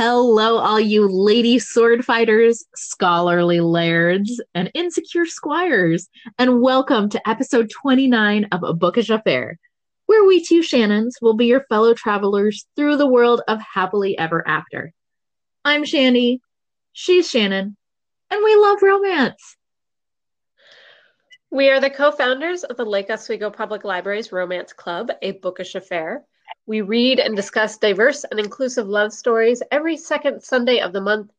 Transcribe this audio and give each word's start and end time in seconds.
Hello, 0.00 0.58
all 0.58 0.78
you 0.78 1.08
lady 1.08 1.58
sword 1.58 2.04
fighters, 2.04 2.64
scholarly 2.76 3.58
lairds, 3.58 4.40
and 4.54 4.70
insecure 4.72 5.26
squires, 5.26 6.08
and 6.38 6.62
welcome 6.62 7.08
to 7.08 7.28
episode 7.28 7.68
29 7.68 8.46
of 8.52 8.62
A 8.62 8.74
Bookish 8.74 9.10
Affair, 9.10 9.58
where 10.06 10.24
we 10.24 10.40
two 10.40 10.62
Shannons 10.62 11.16
will 11.20 11.34
be 11.34 11.46
your 11.46 11.64
fellow 11.68 11.94
travelers 11.94 12.64
through 12.76 12.96
the 12.96 13.08
world 13.08 13.42
of 13.48 13.60
happily 13.60 14.16
ever 14.16 14.46
after. 14.46 14.92
I'm 15.64 15.84
Shandy, 15.84 16.42
she's 16.92 17.28
Shannon, 17.28 17.76
and 18.30 18.44
we 18.44 18.54
love 18.54 18.80
romance. 18.80 19.56
We 21.50 21.70
are 21.70 21.80
the 21.80 21.90
co 21.90 22.12
founders 22.12 22.62
of 22.62 22.76
the 22.76 22.84
Lake 22.84 23.10
Oswego 23.10 23.50
Public 23.50 23.82
Library's 23.82 24.30
Romance 24.30 24.72
Club, 24.72 25.10
a 25.22 25.32
bookish 25.32 25.74
affair. 25.74 26.24
We 26.66 26.82
read 26.82 27.18
and 27.18 27.34
discuss 27.34 27.78
diverse 27.78 28.24
and 28.24 28.38
inclusive 28.38 28.88
love 28.88 29.12
stories 29.12 29.62
every 29.70 29.96
second 29.96 30.42
Sunday 30.42 30.80
of 30.80 30.92
the 30.92 31.00
month 31.00 31.32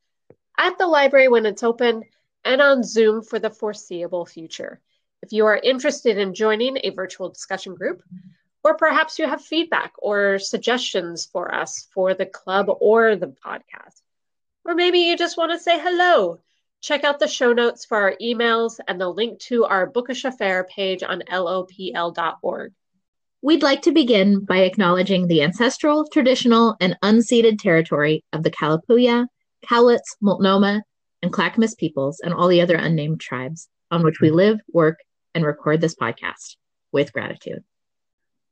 at 0.58 0.78
the 0.78 0.88
library 0.88 1.28
when 1.28 1.46
it's 1.46 1.64
open 1.64 2.04
and 2.44 2.62
on 2.62 2.84
Zoom 2.84 3.22
for 3.22 3.40
the 3.40 3.50
foreseeable 3.50 4.26
future. 4.26 4.82
If 5.22 5.32
you 5.34 5.46
are 5.46 5.58
interested 5.58 6.18
in 6.18 6.34
joining 6.34 6.78
a 6.84 6.90
virtual 6.90 7.30
discussion 7.30 7.76
group, 7.76 8.02
or 8.64 8.76
perhaps 8.76 9.20
you 9.20 9.28
have 9.28 9.42
feedback 9.42 9.94
or 9.98 10.40
suggestions 10.40 11.26
for 11.26 11.54
us 11.54 11.88
for 11.94 12.14
the 12.14 12.26
club 12.26 12.68
or 12.80 13.16
the 13.16 13.28
podcast, 13.28 14.02
or 14.66 14.76
maybe 14.76 15.00
you 15.00 15.18
just 15.18 15.38
want 15.38 15.52
to 15.52 15.60
say 15.60 15.80
hello, 15.80 16.40
check 16.82 17.04
out 17.04 17.20
the 17.20 17.28
show 17.28 17.54
notes 17.54 17.86
for 17.86 17.98
our 17.98 18.16
emails 18.22 18.80
and 18.88 19.00
the 19.00 19.10
link 19.10 19.40
to 19.40 19.66
our 19.66 19.86
Bookish 19.86 20.26
Affair 20.26 20.64
page 20.64 21.04
on 21.04 21.22
lopl.org. 21.32 22.74
We'd 23.42 23.64
like 23.64 23.82
to 23.84 23.94
begin 23.94 24.44
by 24.44 24.58
acknowledging 24.58 25.28
the 25.28 25.42
ancestral, 25.44 26.06
traditional, 26.12 26.76
and 26.82 26.98
unceded 27.02 27.58
territory 27.58 28.26
of 28.34 28.44
the 28.44 28.52
Kalapuya, 28.52 29.28
Cowlitz, 29.66 30.18
Multnomah, 30.22 30.84
and 31.22 31.32
Clackamas 31.32 31.74
peoples 31.76 32.20
and 32.20 32.34
all 32.34 32.50
the 32.50 32.60
other 32.60 32.76
unnamed 32.76 33.22
tribes 33.22 33.70
on 33.92 34.04
which 34.04 34.20
we 34.20 34.30
live, 34.30 34.60
work, 34.74 35.00
and 35.34 35.46
record 35.46 35.80
this 35.80 35.96
podcast 35.96 36.58
with 36.92 37.14
gratitude. 37.14 37.64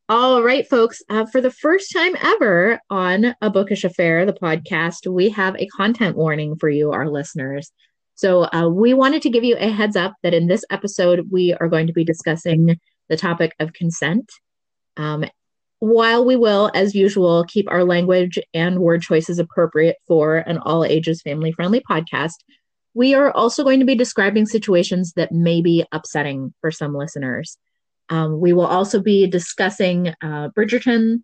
All 0.08 0.42
right, 0.42 0.66
folks, 0.66 1.02
uh, 1.10 1.26
for 1.26 1.42
the 1.42 1.52
first 1.52 1.92
time 1.92 2.16
ever 2.22 2.80
on 2.90 3.36
A 3.42 3.50
Bookish 3.50 3.84
Affair, 3.84 4.26
the 4.26 4.32
podcast, 4.32 5.06
we 5.12 5.30
have 5.32 5.58
a 5.58 5.68
content 5.68 6.16
warning 6.16 6.56
for 6.56 6.70
you, 6.70 6.92
our 6.92 7.10
listeners. 7.10 7.74
So, 8.16 8.48
uh, 8.54 8.70
we 8.70 8.94
wanted 8.94 9.22
to 9.24 9.30
give 9.30 9.44
you 9.44 9.58
a 9.60 9.70
heads 9.70 9.98
up 9.98 10.14
that 10.24 10.34
in 10.34 10.48
this 10.48 10.64
episode, 10.70 11.28
we 11.30 11.54
are 11.56 11.68
going 11.68 11.88
to 11.88 11.94
be 11.94 12.06
discussing 12.06 12.80
the 13.10 13.18
topic 13.18 13.54
of 13.60 13.74
consent 13.74 14.32
um, 14.98 15.26
while 15.80 16.26
we 16.26 16.36
will, 16.36 16.72
as 16.74 16.96
usual, 16.96 17.44
keep 17.44 17.70
our 17.70 17.84
language 17.84 18.40
and 18.54 18.80
word 18.80 19.02
choices 19.02 19.38
appropriate 19.38 19.98
for 20.08 20.38
an 20.38 20.58
all 20.58 20.84
ages 20.84 21.22
family 21.22 21.52
friendly 21.52 21.82
podcast, 21.82 22.36
we 22.96 23.14
are 23.14 23.32
also 23.32 23.64
going 23.64 23.80
to 23.80 23.86
be 23.86 23.94
describing 23.94 24.48
situations 24.48 25.14
that 25.16 25.32
may 25.32 25.62
be 25.62 25.86
upsetting 25.92 26.54
for 26.62 26.72
some 26.72 26.96
listeners. 26.96 27.58
Um, 28.10 28.40
we 28.40 28.54
will 28.54 28.66
also 28.66 29.00
be 29.00 29.28
discussing 29.28 30.10
uh, 30.22 30.50
Bridgerton, 30.58 31.22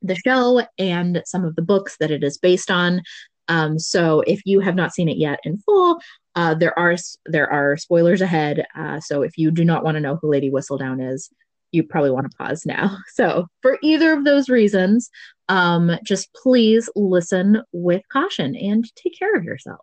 the 0.00 0.16
show, 0.16 0.66
and 0.78 1.22
some 1.24 1.44
of 1.44 1.54
the 1.54 1.62
books 1.62 1.96
that 2.00 2.10
it 2.10 2.24
is 2.24 2.38
based 2.38 2.70
on. 2.70 3.02
Um, 3.46 3.78
so 3.78 4.22
if 4.26 4.40
you 4.44 4.58
have 4.58 4.74
not 4.74 4.92
seen 4.92 5.08
it 5.08 5.18
yet 5.18 5.38
in 5.44 5.58
full, 5.58 6.00
uh, 6.34 6.54
there 6.54 6.76
are 6.76 6.96
there 7.26 7.52
are 7.52 7.76
spoilers 7.76 8.20
ahead. 8.20 8.64
Uh, 8.76 8.98
so 8.98 9.22
if 9.22 9.38
you 9.38 9.52
do 9.52 9.64
not 9.64 9.84
want 9.84 9.96
to 9.96 10.00
know 10.00 10.16
who 10.16 10.30
Lady 10.30 10.50
Whistledown 10.50 11.12
is, 11.12 11.30
you 11.72 11.82
probably 11.82 12.10
want 12.10 12.30
to 12.30 12.36
pause 12.36 12.64
now. 12.64 12.98
So, 13.12 13.48
for 13.60 13.78
either 13.82 14.12
of 14.12 14.24
those 14.24 14.48
reasons, 14.48 15.10
um, 15.48 15.90
just 16.04 16.32
please 16.34 16.88
listen 16.94 17.62
with 17.72 18.02
caution 18.10 18.54
and 18.54 18.84
take 18.94 19.18
care 19.18 19.34
of 19.34 19.44
yourselves. 19.44 19.82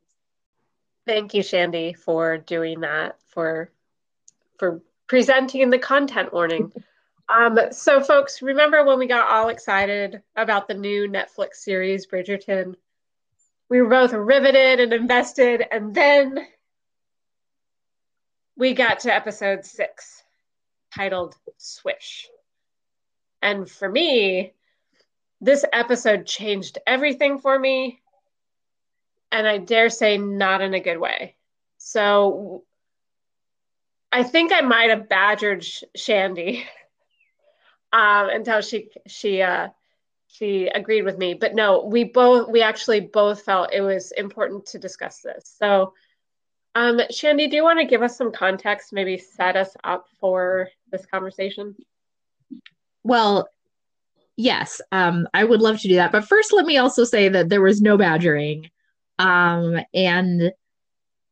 Thank 1.05 1.33
you, 1.33 1.43
Shandy, 1.43 1.93
for 1.93 2.37
doing 2.37 2.81
that, 2.81 3.17
for 3.29 3.71
for 4.57 4.81
presenting 5.07 5.69
the 5.69 5.79
content 5.79 6.33
warning. 6.33 6.71
Um, 7.31 7.59
so, 7.69 8.01
folks, 8.01 8.41
remember 8.41 8.83
when 8.83 8.97
we 8.97 9.05
got 9.05 9.29
all 9.29 9.49
excited 9.49 10.23
about 10.35 10.67
the 10.67 10.73
new 10.73 11.07
Netflix 11.07 11.57
series 11.57 12.07
Bridgerton? 12.07 12.73
We 13.69 13.83
were 13.83 13.87
both 13.87 14.13
riveted 14.13 14.79
and 14.79 14.91
invested, 14.91 15.63
and 15.71 15.93
then 15.93 16.39
we 18.57 18.73
got 18.73 19.01
to 19.01 19.13
episode 19.13 19.63
six 19.63 20.23
titled 20.95 21.35
Swish. 21.57 22.27
And 23.41 23.69
for 23.69 23.89
me, 23.89 24.53
this 25.41 25.63
episode 25.71 26.25
changed 26.25 26.77
everything 26.85 27.39
for 27.39 27.57
me. 27.57 28.01
And 29.31 29.47
I 29.47 29.57
dare 29.57 29.89
say, 29.89 30.17
not 30.17 30.61
in 30.61 30.73
a 30.73 30.79
good 30.79 30.97
way. 30.97 31.35
So 31.77 32.63
I 34.11 34.23
think 34.23 34.51
I 34.51 34.61
might 34.61 34.89
have 34.89 35.07
badgered 35.07 35.65
Shandy 35.95 36.65
um, 37.93 38.29
until 38.29 38.61
she 38.61 38.89
she 39.07 39.41
uh, 39.41 39.69
she 40.27 40.67
agreed 40.67 41.03
with 41.03 41.17
me. 41.17 41.33
But 41.35 41.55
no, 41.55 41.85
we 41.85 42.03
both 42.03 42.49
we 42.49 42.61
actually 42.61 43.01
both 43.01 43.43
felt 43.43 43.73
it 43.73 43.81
was 43.81 44.11
important 44.11 44.65
to 44.67 44.79
discuss 44.79 45.21
this. 45.21 45.55
So 45.57 45.93
um, 46.75 47.01
Shandy, 47.11 47.47
do 47.47 47.55
you 47.55 47.63
want 47.63 47.79
to 47.79 47.85
give 47.85 48.01
us 48.01 48.17
some 48.17 48.31
context, 48.31 48.93
maybe 48.93 49.17
set 49.17 49.55
us 49.55 49.75
up 49.83 50.05
for 50.19 50.69
this 50.91 51.05
conversation? 51.05 51.75
Well, 53.03 53.49
yes, 54.37 54.81
um, 54.91 55.27
I 55.33 55.43
would 55.43 55.61
love 55.61 55.79
to 55.81 55.87
do 55.87 55.95
that. 55.95 56.11
But 56.11 56.27
first, 56.27 56.53
let 56.53 56.65
me 56.65 56.77
also 56.77 57.03
say 57.03 57.29
that 57.29 57.49
there 57.49 57.61
was 57.61 57.81
no 57.81 57.97
badgering. 57.97 58.69
Um, 59.17 59.79
and, 59.93 60.51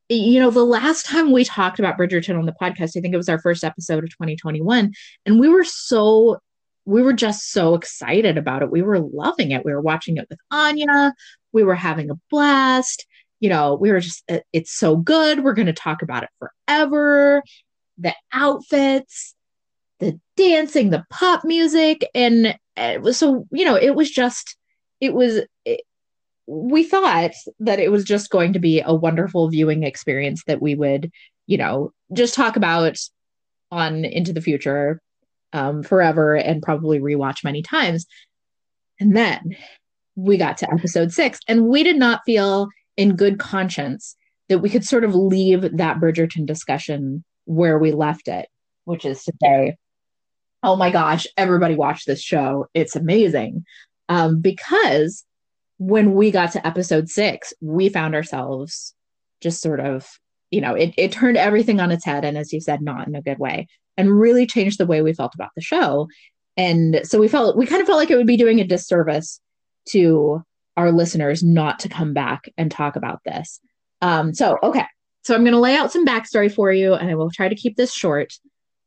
you 0.09 0.39
know, 0.39 0.49
the 0.49 0.65
last 0.65 1.05
time 1.05 1.31
we 1.31 1.43
talked 1.43 1.79
about 1.79 1.97
Bridgerton 1.97 2.37
on 2.37 2.45
the 2.45 2.55
podcast, 2.59 2.97
I 2.97 3.01
think 3.01 3.13
it 3.13 3.17
was 3.17 3.29
our 3.29 3.39
first 3.39 3.63
episode 3.63 4.03
of 4.03 4.09
2021, 4.09 4.93
and 5.25 5.39
we 5.39 5.49
were 5.49 5.63
so 5.63 6.39
we 6.87 7.01
were 7.01 7.13
just 7.13 7.51
so 7.51 7.75
excited 7.75 8.37
about 8.37 8.61
it. 8.61 8.71
We 8.71 8.81
were 8.81 8.99
loving 8.99 9.51
it. 9.51 9.65
We 9.65 9.73
were 9.73 9.81
watching 9.81 10.15
it 10.15 10.27
with 10.29 10.39
Anya. 10.51 11.13
We 11.51 11.63
were 11.63 11.75
having 11.75 12.09
a 12.09 12.15
blast 12.31 13.05
you 13.39 13.49
know, 13.49 13.75
we 13.75 13.91
were 13.91 13.99
just, 13.99 14.29
it's 14.51 14.71
so 14.71 14.95
good. 14.95 15.43
We're 15.43 15.53
going 15.53 15.67
to 15.67 15.73
talk 15.73 16.01
about 16.01 16.23
it 16.23 16.29
forever. 16.39 17.43
The 17.97 18.13
outfits, 18.31 19.35
the 19.99 20.19
dancing, 20.35 20.89
the 20.89 21.05
pop 21.09 21.43
music. 21.43 22.07
And 22.13 22.57
it 22.75 23.01
was 23.01 23.17
so, 23.17 23.47
you 23.51 23.65
know, 23.65 23.75
it 23.75 23.95
was 23.95 24.09
just, 24.09 24.55
it 25.01 25.13
was, 25.13 25.41
it, 25.65 25.81
we 26.47 26.83
thought 26.83 27.31
that 27.59 27.79
it 27.79 27.91
was 27.91 28.03
just 28.03 28.29
going 28.29 28.53
to 28.53 28.59
be 28.59 28.81
a 28.81 28.93
wonderful 28.93 29.49
viewing 29.49 29.83
experience 29.83 30.43
that 30.47 30.61
we 30.61 30.75
would, 30.75 31.11
you 31.45 31.57
know, 31.57 31.91
just 32.13 32.33
talk 32.33 32.55
about 32.55 32.97
on 33.69 34.05
into 34.05 34.31
the 34.31 34.41
future 34.41 35.01
um, 35.53 35.83
forever 35.83 36.35
and 36.35 36.63
probably 36.63 36.99
rewatch 36.99 37.43
many 37.43 37.61
times. 37.61 38.05
And 38.99 39.15
then 39.15 39.57
we 40.15 40.37
got 40.37 40.57
to 40.59 40.71
episode 40.71 41.11
six, 41.11 41.39
and 41.47 41.67
we 41.67 41.83
did 41.83 41.97
not 41.97 42.21
feel 42.25 42.69
in 42.97 43.15
good 43.15 43.39
conscience 43.39 44.15
that 44.49 44.59
we 44.59 44.69
could 44.69 44.83
sort 44.83 45.03
of 45.03 45.15
leave 45.15 45.77
that 45.77 45.99
Bridgerton 45.99 46.45
discussion 46.45 47.23
where 47.45 47.77
we 47.77 47.91
left 47.91 48.27
it, 48.27 48.47
which 48.85 49.05
is 49.05 49.23
to 49.23 49.33
say, 49.41 49.77
oh 50.63 50.75
my 50.75 50.89
gosh, 50.89 51.27
everybody 51.37 51.75
watch 51.75 52.05
this 52.05 52.21
show. 52.21 52.67
It's 52.73 52.95
amazing. 52.95 53.63
Um, 54.09 54.41
because 54.41 55.23
when 55.77 56.15
we 56.15 56.31
got 56.31 56.53
to 56.53 56.65
episode 56.65 57.09
six, 57.09 57.53
we 57.61 57.89
found 57.89 58.15
ourselves 58.15 58.93
just 59.41 59.61
sort 59.61 59.79
of, 59.79 60.09
you 60.49 60.61
know, 60.61 60.73
it, 60.73 60.93
it 60.97 61.11
turned 61.11 61.37
everything 61.37 61.79
on 61.79 61.91
its 61.91 62.05
head. 62.05 62.25
And 62.25 62.37
as 62.37 62.51
you 62.51 62.59
said, 62.59 62.81
not 62.81 63.07
in 63.07 63.15
a 63.15 63.21
good 63.21 63.37
way, 63.37 63.67
and 63.95 64.17
really 64.17 64.47
changed 64.47 64.79
the 64.79 64.85
way 64.85 65.01
we 65.01 65.13
felt 65.13 65.35
about 65.35 65.51
the 65.55 65.61
show. 65.61 66.07
And 66.55 67.01
so 67.03 67.19
we 67.19 67.27
felt, 67.27 67.57
we 67.57 67.67
kind 67.67 67.81
of 67.81 67.87
felt 67.87 67.99
like 67.99 68.09
it 68.09 68.15
would 68.15 68.25
be 68.25 68.37
doing 68.37 68.59
a 68.59 68.65
disservice 68.65 69.39
to 69.89 70.43
our 70.77 70.91
listeners 70.91 71.43
not 71.43 71.79
to 71.79 71.89
come 71.89 72.13
back 72.13 72.49
and 72.57 72.71
talk 72.71 72.95
about 72.95 73.21
this. 73.25 73.59
Um, 74.01 74.33
so, 74.33 74.57
okay. 74.61 74.85
So 75.23 75.35
I'm 75.35 75.43
going 75.43 75.53
to 75.53 75.59
lay 75.59 75.75
out 75.75 75.91
some 75.91 76.05
backstory 76.05 76.53
for 76.53 76.71
you 76.71 76.93
and 76.93 77.09
I 77.09 77.15
will 77.15 77.31
try 77.31 77.49
to 77.49 77.55
keep 77.55 77.75
this 77.75 77.93
short. 77.93 78.31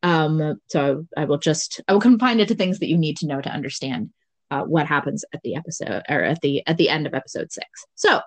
Um, 0.02 0.58
so 0.68 1.06
I 1.16 1.26
will 1.26 1.38
just, 1.38 1.82
I 1.86 1.92
will 1.92 2.00
confine 2.00 2.40
it 2.40 2.48
to 2.48 2.54
things 2.54 2.78
that 2.78 2.88
you 2.88 2.96
need 2.96 3.18
to 3.18 3.26
know 3.26 3.40
to 3.40 3.50
understand 3.50 4.10
uh, 4.50 4.62
what 4.62 4.86
happens 4.86 5.24
at 5.34 5.42
the 5.42 5.56
episode 5.56 6.02
or 6.08 6.22
at 6.22 6.40
the, 6.40 6.66
at 6.66 6.78
the 6.78 6.88
end 6.88 7.06
of 7.06 7.12
episode 7.12 7.52
six. 7.52 7.66
So 7.96 8.20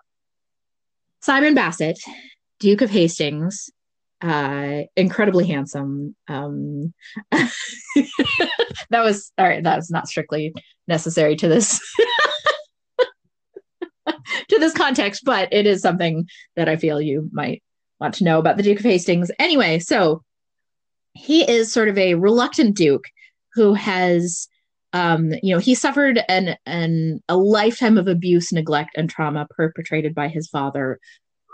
Simon 1.22 1.56
Basset, 1.56 1.98
Duke 2.60 2.82
of 2.82 2.92
Hastings, 2.92 3.72
uh, 4.22 4.82
incredibly 4.96 5.48
handsome. 5.48 6.16
Um, 6.28 6.94
that 7.32 7.52
was 8.92 9.32
all 9.38 9.48
right. 9.48 9.64
That 9.64 9.78
was 9.78 9.90
not 9.90 10.08
strictly 10.08 10.54
necessary 10.88 11.36
to 11.38 11.48
this 11.48 11.80
to 14.54 14.60
this 14.60 14.74
context, 14.74 15.24
but 15.26 15.52
it 15.52 15.66
is 15.66 15.82
something 15.82 16.28
that 16.56 16.70
I 16.70 16.78
feel 16.78 17.02
you 17.02 17.30
might 17.32 17.62
want 18.00 18.14
to 18.16 18.24
know 18.24 18.40
about 18.40 18.58
the 18.58 18.64
Duke 18.64 18.80
of 18.80 18.86
Hastings. 18.86 19.32
Anyway, 19.40 19.80
so 19.80 20.24
he 21.14 21.50
is 21.50 21.72
sort 21.72 21.90
of 21.90 21.98
a 21.98 22.16
reluctant 22.16 22.76
duke 22.76 23.06
who 23.54 23.74
has 23.74 24.48
Um, 24.96 25.34
you 25.42 25.54
know, 25.54 25.60
he 25.60 25.76
suffered 25.76 26.22
an 26.30 26.56
an 26.68 27.20
a 27.28 27.36
lifetime 27.36 27.98
of 27.98 28.08
abuse, 28.08 28.54
neglect, 28.54 28.92
and 28.96 29.10
trauma 29.10 29.48
perpetrated 29.50 30.14
by 30.14 30.28
his 30.28 30.48
father, 30.50 31.00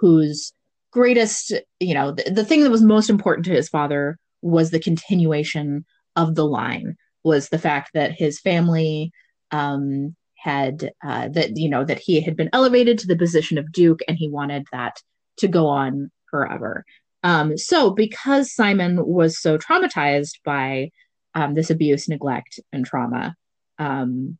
whose 0.02 0.52
greatest, 0.92 1.54
you 1.80 1.94
know, 1.94 2.12
the, 2.12 2.32
the 2.32 2.44
thing 2.44 2.64
that 2.64 2.72
was 2.72 2.82
most 2.82 3.10
important 3.10 3.46
to 3.46 3.54
his 3.54 3.70
father 3.70 4.18
was 4.42 4.72
the 4.72 4.80
continuation 4.80 5.86
of 6.16 6.36
the 6.36 6.46
line, 6.46 6.98
was 7.24 7.48
the 7.48 7.58
fact 7.60 7.92
that 7.94 8.12
his 8.12 8.42
family 8.42 9.12
um, 9.52 10.16
had 10.42 10.92
uh, 11.04 11.28
that 11.30 11.58
you 11.58 11.70
know 11.70 11.84
that 11.84 12.00
he 12.00 12.22
had 12.22 12.36
been 12.36 12.50
elevated 12.54 12.98
to 13.00 13.08
the 13.08 13.18
position 13.18 13.58
of 13.58 13.72
duke, 13.72 14.00
and 14.08 14.18
he 14.18 14.30
wanted 14.30 14.66
that 14.72 15.02
to 15.38 15.48
go 15.48 15.68
on 15.68 16.12
forever. 16.30 16.86
Um, 17.24 17.58
so, 17.58 17.92
because 17.92 18.54
Simon 18.54 19.06
was 19.06 19.42
so 19.42 19.58
traumatized 19.58 20.36
by 20.46 20.92
um, 21.36 21.54
this 21.54 21.70
abuse, 21.70 22.08
neglect, 22.08 22.60
and 22.72 22.86
trauma 22.86 23.36
um, 23.78 24.38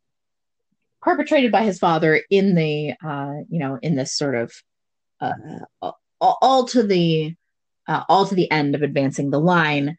perpetrated 1.02 1.50
by 1.50 1.62
his 1.62 1.78
father 1.78 2.22
in 2.30 2.54
the, 2.54 2.94
uh, 3.04 3.34
you 3.48 3.58
know, 3.58 3.78
in 3.82 3.96
this 3.96 4.14
sort 4.14 4.34
of 4.34 4.52
uh, 5.20 5.92
all 6.20 6.64
to 6.66 6.82
the 6.82 7.34
uh, 7.86 8.04
all 8.08 8.26
to 8.26 8.34
the 8.34 8.50
end 8.50 8.74
of 8.74 8.82
advancing 8.82 9.30
the 9.30 9.40
line, 9.40 9.96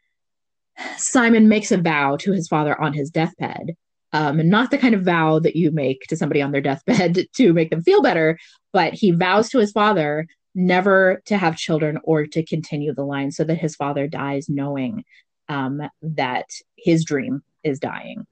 Simon 0.98 1.50
makes 1.50 1.71
a 1.71 1.77
vow 1.77 2.15
to 2.18 2.31
his 2.31 2.48
father 2.48 2.80
on 2.80 2.94
his 2.94 3.09
deathbed. 3.09 3.75
Um, 4.13 4.41
and 4.41 4.49
not 4.49 4.71
the 4.71 4.77
kind 4.77 4.93
of 4.93 5.03
vow 5.03 5.39
that 5.39 5.55
you 5.55 5.71
make 5.71 6.01
to 6.09 6.17
somebody 6.17 6.41
on 6.41 6.51
their 6.51 6.61
deathbed 6.61 7.27
to 7.35 7.53
make 7.53 7.69
them 7.69 7.81
feel 7.81 8.01
better, 8.01 8.37
but 8.73 8.93
he 8.93 9.11
vows 9.11 9.49
to 9.49 9.59
his 9.59 9.71
father 9.71 10.27
never 10.53 11.21
to 11.25 11.37
have 11.37 11.55
children 11.57 11.97
or 12.03 12.25
to 12.27 12.43
continue 12.45 12.93
the 12.93 13.05
line 13.05 13.31
so 13.31 13.43
that 13.43 13.57
his 13.57 13.75
father 13.75 14.07
dies 14.07 14.49
knowing 14.49 15.05
um, 15.47 15.81
that 16.01 16.49
his 16.77 17.05
dream 17.05 17.41
is 17.63 17.79
dying. 17.79 18.25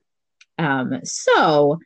Um, 0.57 0.99
so, 1.03 1.79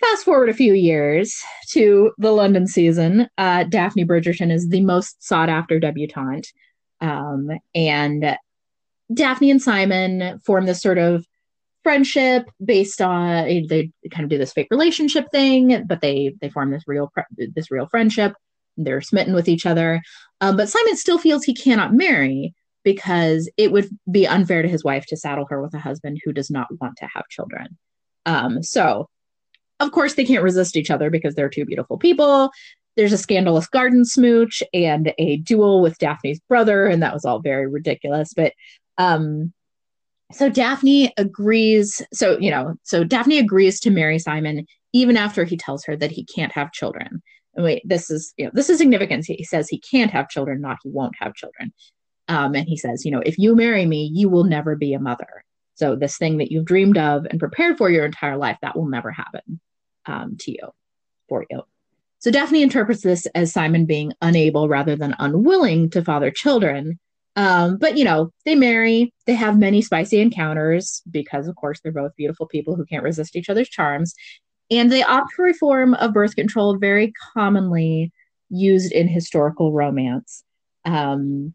fast 0.00 0.24
forward 0.24 0.48
a 0.48 0.54
few 0.54 0.74
years 0.74 1.40
to 1.70 2.12
the 2.18 2.32
London 2.32 2.66
season, 2.66 3.28
uh, 3.38 3.64
Daphne 3.64 4.04
Bridgerton 4.04 4.52
is 4.52 4.68
the 4.68 4.80
most 4.80 5.22
sought 5.22 5.48
after 5.48 5.78
debutante. 5.78 6.52
Um, 7.00 7.50
and 7.74 8.36
Daphne 9.12 9.50
and 9.50 9.62
Simon 9.62 10.40
form 10.44 10.66
this 10.66 10.80
sort 10.80 10.98
of 10.98 11.26
friendship 11.82 12.48
based 12.64 13.00
on 13.00 13.44
they 13.68 13.90
kind 14.10 14.24
of 14.24 14.30
do 14.30 14.38
this 14.38 14.52
fake 14.52 14.68
relationship 14.70 15.26
thing, 15.30 15.84
but 15.86 16.00
they 16.00 16.34
they 16.40 16.48
form 16.48 16.70
this 16.70 16.84
real 16.86 17.12
this 17.36 17.70
real 17.70 17.86
friendship. 17.86 18.34
They're 18.76 19.00
smitten 19.00 19.34
with 19.34 19.48
each 19.48 19.66
other, 19.66 20.00
um, 20.40 20.56
but 20.56 20.68
Simon 20.68 20.96
still 20.96 21.18
feels 21.18 21.44
he 21.44 21.54
cannot 21.54 21.92
marry 21.92 22.54
because 22.84 23.50
it 23.56 23.70
would 23.70 23.88
be 24.10 24.26
unfair 24.26 24.62
to 24.62 24.68
his 24.68 24.84
wife 24.84 25.06
to 25.06 25.16
saddle 25.16 25.46
her 25.48 25.62
with 25.62 25.74
a 25.74 25.78
husband 25.78 26.20
who 26.24 26.32
does 26.32 26.50
not 26.50 26.68
want 26.80 26.96
to 26.96 27.08
have 27.14 27.28
children. 27.28 27.78
Um, 28.26 28.62
so, 28.62 29.08
of 29.80 29.92
course, 29.92 30.14
they 30.14 30.24
can't 30.24 30.42
resist 30.42 30.76
each 30.76 30.90
other 30.90 31.10
because 31.10 31.34
they're 31.34 31.48
two 31.48 31.64
beautiful 31.64 31.98
people. 31.98 32.50
There's 32.96 33.12
a 33.12 33.18
scandalous 33.18 33.68
garden 33.68 34.04
smooch 34.04 34.62
and 34.74 35.12
a 35.18 35.36
duel 35.38 35.80
with 35.80 35.98
Daphne's 35.98 36.40
brother, 36.48 36.86
and 36.86 37.02
that 37.02 37.14
was 37.14 37.24
all 37.24 37.40
very 37.40 37.66
ridiculous. 37.66 38.32
But 38.34 38.52
um, 38.98 39.52
so 40.32 40.48
Daphne 40.48 41.12
agrees. 41.16 42.02
So, 42.12 42.38
you 42.38 42.50
know, 42.50 42.74
so 42.82 43.04
Daphne 43.04 43.38
agrees 43.38 43.80
to 43.80 43.90
marry 43.90 44.18
Simon 44.18 44.66
even 44.92 45.16
after 45.16 45.44
he 45.44 45.56
tells 45.56 45.84
her 45.84 45.96
that 45.96 46.10
he 46.10 46.24
can't 46.24 46.52
have 46.52 46.72
children. 46.72 47.22
And 47.54 47.64
wait, 47.64 47.82
this 47.84 48.10
is, 48.10 48.32
you 48.36 48.46
know, 48.46 48.50
this 48.54 48.70
is 48.70 48.78
significant. 48.78 49.26
He 49.26 49.44
says 49.44 49.68
he 49.68 49.80
can't 49.80 50.10
have 50.10 50.28
children, 50.28 50.60
not 50.60 50.78
he 50.82 50.90
won't 50.90 51.14
have 51.18 51.34
children. 51.34 51.72
Um, 52.28 52.54
and 52.54 52.66
he 52.66 52.76
says, 52.76 53.04
you 53.04 53.10
know, 53.10 53.22
if 53.24 53.38
you 53.38 53.54
marry 53.54 53.84
me, 53.84 54.10
you 54.12 54.28
will 54.28 54.44
never 54.44 54.76
be 54.76 54.94
a 54.94 55.00
mother. 55.00 55.44
So 55.74 55.96
this 55.96 56.16
thing 56.16 56.38
that 56.38 56.52
you've 56.52 56.64
dreamed 56.64 56.98
of 56.98 57.26
and 57.26 57.40
prepared 57.40 57.78
for 57.78 57.90
your 57.90 58.04
entire 58.04 58.36
life, 58.36 58.58
that 58.62 58.76
will 58.76 58.88
never 58.88 59.10
happen 59.10 59.60
um, 60.06 60.36
to 60.40 60.52
you, 60.52 60.68
for 61.28 61.44
you. 61.50 61.62
So 62.20 62.30
Daphne 62.30 62.62
interprets 62.62 63.02
this 63.02 63.26
as 63.34 63.52
Simon 63.52 63.84
being 63.84 64.12
unable 64.22 64.68
rather 64.68 64.94
than 64.94 65.16
unwilling 65.18 65.90
to 65.90 66.04
father 66.04 66.30
children. 66.30 67.00
Um, 67.36 67.78
but 67.78 67.96
you 67.96 68.04
know, 68.04 68.30
they 68.44 68.54
marry, 68.54 69.12
they 69.26 69.34
have 69.34 69.58
many 69.58 69.80
spicy 69.82 70.20
encounters 70.20 71.02
because, 71.10 71.48
of 71.48 71.56
course, 71.56 71.80
they're 71.80 71.92
both 71.92 72.16
beautiful 72.16 72.46
people 72.46 72.76
who 72.76 72.84
can't 72.84 73.02
resist 73.02 73.36
each 73.36 73.48
other's 73.48 73.68
charms. 73.68 74.14
And 74.70 74.90
they 74.90 75.02
opt 75.02 75.32
for 75.34 75.46
a 75.46 75.54
form 75.54 75.94
of 75.94 76.12
birth 76.12 76.34
control 76.36 76.76
very 76.76 77.12
commonly 77.34 78.12
used 78.48 78.92
in 78.92 79.08
historical 79.08 79.72
romance. 79.72 80.44
Um, 80.84 81.54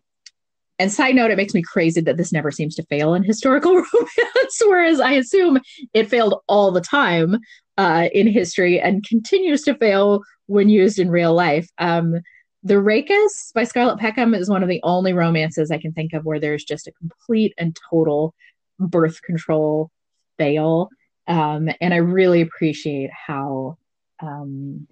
and 0.79 0.91
side 0.91 1.15
note, 1.15 1.31
it 1.31 1.37
makes 1.37 1.53
me 1.53 1.63
crazy 1.63 2.01
that 2.01 2.17
this 2.17 2.31
never 2.31 2.51
seems 2.51 2.75
to 2.75 2.83
fail 2.83 3.13
in 3.13 3.23
historical 3.23 3.73
romance, 3.93 4.61
whereas 4.65 4.99
I 4.99 5.13
assume 5.13 5.59
it 5.93 6.09
failed 6.09 6.41
all 6.47 6.71
the 6.71 6.81
time 6.81 7.37
uh, 7.77 8.09
in 8.13 8.27
history 8.27 8.79
and 8.79 9.05
continues 9.05 9.63
to 9.63 9.75
fail 9.75 10.21
when 10.45 10.69
used 10.69 10.99
in 10.99 11.09
real 11.09 11.33
life. 11.33 11.67
Um, 11.79 12.21
the 12.63 12.75
Rakess 12.75 13.53
by 13.53 13.63
Scarlett 13.63 13.99
Peckham 13.99 14.33
is 14.33 14.49
one 14.49 14.63
of 14.63 14.69
the 14.69 14.81
only 14.83 15.13
romances 15.13 15.71
I 15.71 15.77
can 15.77 15.93
think 15.93 16.13
of 16.13 16.25
where 16.25 16.39
there's 16.39 16.63
just 16.63 16.87
a 16.87 16.91
complete 16.91 17.53
and 17.57 17.77
total 17.89 18.33
birth 18.79 19.21
control 19.21 19.91
fail. 20.37 20.89
Um, 21.27 21.69
and 21.81 21.93
I 21.93 21.97
really 21.97 22.41
appreciate 22.41 23.11
how 23.11 23.77
um, 24.21 24.87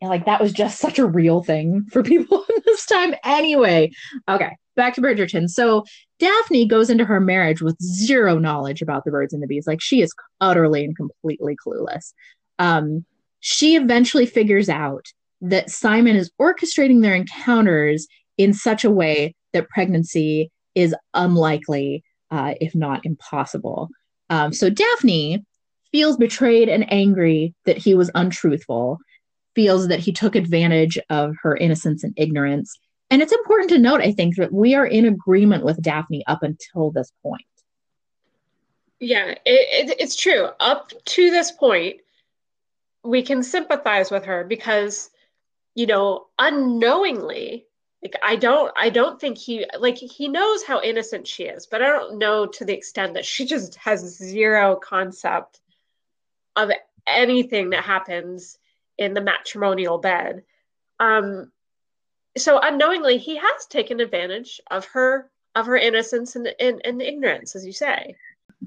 like 0.00 0.26
that 0.26 0.40
was 0.40 0.52
just 0.52 0.78
such 0.78 0.98
a 0.98 1.06
real 1.06 1.42
thing 1.42 1.86
for 1.90 2.02
people 2.04 2.44
in 2.48 2.62
this 2.64 2.86
time 2.86 3.14
anyway. 3.24 3.90
Okay, 4.28 4.56
back 4.76 4.94
to 4.94 5.00
Bridgerton. 5.00 5.48
So 5.48 5.84
Daphne 6.18 6.66
goes 6.66 6.90
into 6.90 7.04
her 7.04 7.20
marriage 7.20 7.62
with 7.62 7.80
zero 7.82 8.38
knowledge 8.38 8.82
about 8.82 9.04
the 9.04 9.10
birds 9.10 9.32
and 9.32 9.42
the 9.42 9.46
bees. 9.46 9.66
Like 9.66 9.80
she 9.80 10.00
is 10.02 10.12
utterly 10.40 10.84
and 10.84 10.96
completely 10.96 11.56
clueless. 11.56 12.12
Um, 12.58 13.04
she 13.40 13.76
eventually 13.76 14.26
figures 14.26 14.68
out 14.68 15.06
that 15.40 15.70
Simon 15.70 16.16
is 16.16 16.30
orchestrating 16.40 17.02
their 17.02 17.14
encounters 17.14 18.06
in 18.38 18.52
such 18.52 18.84
a 18.84 18.90
way 18.90 19.34
that 19.52 19.68
pregnancy 19.68 20.50
is 20.74 20.94
unlikely, 21.14 22.04
uh, 22.30 22.54
if 22.60 22.74
not 22.74 23.04
impossible. 23.04 23.88
Um, 24.30 24.52
so 24.52 24.70
Daphne 24.70 25.44
feels 25.92 26.16
betrayed 26.16 26.68
and 26.68 26.90
angry 26.92 27.54
that 27.64 27.78
he 27.78 27.94
was 27.94 28.10
untruthful, 28.14 28.98
feels 29.54 29.88
that 29.88 30.00
he 30.00 30.12
took 30.12 30.34
advantage 30.34 30.98
of 31.10 31.34
her 31.42 31.56
innocence 31.56 32.04
and 32.04 32.12
ignorance, 32.16 32.78
and 33.10 33.22
it's 33.22 33.32
important 33.32 33.70
to 33.70 33.78
note, 33.78 34.00
I 34.00 34.12
think, 34.12 34.36
that 34.36 34.52
we 34.52 34.74
are 34.74 34.86
in 34.86 35.06
agreement 35.06 35.64
with 35.64 35.82
Daphne 35.82 36.24
up 36.26 36.42
until 36.42 36.90
this 36.90 37.12
point. 37.22 37.44
Yeah, 38.98 39.26
it, 39.30 39.40
it, 39.44 39.96
it's 40.00 40.16
true. 40.16 40.48
Up 40.58 40.90
to 41.04 41.30
this 41.30 41.52
point, 41.52 42.00
we 43.04 43.22
can 43.22 43.42
sympathize 43.42 44.10
with 44.10 44.24
her 44.24 44.42
because, 44.44 45.10
you 45.76 45.86
know, 45.86 46.26
unknowingly, 46.38 47.66
like 48.02 48.14
I 48.24 48.34
don't, 48.34 48.72
I 48.76 48.90
don't 48.90 49.20
think 49.20 49.38
he 49.38 49.66
like 49.78 49.98
he 49.98 50.26
knows 50.26 50.64
how 50.64 50.80
innocent 50.82 51.28
she 51.28 51.44
is, 51.44 51.66
but 51.66 51.82
I 51.82 51.86
don't 51.86 52.18
know 52.18 52.46
to 52.46 52.64
the 52.64 52.74
extent 52.74 53.14
that 53.14 53.24
she 53.24 53.46
just 53.46 53.76
has 53.76 54.16
zero 54.16 54.76
concept 54.76 55.60
of 56.56 56.70
anything 57.06 57.70
that 57.70 57.84
happens 57.84 58.58
in 58.98 59.14
the 59.14 59.20
matrimonial 59.20 59.98
bed. 59.98 60.42
Um, 60.98 61.52
so 62.36 62.58
unknowingly 62.62 63.18
he 63.18 63.36
has 63.36 63.66
taken 63.66 64.00
advantage 64.00 64.60
of 64.70 64.84
her 64.86 65.30
of 65.54 65.66
her 65.66 65.76
innocence 65.76 66.36
and, 66.36 66.48
and, 66.60 66.80
and 66.84 67.00
ignorance 67.00 67.56
as 67.56 67.64
you 67.64 67.72
say 67.72 68.14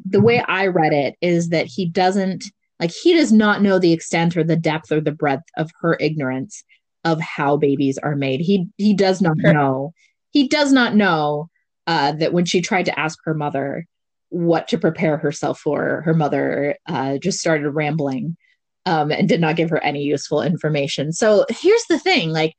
the 0.10 0.22
way 0.22 0.44
i 0.48 0.68
read 0.68 0.94
it 0.94 1.16
is 1.22 1.50
that 1.50 1.66
he 1.68 1.86
doesn't 1.86 2.46
like 2.80 2.92
he 2.92 3.13
does 3.13 3.32
not 3.32 3.62
know 3.62 3.80
the 3.80 3.94
extent 3.94 4.36
or 4.36 4.44
the 4.44 4.56
depth 4.56 4.92
or 4.92 5.01
the 5.01 5.12
breadth 5.12 5.46
of 5.58 5.70
her 5.82 5.98
ignorance 6.00 6.63
of 7.03 7.20
how 7.22 7.58
babies 7.58 7.98
are 7.98 8.15
made 8.15 8.39
he 8.39 8.68
he 8.77 8.94
does 8.94 9.22
not 9.22 9.38
know 9.38 9.94
he 10.32 10.48
does 10.48 10.72
not 10.72 10.96
know 10.96 11.50
uh, 11.88 12.12
that 12.12 12.34
when 12.34 12.46
she 12.46 12.62
tried 12.62 12.86
to 12.86 13.00
ask 13.00 13.18
her 13.24 13.34
mother 13.34 13.86
what 14.29 14.68
to 14.68 14.77
prepare 14.77 15.18
herself 15.18 15.60
for 15.60 16.01
her 16.06 16.13
mother 16.13 16.75
uh, 16.88 17.18
just 17.18 17.39
started 17.39 17.70
rambling 17.72 18.38
um, 18.86 19.12
and 19.12 19.27
did 19.27 19.41
not 19.41 19.56
give 19.56 19.70
her 19.70 19.84
any 19.84 20.03
useful 20.03 20.41
information 20.41 21.12
so 21.12 21.46
here's 21.50 21.86
the 21.89 22.00
thing 22.00 22.32
like 22.32 22.53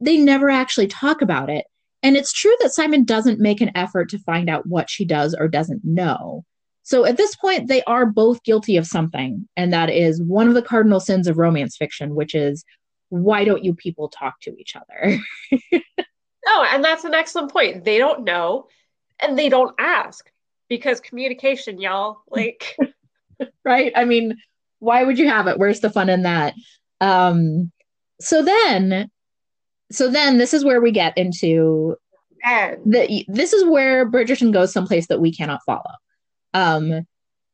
they 0.00 0.16
never 0.16 0.50
actually 0.50 0.86
talk 0.86 1.22
about 1.22 1.50
it. 1.50 1.66
And 2.02 2.16
it's 2.16 2.32
true 2.32 2.54
that 2.60 2.72
Simon 2.72 3.04
doesn't 3.04 3.40
make 3.40 3.60
an 3.60 3.72
effort 3.74 4.08
to 4.10 4.18
find 4.20 4.48
out 4.48 4.66
what 4.66 4.88
she 4.88 5.04
does 5.04 5.34
or 5.34 5.48
doesn't 5.48 5.84
know. 5.84 6.44
So 6.84 7.04
at 7.04 7.16
this 7.16 7.34
point, 7.36 7.68
they 7.68 7.82
are 7.84 8.06
both 8.06 8.42
guilty 8.44 8.76
of 8.76 8.86
something. 8.86 9.48
And 9.56 9.72
that 9.72 9.90
is 9.90 10.22
one 10.22 10.48
of 10.48 10.54
the 10.54 10.62
cardinal 10.62 11.00
sins 11.00 11.26
of 11.26 11.36
romance 11.36 11.76
fiction, 11.76 12.14
which 12.14 12.34
is 12.34 12.64
why 13.08 13.44
don't 13.44 13.64
you 13.64 13.74
people 13.74 14.08
talk 14.08 14.40
to 14.42 14.56
each 14.58 14.76
other? 14.76 15.18
no, 15.72 16.62
and 16.64 16.84
that's 16.84 17.04
an 17.04 17.14
excellent 17.14 17.52
point. 17.52 17.84
They 17.84 17.98
don't 17.98 18.24
know 18.24 18.66
and 19.20 19.38
they 19.38 19.48
don't 19.48 19.74
ask 19.78 20.30
because 20.68 21.00
communication, 21.00 21.80
y'all, 21.80 22.22
like. 22.28 22.76
right? 23.64 23.92
I 23.94 24.04
mean, 24.04 24.36
why 24.80 25.04
would 25.04 25.18
you 25.18 25.28
have 25.28 25.46
it? 25.46 25.58
Where's 25.58 25.80
the 25.80 25.90
fun 25.90 26.08
in 26.08 26.22
that? 26.22 26.54
Um, 27.00 27.70
so 28.20 28.42
then 28.42 29.10
so 29.90 30.08
then 30.10 30.38
this 30.38 30.52
is 30.52 30.64
where 30.64 30.80
we 30.80 30.90
get 30.90 31.16
into 31.16 31.96
the, 32.44 33.24
this 33.28 33.52
is 33.52 33.64
where 33.64 34.08
Bridgerton 34.10 34.52
goes 34.52 34.72
someplace 34.72 35.06
that 35.08 35.20
we 35.20 35.32
cannot 35.32 35.60
follow. 35.64 35.82
Um, 36.54 37.06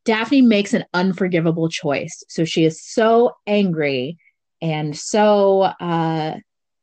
Daphne 0.05 0.43
makes 0.43 0.75
an 0.75 0.85
unforgivable 0.93 1.69
choice. 1.69 2.23
So 2.29 2.45
she 2.45 2.65
is 2.65 2.83
so 2.83 3.33
angry 3.47 4.19
and 4.65 4.97
so 4.97 5.61
uh, 5.79 6.37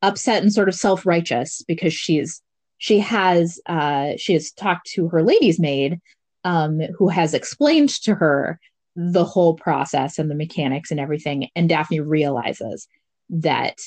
upset 0.04 0.44
and 0.44 0.54
sort 0.54 0.70
of 0.70 0.76
self 0.76 1.04
righteous 1.04 1.64
because 1.68 1.94
she's 1.94 2.40
she 2.78 3.00
has 3.00 3.60
uh, 3.66 4.12
she 4.18 4.34
has 4.34 4.52
talked 4.52 4.86
to 4.92 5.08
her 5.08 5.24
lady's 5.24 5.60
maid 5.60 6.00
um, 6.44 6.80
who 6.96 7.10
has 7.10 7.34
explained 7.34 7.90
to 7.90 8.14
her 8.14 8.60
the 8.96 9.26
whole 9.26 9.56
process 9.56 10.20
and 10.20 10.30
the 10.30 10.36
mechanics 10.36 10.92
and 10.92 11.00
everything. 11.00 11.48
And 11.56 11.68
daphne 11.68 12.02
realizes 12.02 12.88
that 13.32 13.78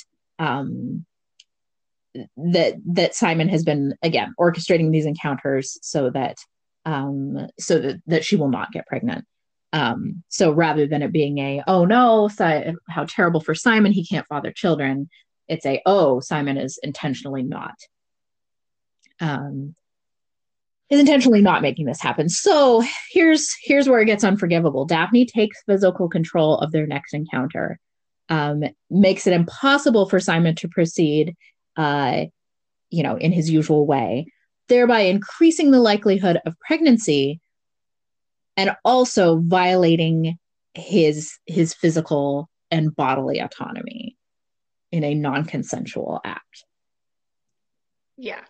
um, 0.40 1.06
that 2.36 2.74
that 2.86 3.14
simon 3.14 3.48
has 3.48 3.62
been 3.62 3.94
again 4.02 4.34
orchestrating 4.40 4.90
these 4.90 5.06
encounters 5.06 5.78
so 5.82 6.10
that 6.10 6.36
um, 6.84 7.46
so 7.60 7.78
that, 7.78 8.02
that 8.08 8.24
she 8.24 8.34
will 8.34 8.50
not 8.50 8.72
get 8.72 8.88
pregnant 8.88 9.24
um, 9.74 10.22
so 10.28 10.50
rather 10.50 10.86
than 10.86 11.02
it 11.02 11.12
being 11.12 11.38
a 11.38 11.62
oh 11.66 11.84
no 11.84 12.28
si- 12.28 12.72
how 12.88 13.04
terrible 13.04 13.40
for 13.40 13.54
simon 13.54 13.92
he 13.92 14.06
can't 14.06 14.26
father 14.26 14.50
children 14.50 15.10
it's 15.48 15.66
a 15.66 15.82
oh 15.84 16.20
simon 16.20 16.56
is 16.56 16.78
intentionally 16.82 17.42
not 17.42 17.74
um, 19.20 19.74
is 20.90 21.00
intentionally 21.00 21.40
not 21.40 21.62
making 21.62 21.86
this 21.86 22.00
happen. 22.00 22.28
So 22.28 22.82
here's 23.10 23.54
here's 23.62 23.88
where 23.88 24.00
it 24.00 24.06
gets 24.06 24.24
unforgivable. 24.24 24.84
Daphne 24.84 25.26
takes 25.26 25.62
physical 25.66 26.08
control 26.08 26.58
of 26.58 26.72
their 26.72 26.86
next 26.86 27.14
encounter, 27.14 27.78
um, 28.28 28.64
makes 28.90 29.26
it 29.26 29.32
impossible 29.32 30.08
for 30.08 30.20
Simon 30.20 30.54
to 30.56 30.68
proceed, 30.68 31.34
uh, 31.76 32.24
you 32.90 33.02
know, 33.02 33.16
in 33.16 33.32
his 33.32 33.50
usual 33.50 33.86
way, 33.86 34.26
thereby 34.68 35.00
increasing 35.00 35.70
the 35.70 35.80
likelihood 35.80 36.38
of 36.46 36.54
pregnancy, 36.66 37.40
and 38.56 38.76
also 38.84 39.38
violating 39.38 40.38
his 40.74 41.38
his 41.46 41.74
physical 41.74 42.48
and 42.70 42.94
bodily 42.94 43.38
autonomy 43.38 44.16
in 44.90 45.04
a 45.04 45.14
non-consensual 45.14 46.20
act. 46.24 46.64
Yeah, 48.16 48.42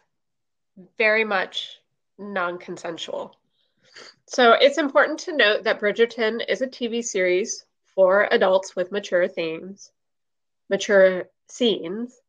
very 0.99 1.25
much 1.25 1.79
non 2.19 2.59
consensual. 2.59 3.37
So 4.27 4.53
it's 4.53 4.79
important 4.79 5.21
to 5.21 5.37
note 5.37 5.65
that 5.65 5.81
Bridgerton 5.81 6.41
is 6.49 6.63
a 6.63 6.67
TV 6.67 7.05
series 7.05 7.65
for 7.95 8.29
adults 8.31 8.75
with 8.75 8.93
mature 8.93 9.29
themes, 9.29 9.93
mature 10.69 11.29
scenes, 11.49 12.21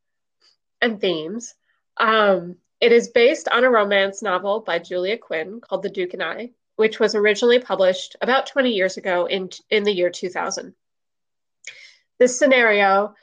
and 0.81 0.99
themes. 0.99 1.55
Um, 1.97 2.57
it 2.79 2.91
is 2.91 3.09
based 3.09 3.47
on 3.49 3.63
a 3.63 3.69
romance 3.69 4.21
novel 4.21 4.59
by 4.59 4.79
Julia 4.79 5.17
Quinn 5.17 5.61
called 5.61 5.81
The 5.81 5.89
Duke 5.89 6.13
and 6.13 6.23
I, 6.23 6.51
which 6.75 6.99
was 6.99 7.15
originally 7.15 7.59
published 7.59 8.15
about 8.21 8.47
20 8.47 8.71
years 8.71 8.97
ago 8.97 9.25
in, 9.25 9.49
in 9.69 9.83
the 9.83 9.93
year 9.93 10.09
2000. 10.09 10.73
This 12.19 12.37
scenario 12.37 13.15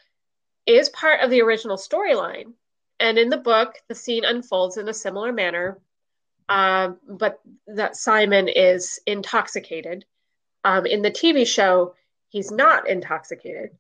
is 0.66 0.88
part 0.90 1.21
of 1.21 1.30
the 1.30 1.42
original 1.42 1.76
storyline, 1.76 2.52
and 3.00 3.18
in 3.18 3.30
the 3.30 3.37
book, 3.37 3.75
the 3.88 3.94
scene 3.94 4.25
unfolds 4.25 4.76
in 4.76 4.88
a 4.88 4.94
similar 4.94 5.32
manner 5.32 5.78
um, 6.49 6.99
but 7.09 7.40
that 7.66 7.97
Simon 7.97 8.49
is 8.49 9.00
intoxicated. 9.06 10.04
Um, 10.64 10.87
in 10.87 11.02
the 11.02 11.11
TV 11.11 11.47
show, 11.47 11.94
he's 12.28 12.50
not 12.50 12.88
intoxicated. 12.88 13.71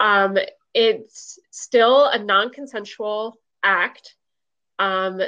Um, 0.00 0.38
it's 0.74 1.38
still 1.50 2.06
a 2.06 2.18
non 2.18 2.50
consensual 2.50 3.38
act. 3.62 4.14
Um, 4.78 5.20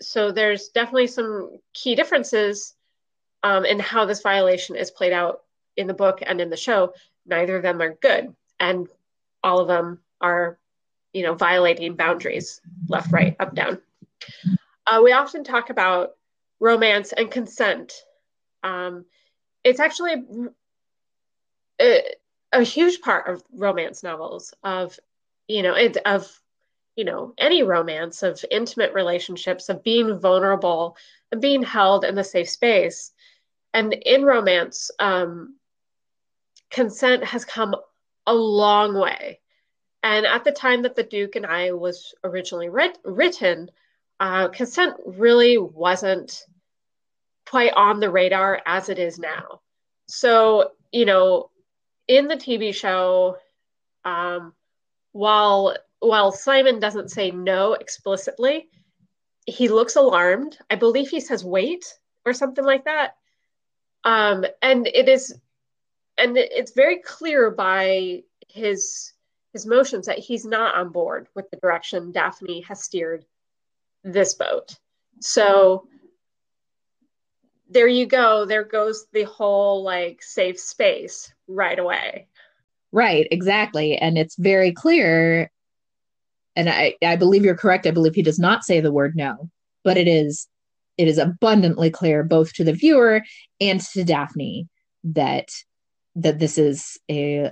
so 0.00 0.30
there's 0.30 0.68
definitely 0.68 1.06
some 1.06 1.58
key 1.72 1.94
differences 1.94 2.74
um, 3.46 3.64
in 3.64 3.78
how 3.78 4.04
this 4.04 4.22
violation 4.22 4.74
is 4.74 4.90
played 4.90 5.12
out 5.12 5.42
in 5.76 5.86
the 5.86 5.94
book 5.94 6.18
and 6.20 6.40
in 6.40 6.50
the 6.50 6.56
show. 6.56 6.92
Neither 7.26 7.54
of 7.54 7.62
them 7.62 7.80
are 7.80 7.94
good, 7.94 8.34
and 8.58 8.88
all 9.40 9.60
of 9.60 9.68
them 9.68 10.00
are, 10.20 10.58
you 11.12 11.22
know, 11.22 11.34
violating 11.34 11.94
boundaries 11.94 12.60
left, 12.88 13.12
right, 13.12 13.36
up, 13.38 13.54
down. 13.54 13.80
Uh, 14.84 15.00
we 15.04 15.12
often 15.12 15.44
talk 15.44 15.70
about 15.70 16.16
romance 16.58 17.12
and 17.12 17.30
consent. 17.30 17.92
Um, 18.64 19.04
it's 19.62 19.78
actually 19.78 20.24
a, 21.80 22.02
a, 22.52 22.62
huge 22.64 23.00
part 23.00 23.28
of 23.28 23.44
romance 23.52 24.02
novels 24.02 24.54
of, 24.64 24.98
you 25.46 25.62
know, 25.62 25.74
it, 25.74 25.98
of, 26.04 26.28
you 26.96 27.04
know, 27.04 27.32
any 27.38 27.62
romance 27.62 28.24
of 28.24 28.44
intimate 28.50 28.92
relationships, 28.92 29.68
of 29.68 29.84
being 29.84 30.18
vulnerable 30.18 30.96
and 31.30 31.40
being 31.40 31.62
held 31.62 32.04
in 32.04 32.18
a 32.18 32.24
safe 32.24 32.50
space. 32.50 33.12
And 33.76 33.92
in 33.92 34.24
romance, 34.24 34.90
um, 35.00 35.56
consent 36.70 37.22
has 37.24 37.44
come 37.44 37.76
a 38.26 38.34
long 38.34 38.94
way. 38.98 39.40
And 40.02 40.24
at 40.24 40.44
the 40.44 40.50
time 40.52 40.80
that 40.82 40.96
The 40.96 41.02
Duke 41.02 41.36
and 41.36 41.44
I 41.44 41.72
was 41.72 42.14
originally 42.24 42.70
writ- 42.70 42.98
written, 43.04 43.70
uh, 44.18 44.48
consent 44.48 44.94
really 45.04 45.58
wasn't 45.58 46.46
quite 47.46 47.74
on 47.74 48.00
the 48.00 48.10
radar 48.10 48.62
as 48.64 48.88
it 48.88 48.98
is 48.98 49.18
now. 49.18 49.60
So, 50.06 50.72
you 50.90 51.04
know, 51.04 51.50
in 52.08 52.28
the 52.28 52.36
TV 52.36 52.74
show, 52.74 53.36
um, 54.06 54.54
while 55.12 55.76
while 55.98 56.32
Simon 56.32 56.80
doesn't 56.80 57.10
say 57.10 57.30
no 57.30 57.74
explicitly, 57.74 58.70
he 59.44 59.68
looks 59.68 59.96
alarmed. 59.96 60.56
I 60.70 60.76
believe 60.76 61.10
he 61.10 61.20
says 61.20 61.44
wait 61.44 61.84
or 62.24 62.32
something 62.32 62.64
like 62.64 62.84
that. 62.86 63.16
Um, 64.06 64.46
and 64.62 64.86
it 64.86 65.08
is 65.08 65.36
and 66.16 66.38
it's 66.38 66.72
very 66.72 66.98
clear 67.00 67.50
by 67.50 68.22
his 68.48 69.12
his 69.52 69.66
motions 69.66 70.06
that 70.06 70.20
he's 70.20 70.46
not 70.46 70.76
on 70.76 70.90
board 70.90 71.26
with 71.34 71.50
the 71.50 71.56
direction 71.56 72.12
Daphne 72.12 72.60
has 72.62 72.84
steered 72.84 73.24
this 74.04 74.34
boat. 74.34 74.78
So 75.20 75.88
there 77.68 77.88
you 77.88 78.06
go. 78.06 78.44
There 78.44 78.62
goes 78.62 79.06
the 79.12 79.24
whole 79.24 79.82
like 79.82 80.22
safe 80.22 80.60
space 80.60 81.32
right 81.48 81.78
away. 81.78 82.28
Right, 82.92 83.26
exactly. 83.32 83.96
And 83.96 84.16
it's 84.16 84.36
very 84.36 84.70
clear. 84.70 85.50
And 86.54 86.68
I, 86.68 86.94
I 87.02 87.16
believe 87.16 87.44
you're 87.44 87.56
correct. 87.56 87.88
I 87.88 87.90
believe 87.90 88.14
he 88.14 88.22
does 88.22 88.38
not 88.38 88.62
say 88.62 88.80
the 88.80 88.92
word 88.92 89.16
no, 89.16 89.50
but 89.82 89.96
it 89.96 90.06
is 90.06 90.46
it 90.98 91.08
is 91.08 91.18
abundantly 91.18 91.90
clear 91.90 92.22
both 92.22 92.52
to 92.54 92.64
the 92.64 92.72
viewer 92.72 93.22
and 93.60 93.80
to 93.80 94.04
Daphne 94.04 94.68
that 95.04 95.48
that 96.14 96.38
this 96.38 96.58
is 96.58 96.98
a 97.10 97.50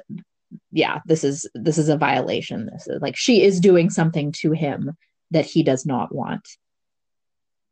yeah, 0.70 1.00
this 1.06 1.24
is 1.24 1.48
this 1.54 1.78
is 1.78 1.88
a 1.88 1.96
violation. 1.96 2.68
This 2.72 2.86
is 2.86 3.00
like 3.02 3.16
she 3.16 3.42
is 3.42 3.60
doing 3.60 3.90
something 3.90 4.32
to 4.40 4.52
him 4.52 4.92
that 5.30 5.44
he 5.44 5.62
does 5.62 5.84
not 5.84 6.14
want 6.14 6.48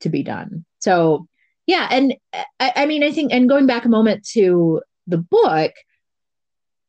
to 0.00 0.08
be 0.08 0.22
done. 0.22 0.64
So 0.80 1.26
yeah, 1.66 1.88
and 1.90 2.14
I, 2.60 2.72
I 2.76 2.86
mean, 2.86 3.04
I 3.04 3.12
think, 3.12 3.32
and 3.32 3.48
going 3.48 3.66
back 3.66 3.84
a 3.84 3.88
moment 3.88 4.26
to 4.32 4.82
the 5.06 5.18
book, 5.18 5.72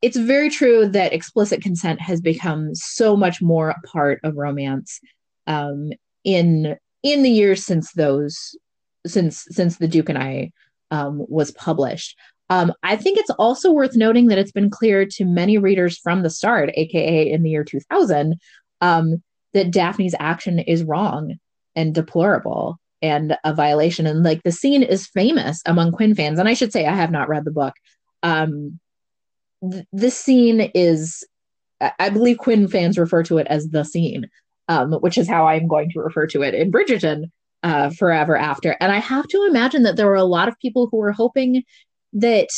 it's 0.02 0.18
very 0.18 0.50
true 0.50 0.88
that 0.88 1.14
explicit 1.14 1.62
consent 1.62 2.02
has 2.02 2.22
become 2.22 2.74
so 2.74 3.16
much 3.16 3.42
more 3.42 3.70
a 3.70 3.88
part 3.88 4.20
of 4.24 4.36
romance 4.36 5.00
um, 5.48 5.92
in 6.24 6.76
in 7.04 7.22
the 7.22 7.30
years 7.30 7.66
since 7.66 7.92
those 7.94 8.56
since 9.06 9.46
since 9.50 9.78
the 9.78 9.88
Duke 9.88 10.10
and 10.10 10.18
I 10.18 10.52
um, 10.92 11.26
was 11.28 11.52
published. 11.52 12.18
Um, 12.50 12.74
I 12.84 12.96
think 12.98 13.18
it's 13.18 13.32
also 13.32 13.72
worth 13.72 13.96
noting 13.96 14.28
that 14.28 14.38
it's 14.38 14.52
been 14.52 14.70
clear 14.70 15.06
to 15.06 15.26
many 15.26 15.58
readers 15.58 15.98
from 15.98 16.22
the 16.22 16.30
start, 16.30 16.70
aka 16.76 17.32
in 17.32 17.42
the 17.42 17.50
year 17.50 17.64
2000, 17.64 18.36
um, 18.82 19.24
that 19.54 19.72
Daphne's 19.72 20.16
action 20.20 20.60
is 20.60 20.84
wrong 20.84 21.40
and 21.76 21.96
deplorable 21.96 22.80
and 23.02 23.38
a 23.44 23.54
violation. 23.54 24.06
And 24.06 24.24
like 24.24 24.44
the 24.44 24.52
scene 24.52 24.84
is 24.84 25.08
famous 25.08 25.62
among 25.66 25.94
Quinn 25.94 26.16
fans. 26.16 26.40
And 26.40 26.48
I 26.48 26.54
should 26.54 26.72
say, 26.72 26.86
I 26.86 26.96
have 26.96 27.12
not 27.12 27.30
read 27.30 27.46
the 27.46 27.52
book. 27.52 27.74
Um, 28.22 28.80
th- 29.70 29.86
this 29.92 30.18
scene 30.18 30.62
is, 30.76 31.26
I 32.00 32.10
believe 32.10 32.38
Quinn 32.38 32.68
fans 32.68 32.98
refer 32.98 33.24
to 33.24 33.40
it 33.40 33.48
as 33.48 33.70
the 33.70 33.84
scene, 33.84 34.30
um, 34.68 34.94
which 34.94 35.18
is 35.18 35.28
how 35.28 35.48
I'm 35.48 35.68
going 35.68 35.90
to 35.92 36.00
refer 36.00 36.28
to 36.28 36.44
it 36.44 36.54
in 36.54 36.72
Bridgerton 36.72 37.32
uh, 37.64 37.90
forever 37.92 38.36
after. 38.38 38.76
And 38.80 38.92
I 38.92 39.00
have 39.00 39.28
to 39.30 39.46
imagine 39.50 39.84
that 39.84 39.96
there 39.96 40.08
were 40.08 40.16
a 40.16 40.24
lot 40.24 40.48
of 40.48 40.60
people 40.60 40.88
who 40.92 40.98
were 40.98 41.14
hoping 41.14 41.64
that 42.14 42.50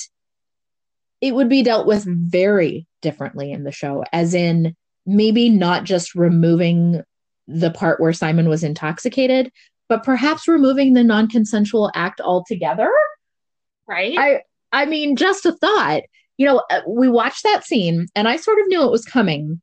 it 1.22 1.34
would 1.34 1.48
be 1.48 1.64
dealt 1.64 1.88
with 1.88 2.04
very 2.06 2.86
differently 3.02 3.52
in 3.52 3.64
the 3.64 3.72
show, 3.72 4.04
as 4.12 4.34
in 4.34 4.76
maybe 5.06 5.50
not 5.50 5.84
just 5.84 6.16
removing 6.16 7.02
the 7.48 7.72
part 7.72 8.02
where 8.02 8.14
Simon 8.14 8.50
was 8.50 8.64
intoxicated, 8.64 9.52
but 9.88 10.04
perhaps 10.04 10.48
removing 10.48 10.94
the 10.94 11.04
non-consensual 11.04 11.92
act 11.94 12.20
altogether. 12.20 12.92
Right. 13.88 14.18
I 14.18 14.42
i 14.72 14.86
mean 14.86 15.16
just 15.16 15.46
a 15.46 15.52
thought. 15.54 16.02
You 16.38 16.48
know 16.48 16.64
uh, 16.70 16.82
we 16.88 17.08
watched 17.08 17.44
that 17.44 17.64
scene 17.64 18.08
and 18.14 18.28
i 18.28 18.36
sort 18.36 18.60
of 18.60 18.68
knew 18.68 18.84
it 18.84 18.92
was 18.92 19.06
coming 19.06 19.62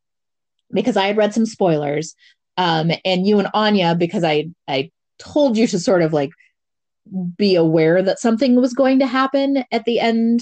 because 0.73 0.97
i 0.97 1.07
had 1.07 1.19
read 1.19 1.35
some 1.35 1.45
spoilers 1.45 2.15
um 2.57 2.91
and 3.05 3.27
you 3.27 3.39
and 3.39 3.49
anya 3.53 3.95
because 3.95 4.25
i 4.25 4.49
i 4.67 4.91
told 5.23 5.57
you 5.57 5.67
to 5.69 5.79
sort 5.79 6.03
of 6.03 6.13
like 6.13 6.31
be 7.37 7.55
aware 7.55 8.03
that 8.03 8.19
something 8.19 8.57
was 8.57 8.75
going 8.75 8.99
to 9.01 9.07
happen 9.07 9.65
at 9.73 9.85
the 9.85 10.01
end 10.01 10.41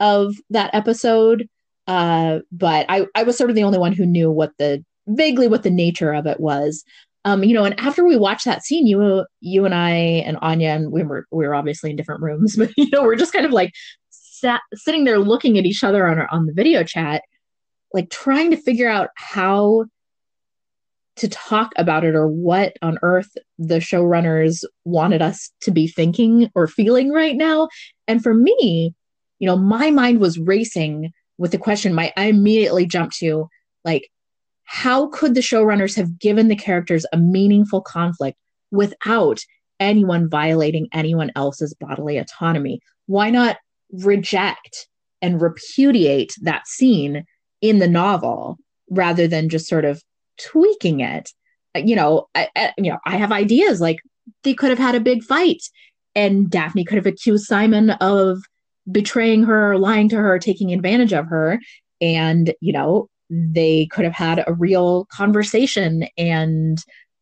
of 0.00 0.34
that 0.50 0.74
episode. 0.74 1.48
Uh, 1.86 2.40
but 2.50 2.86
I, 2.88 3.06
I 3.14 3.22
was 3.22 3.36
sort 3.36 3.50
of 3.50 3.56
the 3.56 3.64
only 3.64 3.78
one 3.78 3.92
who 3.92 4.06
knew 4.06 4.30
what 4.30 4.52
the 4.58 4.84
vaguely 5.06 5.48
what 5.48 5.62
the 5.62 5.70
nature 5.70 6.12
of 6.12 6.26
it 6.26 6.40
was. 6.40 6.84
Um, 7.26 7.42
you 7.42 7.54
know, 7.54 7.64
and 7.64 7.78
after 7.80 8.04
we 8.04 8.16
watched 8.16 8.44
that 8.44 8.64
scene, 8.64 8.86
you 8.86 9.24
you 9.40 9.64
and 9.64 9.74
I 9.74 9.90
and 9.90 10.36
Anya, 10.42 10.70
and 10.70 10.92
we 10.92 11.02
were 11.02 11.26
we 11.30 11.46
were 11.46 11.54
obviously 11.54 11.90
in 11.90 11.96
different 11.96 12.22
rooms, 12.22 12.56
but 12.58 12.70
you 12.76 12.90
know, 12.90 13.02
we're 13.02 13.16
just 13.16 13.32
kind 13.32 13.46
of 13.46 13.52
like 13.52 13.72
sat, 14.10 14.60
sitting 14.74 15.04
there 15.04 15.18
looking 15.18 15.58
at 15.58 15.64
each 15.64 15.82
other 15.82 16.06
on 16.06 16.18
our, 16.18 16.28
on 16.30 16.46
the 16.46 16.52
video 16.52 16.84
chat, 16.84 17.22
like 17.92 18.10
trying 18.10 18.50
to 18.50 18.56
figure 18.56 18.88
out 18.88 19.08
how 19.16 19.86
to 21.16 21.28
talk 21.28 21.72
about 21.76 22.04
it 22.04 22.14
or 22.14 22.26
what 22.26 22.76
on 22.82 22.98
earth 23.02 23.36
the 23.58 23.78
showrunners 23.78 24.64
wanted 24.84 25.22
us 25.22 25.50
to 25.60 25.70
be 25.70 25.86
thinking 25.86 26.50
or 26.54 26.66
feeling 26.66 27.10
right 27.10 27.36
now. 27.36 27.68
And 28.08 28.22
for 28.22 28.34
me, 28.34 28.94
you 29.38 29.46
know, 29.46 29.56
my 29.56 29.90
mind 29.90 30.20
was 30.20 30.38
racing 30.38 31.12
with 31.38 31.52
the 31.52 31.58
question. 31.58 31.94
My 31.94 32.12
I 32.16 32.26
immediately 32.26 32.86
jumped 32.86 33.16
to 33.18 33.48
like, 33.84 34.10
how 34.64 35.08
could 35.08 35.34
the 35.34 35.40
showrunners 35.40 35.94
have 35.96 36.18
given 36.18 36.48
the 36.48 36.56
characters 36.56 37.06
a 37.12 37.18
meaningful 37.18 37.80
conflict 37.80 38.38
without 38.70 39.40
anyone 39.78 40.28
violating 40.28 40.88
anyone 40.92 41.30
else's 41.36 41.74
bodily 41.78 42.18
autonomy? 42.18 42.80
Why 43.06 43.30
not 43.30 43.56
reject 43.92 44.88
and 45.22 45.40
repudiate 45.40 46.34
that 46.42 46.66
scene 46.66 47.24
in 47.60 47.78
the 47.78 47.88
novel 47.88 48.58
rather 48.90 49.28
than 49.28 49.48
just 49.48 49.68
sort 49.68 49.84
of 49.84 50.02
tweaking 50.38 51.00
it? 51.00 51.30
Uh, 51.74 51.80
you 51.80 51.96
know, 51.96 52.28
I, 52.34 52.48
I, 52.56 52.72
you 52.78 52.90
know, 52.90 52.98
I 53.04 53.16
have 53.16 53.32
ideas 53.32 53.80
like 53.80 53.98
they 54.42 54.54
could 54.54 54.70
have 54.70 54.78
had 54.78 54.94
a 54.94 55.00
big 55.00 55.22
fight 55.22 55.62
and 56.14 56.48
Daphne 56.50 56.84
could 56.84 56.96
have 56.96 57.06
accused 57.06 57.46
Simon 57.46 57.90
of 57.90 58.42
betraying 58.90 59.42
her, 59.44 59.78
lying 59.78 60.08
to 60.10 60.16
her, 60.16 60.38
taking 60.38 60.72
advantage 60.72 61.12
of 61.12 61.26
her. 61.26 61.60
And, 62.00 62.54
you 62.60 62.72
know, 62.72 63.08
they 63.30 63.86
could 63.86 64.04
have 64.04 64.14
had 64.14 64.44
a 64.46 64.52
real 64.52 65.06
conversation 65.06 66.06
and 66.16 66.78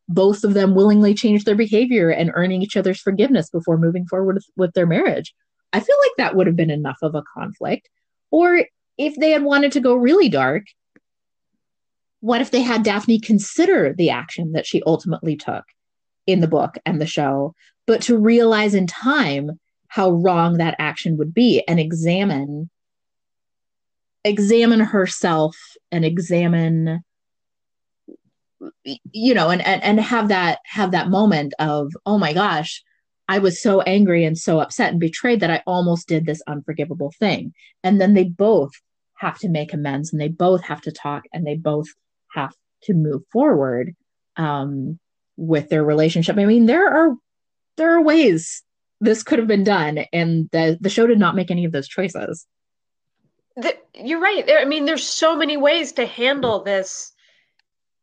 both 0.09 0.43
of 0.43 0.53
them 0.53 0.75
willingly 0.75 1.13
changed 1.13 1.45
their 1.45 1.55
behavior 1.55 2.09
and 2.09 2.31
earning 2.33 2.61
each 2.61 2.75
other's 2.75 2.99
forgiveness 2.99 3.49
before 3.49 3.77
moving 3.77 4.05
forward 4.05 4.35
with, 4.35 4.45
with 4.57 4.73
their 4.73 4.85
marriage. 4.85 5.33
I 5.71 5.79
feel 5.79 5.95
like 6.03 6.11
that 6.17 6.35
would 6.35 6.45
have 6.45 6.55
been 6.55 6.69
enough 6.69 6.97
of 7.01 7.15
a 7.15 7.23
conflict. 7.33 7.89
Or 8.29 8.65
if 8.97 9.15
they 9.15 9.31
had 9.31 9.43
wanted 9.43 9.71
to 9.71 9.79
go 9.79 9.95
really 9.95 10.29
dark, 10.29 10.65
what 12.23 12.39
if 12.39 12.51
they 12.51 12.61
had 12.61 12.83
Daphne 12.83 13.19
consider 13.19 13.93
the 13.93 14.09
action 14.09 14.53
that 14.53 14.65
she 14.65 14.81
ultimately 14.83 15.35
took 15.35 15.65
in 16.25 16.39
the 16.39 16.47
book 16.47 16.77
and 16.85 17.01
the 17.01 17.05
show, 17.05 17.53
but 17.85 18.01
to 18.03 18.17
realize 18.17 18.73
in 18.73 18.87
time 18.87 19.59
how 19.89 20.09
wrong 20.09 20.55
that 20.55 20.77
action 20.79 21.17
would 21.17 21.33
be 21.33 21.61
and 21.67 21.81
examine 21.81 22.69
examine 24.23 24.79
herself 24.79 25.57
and 25.91 26.05
examine 26.05 27.03
you 28.85 29.33
know 29.33 29.49
and, 29.49 29.61
and 29.61 29.83
and 29.83 29.99
have 29.99 30.29
that 30.29 30.59
have 30.63 30.91
that 30.91 31.09
moment 31.09 31.53
of 31.59 31.91
oh 32.05 32.17
my 32.17 32.31
gosh 32.31 32.81
i 33.27 33.37
was 33.37 33.61
so 33.61 33.81
angry 33.81 34.23
and 34.23 34.37
so 34.37 34.61
upset 34.61 34.91
and 34.91 34.99
betrayed 35.01 35.41
that 35.41 35.51
i 35.51 35.61
almost 35.67 36.07
did 36.07 36.25
this 36.25 36.41
unforgivable 36.47 37.11
thing. 37.19 37.53
And 37.83 37.99
then 37.99 38.13
they 38.13 38.23
both 38.23 38.71
have 39.15 39.37
to 39.39 39.49
make 39.49 39.73
amends 39.73 40.13
and 40.13 40.21
they 40.21 40.29
both 40.29 40.63
have 40.63 40.79
to 40.83 40.91
talk 40.93 41.25
and 41.33 41.45
they 41.45 41.55
both 41.55 41.87
have 42.33 42.53
to 42.83 42.93
move 42.93 43.23
forward 43.31 43.95
um, 44.37 44.99
with 45.37 45.69
their 45.69 45.83
relationship. 45.83 46.37
I 46.37 46.45
mean 46.45 46.65
there 46.65 46.87
are 46.87 47.15
there 47.77 47.95
are 47.95 48.01
ways 48.01 48.63
this 49.01 49.23
could 49.23 49.39
have 49.39 49.47
been 49.47 49.63
done 49.63 49.99
and 50.13 50.49
the 50.51 50.77
the 50.79 50.89
show 50.89 51.07
did 51.07 51.19
not 51.19 51.35
make 51.35 51.51
any 51.51 51.65
of 51.65 51.71
those 51.71 51.87
choices. 51.87 52.45
The, 53.55 53.75
you're 53.93 54.19
right. 54.19 54.49
I 54.57 54.65
mean 54.65 54.85
there's 54.85 55.05
so 55.05 55.35
many 55.35 55.57
ways 55.57 55.93
to 55.93 56.05
handle 56.05 56.63
this 56.63 57.11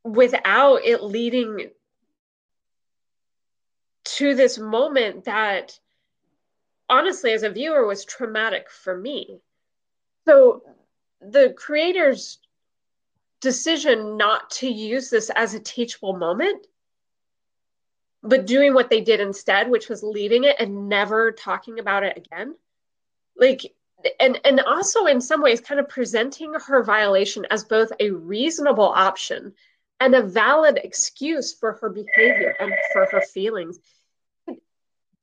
without 0.05 0.85
it 0.85 1.03
leading 1.03 1.71
to 4.05 4.35
this 4.35 4.59
moment 4.59 5.25
that 5.25 5.79
honestly 6.89 7.33
as 7.33 7.43
a 7.43 7.51
viewer 7.51 7.87
was 7.87 8.05
traumatic 8.05 8.71
for 8.71 8.97
me. 8.97 9.41
So 10.27 10.63
the 11.21 11.55
creators 11.57 12.40
decision 13.41 14.17
not 14.17 14.51
to 14.51 14.69
use 14.69 15.11
this 15.11 15.31
as 15.31 15.55
a 15.55 15.61
teachable 15.61 16.15
moment 16.17 16.67
but 18.23 18.47
doing 18.47 18.75
what 18.75 18.91
they 18.91 19.01
did 19.01 19.21
instead 19.21 19.71
which 19.71 19.89
was 19.89 20.03
leaving 20.03 20.45
it 20.45 20.57
and 20.59 20.89
never 20.89 21.33
talking 21.33 21.79
about 21.79 22.03
it 22.03 22.17
again 22.17 22.55
like 23.37 23.73
and 24.19 24.41
and 24.45 24.61
also 24.61 25.07
in 25.07 25.21
some 25.21 25.43
ways 25.43 25.61
kind 25.61 25.81
of 25.81 25.89
presenting 25.89 26.53
her 26.55 26.83
violation 26.83 27.47
as 27.51 27.65
both 27.65 27.93
a 28.01 28.11
reasonable 28.11 28.85
option 28.89 29.53
and 30.01 30.15
a 30.15 30.23
valid 30.23 30.81
excuse 30.83 31.55
for 31.55 31.75
her 31.75 31.91
behavior 31.91 32.57
and 32.59 32.73
for 32.93 33.07
her 33.07 33.21
feelings. 33.21 33.79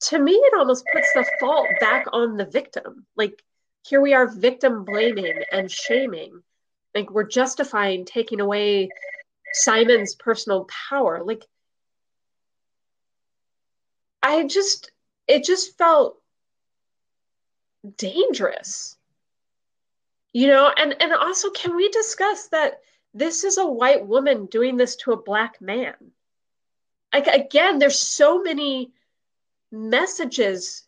To 0.02 0.20
me, 0.20 0.34
it 0.34 0.54
almost 0.58 0.86
puts 0.94 1.12
the 1.14 1.26
fault 1.40 1.68
back 1.80 2.06
on 2.14 2.38
the 2.38 2.46
victim. 2.46 3.08
Like, 3.16 3.44
here 3.84 4.00
we 4.00 4.14
are 4.14 4.28
victim 4.28 4.86
blaming 4.86 5.42
and 5.52 5.72
shaming. 5.72 6.44
Like, 6.96 7.12
we're 7.12 7.28
justifying 7.28 8.06
taking 8.06 8.40
away 8.40 8.90
Simon's 9.54 10.16
personal 10.16 10.68
power. 10.90 11.24
Like, 11.24 11.46
I 14.24 14.48
just, 14.48 14.92
it 15.28 15.44
just 15.44 15.78
felt 15.78 16.22
dangerous. 17.98 18.98
You 20.34 20.48
know, 20.48 20.72
and 20.76 20.96
and 21.02 21.14
also 21.14 21.50
can 21.50 21.76
we 21.76 21.90
discuss 21.90 22.50
that 22.50 22.82
this 23.14 23.44
is 23.44 23.58
a 23.58 23.66
white 23.66 24.06
woman 24.06 24.46
doing 24.46 24.78
this 24.78 24.96
to 24.98 25.12
a 25.12 25.22
black 25.22 25.60
man 25.60 25.96
like 27.14 27.28
again 27.28 27.80
there's 27.80 28.00
so 28.00 28.42
many 28.42 28.92
messages 29.72 30.84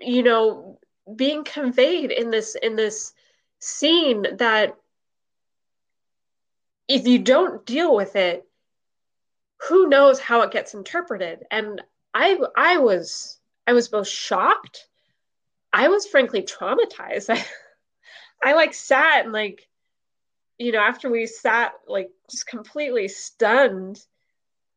you 0.00 0.22
know 0.22 0.78
being 1.14 1.44
conveyed 1.44 2.10
in 2.10 2.30
this 2.30 2.56
in 2.60 2.76
this 2.76 3.12
scene 3.58 4.36
that 4.36 4.76
if 6.88 7.06
you 7.06 7.18
don't 7.18 7.66
deal 7.66 7.94
with 7.94 8.16
it 8.16 8.46
who 9.68 9.88
knows 9.88 10.20
how 10.20 10.42
it 10.42 10.52
gets 10.52 10.74
interpreted? 10.74 11.44
And 11.50 11.82
i 12.14 12.38
i 12.56 12.78
was 12.78 13.38
i 13.66 13.72
was 13.72 13.88
both 13.88 14.08
shocked. 14.08 14.86
I 15.72 15.88
was 15.88 16.06
frankly 16.06 16.42
traumatized. 16.42 17.30
I, 17.30 17.44
I 18.42 18.54
like 18.54 18.74
sat 18.74 19.24
and 19.24 19.32
like 19.32 19.68
you 20.58 20.72
know, 20.72 20.80
after 20.80 21.10
we 21.10 21.26
sat 21.26 21.74
like 21.86 22.10
just 22.30 22.46
completely 22.46 23.08
stunned, 23.08 24.00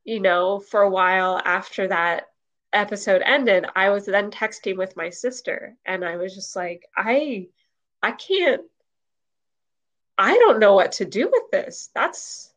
you 0.04 0.20
know, 0.20 0.60
for 0.60 0.82
a 0.82 0.90
while 0.90 1.42
after 1.44 1.88
that 1.88 2.26
episode 2.74 3.22
ended, 3.24 3.66
I 3.76 3.90
was 3.90 4.06
then 4.06 4.30
texting 4.30 4.78
with 4.78 4.98
my 4.98 5.10
sister 5.10 5.78
and 5.86 6.04
I 6.04 6.18
was 6.18 6.36
just 6.36 6.54
like, 6.54 6.86
I 6.98 7.48
I 8.02 8.12
can't 8.12 8.62
I 10.18 10.38
don't 10.38 10.60
know 10.60 10.74
what 10.74 10.94
to 10.94 11.06
do 11.06 11.30
with 11.32 11.50
this. 11.52 11.90
That's 11.96 12.54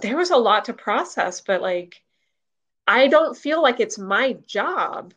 there 0.00 0.16
was 0.16 0.30
a 0.30 0.36
lot 0.36 0.66
to 0.66 0.72
process, 0.72 1.40
but 1.40 1.60
like 1.60 2.02
I 2.86 3.08
don't 3.08 3.36
feel 3.36 3.62
like 3.62 3.80
it's 3.80 3.98
my 3.98 4.34
job. 4.46 5.14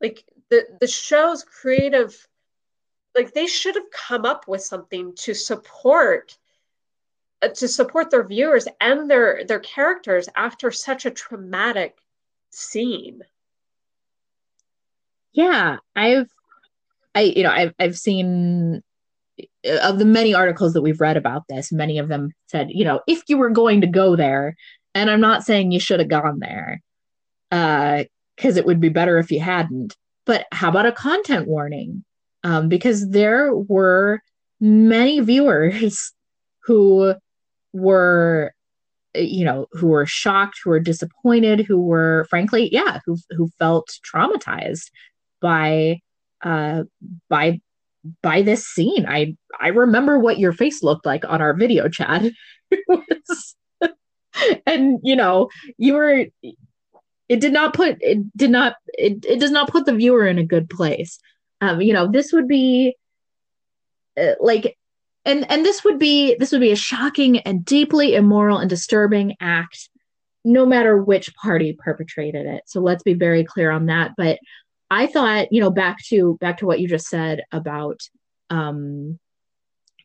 Like 0.00 0.24
the 0.48 0.66
the 0.80 0.86
show's 0.86 1.42
creative 1.42 2.26
like 3.16 3.32
they 3.32 3.46
should 3.46 3.74
have 3.74 3.90
come 3.90 4.24
up 4.24 4.46
with 4.46 4.62
something 4.62 5.14
to 5.16 5.34
support 5.34 6.36
uh, 7.42 7.48
to 7.48 7.66
support 7.66 8.10
their 8.10 8.24
viewers 8.24 8.68
and 8.80 9.10
their 9.10 9.44
their 9.44 9.60
characters 9.60 10.28
after 10.36 10.70
such 10.70 11.06
a 11.06 11.10
traumatic 11.10 11.98
scene 12.50 13.22
yeah 15.32 15.78
i've 15.94 16.30
i 17.16 17.22
you 17.22 17.42
know 17.42 17.50
i've 17.50 17.74
i've 17.80 17.98
seen 17.98 18.82
uh, 19.40 19.78
of 19.82 19.98
the 19.98 20.04
many 20.04 20.34
articles 20.34 20.72
that 20.74 20.82
we've 20.82 21.00
read 21.00 21.16
about 21.16 21.42
this 21.48 21.72
many 21.72 21.98
of 21.98 22.08
them 22.08 22.30
said 22.46 22.68
you 22.70 22.84
know 22.84 23.00
if 23.08 23.22
you 23.28 23.36
were 23.36 23.50
going 23.50 23.80
to 23.80 23.88
go 23.88 24.14
there 24.14 24.56
and 24.94 25.10
i'm 25.10 25.20
not 25.20 25.42
saying 25.42 25.72
you 25.72 25.80
should 25.80 25.98
have 25.98 26.08
gone 26.08 26.38
there 26.38 26.80
uh 27.50 28.04
because 28.36 28.56
it 28.56 28.66
would 28.66 28.80
be 28.80 28.90
better 28.90 29.18
if 29.18 29.32
you 29.32 29.40
hadn't 29.40 29.96
but 30.26 30.46
how 30.52 30.68
about 30.68 30.86
a 30.86 30.92
content 30.92 31.46
warning? 31.46 32.04
Um, 32.44 32.68
because 32.68 33.08
there 33.08 33.54
were 33.54 34.20
many 34.60 35.20
viewers 35.20 36.12
who 36.64 37.14
were 37.72 38.52
you 39.14 39.44
know 39.44 39.66
who 39.72 39.86
were 39.86 40.04
shocked 40.04 40.60
who 40.62 40.68
were 40.68 40.80
disappointed 40.80 41.60
who 41.60 41.80
were 41.80 42.26
frankly 42.28 42.68
yeah 42.70 43.00
who 43.06 43.16
who 43.30 43.48
felt 43.58 43.98
traumatized 44.04 44.90
by 45.40 45.98
uh 46.42 46.84
by 47.28 47.60
by 48.22 48.42
this 48.42 48.66
scene. 48.66 49.06
I 49.06 49.36
i 49.58 49.68
remember 49.68 50.18
what 50.18 50.38
your 50.38 50.52
face 50.52 50.82
looked 50.82 51.06
like 51.06 51.24
on 51.24 51.40
our 51.40 51.54
video 51.54 51.88
chat 51.88 52.24
and 54.66 54.98
you 55.02 55.16
know 55.16 55.48
you 55.78 55.94
were 55.94 56.26
it 57.28 57.40
did 57.40 57.52
not 57.52 57.74
put 57.74 57.96
it 58.00 58.36
did 58.36 58.50
not 58.50 58.76
it, 58.88 59.24
it 59.24 59.40
does 59.40 59.50
not 59.50 59.70
put 59.70 59.86
the 59.86 59.94
viewer 59.94 60.26
in 60.26 60.38
a 60.38 60.46
good 60.46 60.70
place. 60.70 61.18
Um, 61.60 61.80
you 61.80 61.92
know, 61.92 62.06
this 62.10 62.32
would 62.32 62.48
be 62.48 62.96
uh, 64.20 64.34
like 64.40 64.76
and 65.24 65.50
and 65.50 65.64
this 65.64 65.84
would 65.84 65.98
be 65.98 66.36
this 66.36 66.52
would 66.52 66.60
be 66.60 66.72
a 66.72 66.76
shocking 66.76 67.38
and 67.40 67.64
deeply 67.64 68.14
immoral 68.14 68.58
and 68.58 68.70
disturbing 68.70 69.34
act 69.40 69.88
no 70.44 70.64
matter 70.64 70.96
which 71.02 71.34
party 71.34 71.76
perpetrated 71.76 72.46
it. 72.46 72.62
So 72.66 72.80
let's 72.80 73.02
be 73.02 73.14
very 73.14 73.42
clear 73.42 73.72
on 73.72 73.86
that. 73.86 74.12
But 74.16 74.38
i 74.90 75.06
thought 75.06 75.52
you 75.52 75.60
know 75.60 75.70
back 75.70 75.98
to 76.04 76.36
back 76.40 76.58
to 76.58 76.66
what 76.66 76.80
you 76.80 76.88
just 76.88 77.08
said 77.08 77.42
about 77.52 78.00
um 78.50 79.18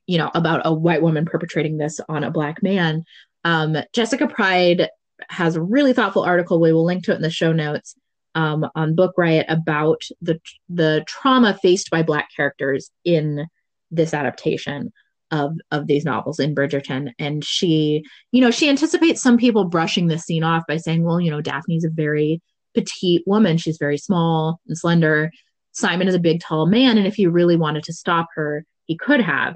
you 0.07 0.17
know 0.17 0.31
about 0.33 0.61
a 0.65 0.73
white 0.73 1.01
woman 1.01 1.25
perpetrating 1.25 1.77
this 1.77 1.99
on 2.09 2.23
a 2.23 2.31
black 2.31 2.61
man 2.63 3.03
um 3.43 3.75
Jessica 3.93 4.27
Pryde 4.27 4.89
has 5.29 5.55
a 5.55 5.61
really 5.61 5.93
thoughtful 5.93 6.23
article. 6.23 6.59
We 6.59 6.73
will 6.73 6.85
link 6.85 7.03
to 7.05 7.11
it 7.11 7.15
in 7.15 7.21
the 7.21 7.29
show 7.29 7.51
notes 7.51 7.95
um, 8.35 8.65
on 8.75 8.95
book 8.95 9.13
riot 9.17 9.45
about 9.49 10.01
the 10.21 10.39
the 10.69 11.03
trauma 11.07 11.57
faced 11.61 11.89
by 11.89 12.03
black 12.03 12.29
characters 12.35 12.91
in 13.03 13.47
this 13.89 14.13
adaptation 14.13 14.91
of 15.31 15.57
of 15.71 15.87
these 15.87 16.05
novels 16.05 16.39
in 16.39 16.55
Bridgerton. 16.55 17.11
And 17.19 17.43
she 17.43 18.03
you 18.31 18.41
know 18.41 18.51
she 18.51 18.69
anticipates 18.69 19.21
some 19.21 19.37
people 19.37 19.65
brushing 19.65 20.07
this 20.07 20.23
scene 20.23 20.43
off 20.43 20.63
by 20.67 20.77
saying 20.77 21.03
well 21.03 21.19
you 21.19 21.31
know 21.31 21.41
Daphne's 21.41 21.85
a 21.85 21.89
very 21.89 22.41
petite 22.73 23.23
woman 23.25 23.57
she's 23.57 23.77
very 23.77 23.97
small 23.97 24.59
and 24.67 24.77
slender 24.77 25.31
Simon 25.73 26.07
is 26.07 26.15
a 26.15 26.19
big 26.19 26.41
tall 26.41 26.65
man 26.65 26.97
and 26.97 27.07
if 27.07 27.15
he 27.15 27.27
really 27.27 27.55
wanted 27.55 27.83
to 27.83 27.93
stop 27.93 28.27
her 28.35 28.65
he 28.85 28.97
could 28.97 29.21
have 29.21 29.55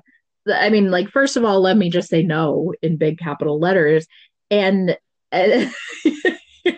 I 0.52 0.70
mean 0.70 0.92
like 0.92 1.10
first 1.10 1.38
of 1.38 1.44
all 1.44 1.62
let 1.62 1.78
me 1.78 1.90
just 1.90 2.10
say 2.10 2.24
no 2.24 2.74
in 2.82 2.98
big 2.98 3.20
capital 3.20 3.60
letters 3.60 4.08
and, 4.52 4.92
uh, 5.32 5.66
and 6.06 6.78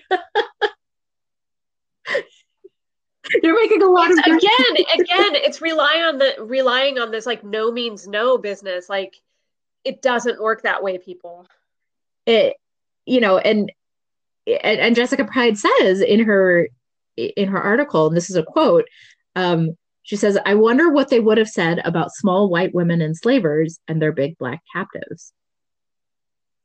You're 3.43 3.60
making 3.62 3.82
a 3.82 3.89
lot 3.89 4.10
it's, 4.12 4.19
of 4.19 4.26
again, 4.26 4.86
again, 5.02 5.36
it's 5.43 5.62
relying 5.62 6.02
on 6.02 6.17
the 6.17 6.36
relying 6.39 7.00
on 7.00 7.12
this 7.12 7.26
like 7.26 7.43
no 7.43 7.71
means 7.71 8.08
no 8.08 8.38
business. 8.38 8.89
Like 8.89 9.15
it 9.84 10.02
doesn't 10.02 10.41
work 10.41 10.63
that 10.63 10.84
way, 10.84 10.97
people. 10.97 11.47
It, 12.26 12.56
you 13.06 13.21
know, 13.21 13.38
and 13.38 13.71
and, 14.48 14.80
and 14.80 14.96
Jessica 14.96 15.26
Pryde 15.26 15.58
says 15.58 16.02
in 16.02 16.22
her 16.22 16.70
in 17.18 17.48
her 17.48 17.62
article, 17.62 18.08
and 18.08 18.16
this 18.16 18.30
is 18.30 18.36
a 18.36 18.44
quote. 18.44 18.86
Um, 19.36 19.78
she 20.04 20.16
says, 20.16 20.38
"I 20.46 20.56
wonder 20.56 20.90
what 20.90 21.10
they 21.10 21.20
would 21.20 21.38
have 21.38 21.50
said 21.50 21.80
about 21.84 22.14
small 22.14 22.50
white 22.50 22.74
women 22.74 23.02
enslavers 23.02 23.80
and 23.88 24.02
their 24.02 24.12
big 24.12 24.38
black 24.38 24.62
captives." 24.74 25.34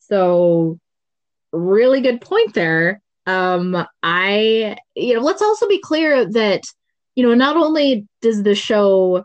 So, 0.01 0.79
really 1.53 2.01
good 2.01 2.21
point 2.21 2.55
there 2.55 3.01
um 3.27 3.87
i 4.03 4.77
you 4.95 5.15
know 5.15 5.21
let's 5.21 5.43
also 5.43 5.69
be 5.69 5.81
clear 5.81 6.29
that 6.29 6.63
you 7.15 7.23
know 7.23 7.35
not 7.35 7.57
only 7.57 8.07
does 8.21 8.43
the 8.43 8.55
show 8.55 9.25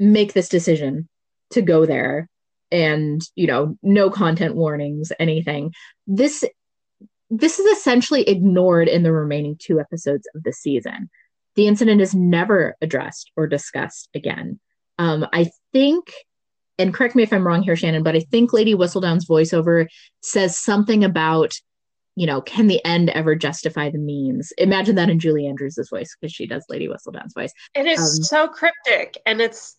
make 0.00 0.32
this 0.32 0.48
decision 0.48 1.08
to 1.50 1.62
go 1.62 1.86
there 1.86 2.28
and 2.72 3.22
you 3.36 3.46
know 3.46 3.76
no 3.82 4.10
content 4.10 4.56
warnings 4.56 5.12
anything 5.20 5.72
this 6.06 6.44
this 7.38 7.58
is 7.58 7.78
essentially 7.78 8.28
ignored 8.28 8.88
in 8.88 9.02
the 9.02 9.12
remaining 9.12 9.56
two 9.58 9.80
episodes 9.80 10.26
of 10.34 10.42
the 10.42 10.52
season 10.52 11.08
the 11.56 11.66
incident 11.66 12.00
is 12.00 12.14
never 12.14 12.76
addressed 12.80 13.30
or 13.36 13.46
discussed 13.46 14.08
again 14.14 14.58
um 14.98 15.26
i 15.32 15.50
think 15.72 16.12
and 16.78 16.94
correct 16.94 17.14
me 17.14 17.22
if 17.22 17.32
i'm 17.32 17.46
wrong 17.46 17.62
here 17.62 17.76
shannon 17.76 18.02
but 18.02 18.16
i 18.16 18.20
think 18.20 18.52
lady 18.52 18.74
whistledown's 18.74 19.26
voiceover 19.26 19.86
says 20.22 20.58
something 20.58 21.04
about 21.04 21.54
you 22.16 22.26
know, 22.26 22.40
can 22.40 22.68
the 22.68 22.84
end 22.84 23.10
ever 23.10 23.34
justify 23.34 23.90
the 23.90 23.98
means? 23.98 24.52
Imagine 24.58 24.94
that 24.96 25.10
in 25.10 25.18
Julie 25.18 25.46
Andrews' 25.46 25.88
voice 25.90 26.14
because 26.14 26.32
she 26.32 26.46
does 26.46 26.64
Lady 26.68 26.86
Whistledown's 26.86 27.34
voice. 27.34 27.52
It 27.74 27.86
is 27.86 27.98
um, 27.98 28.22
so 28.22 28.48
cryptic 28.48 29.20
and 29.26 29.40
it's 29.40 29.76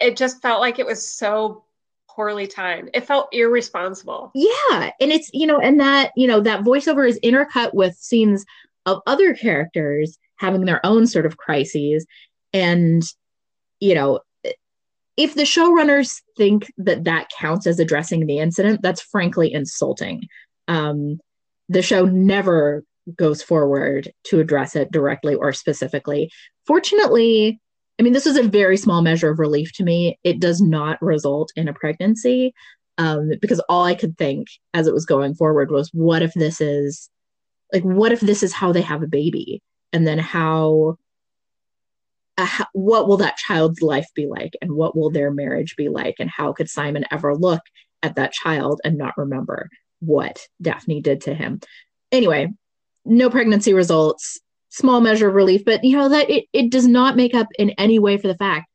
it 0.00 0.16
just 0.16 0.42
felt 0.42 0.60
like 0.60 0.78
it 0.78 0.86
was 0.86 1.08
so 1.08 1.64
poorly 2.16 2.46
timed. 2.46 2.90
It 2.94 3.06
felt 3.06 3.28
irresponsible. 3.32 4.32
Yeah. 4.34 4.90
And 5.00 5.12
it's, 5.12 5.30
you 5.34 5.46
know, 5.46 5.60
and 5.60 5.78
that, 5.78 6.12
you 6.16 6.26
know, 6.26 6.40
that 6.40 6.64
voiceover 6.64 7.06
is 7.06 7.20
intercut 7.22 7.74
with 7.74 7.94
scenes 7.94 8.44
of 8.86 9.02
other 9.06 9.34
characters 9.34 10.18
having 10.36 10.64
their 10.64 10.84
own 10.84 11.06
sort 11.06 11.26
of 11.26 11.36
crises. 11.36 12.06
And, 12.52 13.02
you 13.80 13.94
know, 13.94 14.20
if 15.16 15.34
the 15.34 15.42
showrunners 15.42 16.20
think 16.36 16.72
that 16.78 17.04
that 17.04 17.28
counts 17.38 17.66
as 17.66 17.78
addressing 17.78 18.26
the 18.26 18.38
incident, 18.38 18.80
that's 18.82 19.00
frankly 19.00 19.52
insulting. 19.52 20.22
Um, 20.68 21.20
the 21.68 21.82
show 21.82 22.04
never 22.04 22.84
goes 23.14 23.42
forward 23.42 24.10
to 24.24 24.40
address 24.40 24.74
it 24.76 24.90
directly 24.90 25.34
or 25.34 25.52
specifically. 25.52 26.30
Fortunately, 26.66 27.60
I 27.98 28.02
mean, 28.02 28.12
this 28.12 28.26
is 28.26 28.36
a 28.36 28.42
very 28.42 28.76
small 28.76 29.02
measure 29.02 29.30
of 29.30 29.38
relief 29.38 29.72
to 29.74 29.84
me. 29.84 30.18
It 30.22 30.40
does 30.40 30.60
not 30.60 31.00
result 31.00 31.52
in 31.56 31.68
a 31.68 31.72
pregnancy 31.72 32.54
um, 32.98 33.30
because 33.40 33.60
all 33.68 33.84
I 33.84 33.94
could 33.94 34.18
think 34.18 34.48
as 34.74 34.86
it 34.86 34.94
was 34.94 35.06
going 35.06 35.34
forward 35.34 35.70
was, 35.70 35.90
what 35.92 36.22
if 36.22 36.32
this 36.34 36.60
is 36.60 37.08
like, 37.72 37.82
what 37.82 38.12
if 38.12 38.20
this 38.20 38.42
is 38.42 38.52
how 38.52 38.72
they 38.72 38.82
have 38.82 39.02
a 39.02 39.08
baby? 39.08 39.62
And 39.92 40.06
then 40.06 40.18
how, 40.18 40.98
uh, 42.38 42.44
how 42.44 42.66
what 42.74 43.08
will 43.08 43.16
that 43.18 43.38
child's 43.38 43.80
life 43.80 44.06
be 44.14 44.26
like? 44.26 44.52
And 44.60 44.72
what 44.72 44.96
will 44.96 45.10
their 45.10 45.30
marriage 45.30 45.74
be 45.76 45.88
like? 45.88 46.16
And 46.18 46.30
how 46.30 46.52
could 46.52 46.68
Simon 46.68 47.06
ever 47.10 47.34
look 47.34 47.62
at 48.02 48.16
that 48.16 48.32
child 48.32 48.80
and 48.84 48.98
not 48.98 49.16
remember? 49.16 49.68
what 50.00 50.46
Daphne 50.60 51.00
did 51.00 51.22
to 51.22 51.34
him. 51.34 51.60
Anyway, 52.12 52.48
no 53.04 53.30
pregnancy 53.30 53.74
results, 53.74 54.40
small 54.76 55.00
measure 55.00 55.28
of 55.28 55.34
relief, 55.34 55.64
but 55.64 55.82
you 55.82 55.96
know 55.96 56.08
that 56.08 56.28
it, 56.28 56.44
it 56.52 56.70
does 56.70 56.86
not 56.86 57.16
make 57.16 57.34
up 57.34 57.48
in 57.58 57.70
any 57.70 57.98
way 57.98 58.18
for 58.18 58.28
the 58.28 58.36
fact 58.36 58.66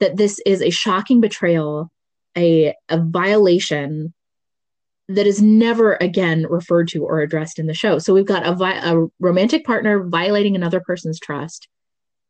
that 0.00 0.16
this 0.16 0.40
is 0.44 0.60
a 0.60 0.70
shocking 0.70 1.20
betrayal, 1.20 1.90
a, 2.36 2.74
a 2.88 3.00
violation 3.00 4.12
that 5.08 5.26
is 5.26 5.40
never 5.40 5.94
again 6.00 6.46
referred 6.48 6.88
to 6.88 7.04
or 7.04 7.20
addressed 7.20 7.58
in 7.58 7.66
the 7.66 7.74
show. 7.74 7.98
So 7.98 8.12
we've 8.12 8.26
got 8.26 8.46
a, 8.46 8.54
vi- 8.54 8.80
a 8.82 9.06
romantic 9.20 9.64
partner 9.64 10.02
violating 10.08 10.56
another 10.56 10.80
person's 10.80 11.20
trust 11.20 11.68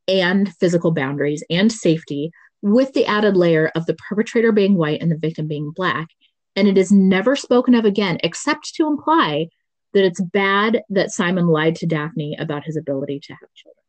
and 0.07 0.53
physical 0.57 0.93
boundaries 0.93 1.43
and 1.49 1.73
safety 1.73 2.31
with 2.61 2.93
the 2.93 3.07
added 3.07 3.37
layer 3.37 3.71
of 3.75 3.87
the 3.87 3.95
perpetrator 3.95 4.53
being 4.53 4.77
white 4.77 5.01
and 5.01 5.11
the 5.11 5.17
victim 5.17 5.47
being 5.47 5.71
black 5.75 6.09
and 6.57 6.69
it 6.69 6.79
is 6.79 6.93
never 6.93 7.37
spoken 7.37 7.75
of 7.75 7.85
again, 7.85 8.19
except 8.23 8.75
to 8.75 8.87
imply 8.87 9.49
that 9.95 10.05
it's 10.05 10.21
bad 10.21 10.83
that 10.91 11.11
Simon 11.11 11.47
lied 11.47 11.77
to 11.77 11.87
Daphne 11.87 12.37
about 12.39 12.65
his 12.65 12.77
ability 12.77 13.21
to 13.21 13.33
have 13.33 13.55
children. 13.55 13.85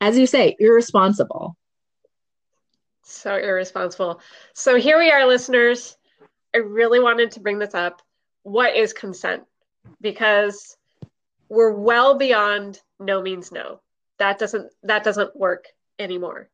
As 0.00 0.16
you 0.16 0.26
say, 0.26 0.56
irresponsible. 0.58 1.56
So 3.02 3.34
irresponsible. 3.34 4.20
So 4.52 4.76
here 4.76 4.98
we 4.98 5.10
are, 5.10 5.26
listeners. 5.26 5.96
I 6.54 6.58
really 6.58 7.00
wanted 7.00 7.32
to 7.32 7.40
bring 7.40 7.58
this 7.58 7.74
up. 7.74 8.02
What 8.42 8.76
is 8.76 8.92
consent? 8.92 9.44
Because 10.00 10.76
we're 11.48 11.72
well 11.72 12.16
beyond 12.16 12.80
no 13.00 13.20
means 13.22 13.50
no. 13.50 13.80
That 14.18 14.38
doesn't 14.38 14.72
that 14.82 15.04
doesn't 15.04 15.34
work 15.34 15.66
anymore. 15.98 16.48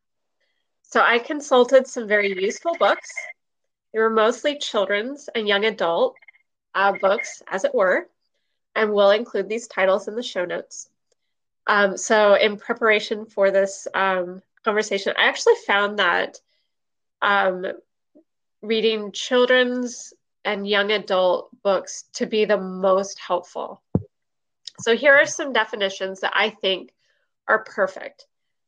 So 0.83 1.01
I 1.01 1.19
consulted 1.19 1.87
some 1.87 2.07
very 2.07 2.41
useful 2.41 2.75
books 2.79 3.11
they 3.95 4.01
were 4.01 4.09
mostly 4.09 4.57
children's 4.57 5.29
and 5.33 5.47
young 5.47 5.63
adult 5.63 6.17
uh, 6.73 6.91
books, 6.99 7.41
as 7.47 7.63
it 7.63 7.73
were, 7.73 8.09
and 8.75 8.91
we'll 8.93 9.11
include 9.11 9.49
these 9.49 9.67
titles 9.67 10.07
in 10.07 10.15
the 10.15 10.23
show 10.23 10.45
notes. 10.45 10.89
Um, 11.67 11.97
so, 11.97 12.35
in 12.35 12.57
preparation 12.57 13.25
for 13.25 13.49
this 13.49 13.87
um, 13.93 14.41
conversation, 14.63 15.13
I 15.17 15.27
actually 15.27 15.55
found 15.65 15.99
that 15.99 16.37
um, 17.21 17.65
reading 18.61 19.11
children's 19.11 20.13
and 20.43 20.67
young 20.67 20.91
adult 20.91 21.49
books 21.63 22.03
to 22.13 22.27
be 22.27 22.45
the 22.45 22.57
most 22.57 23.19
helpful. 23.19 23.81
So, 24.81 24.95
here 24.95 25.15
are 25.15 25.25
some 25.25 25.53
definitions 25.53 26.19
that 26.19 26.33
I 26.35 26.51
think 26.51 26.93
are 27.47 27.63
perfect. 27.63 28.27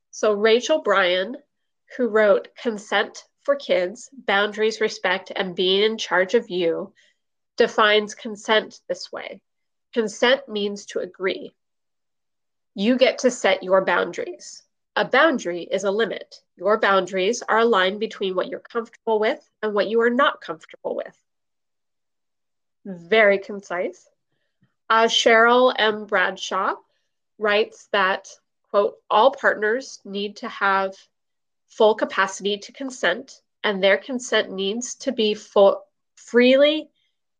So, 0.10 0.34
Rachel 0.34 0.82
Brian, 0.82 1.38
who 1.98 2.08
wrote 2.08 2.48
Consent 2.60 3.26
for 3.42 3.56
kids, 3.56 4.10
boundaries, 4.26 4.82
respect, 4.82 5.32
and 5.36 5.56
being 5.56 5.84
in 5.84 5.98
charge 5.98 6.34
of 6.34 6.50
you 6.50 6.94
defines 7.58 8.16
consent 8.16 8.80
this 8.88 9.12
way 9.12 9.42
consent 9.94 10.48
means 10.48 10.86
to 10.88 11.00
agree. 11.00 11.54
You 12.76 12.98
get 12.98 13.20
to 13.20 13.32
set 13.32 13.64
your 13.64 13.84
boundaries. 13.84 14.64
A 14.96 15.06
boundary 15.06 15.64
is 15.64 15.84
a 15.84 15.92
limit. 15.92 16.42
Your 16.56 16.80
boundaries 16.80 17.44
are 17.48 17.60
a 17.60 17.66
line 17.66 18.00
between 18.00 18.36
what 18.36 18.48
you're 18.48 18.60
comfortable 18.60 19.20
with 19.20 19.48
and 19.62 19.74
what 19.74 19.88
you 19.88 20.02
are 20.02 20.10
not 20.10 20.42
comfortable 20.42 20.96
with. 20.96 21.16
Very 22.86 23.38
concise. 23.38 24.08
Uh, 24.90 25.04
Cheryl 25.04 25.74
M. 25.78 26.06
Bradshaw 26.06 26.76
writes 27.38 27.90
that, 27.92 28.30
quote, 28.70 28.96
all 29.10 29.32
partners 29.32 30.00
need 30.06 30.38
to 30.38 30.48
have 30.48 30.96
full 31.68 31.96
capacity 31.96 32.58
to 32.58 32.72
consent, 32.72 33.42
and 33.64 33.84
their 33.84 33.98
consent 33.98 34.50
needs 34.52 34.96
to 34.96 35.12
be 35.12 35.34
full, 35.34 35.84
freely 36.16 36.90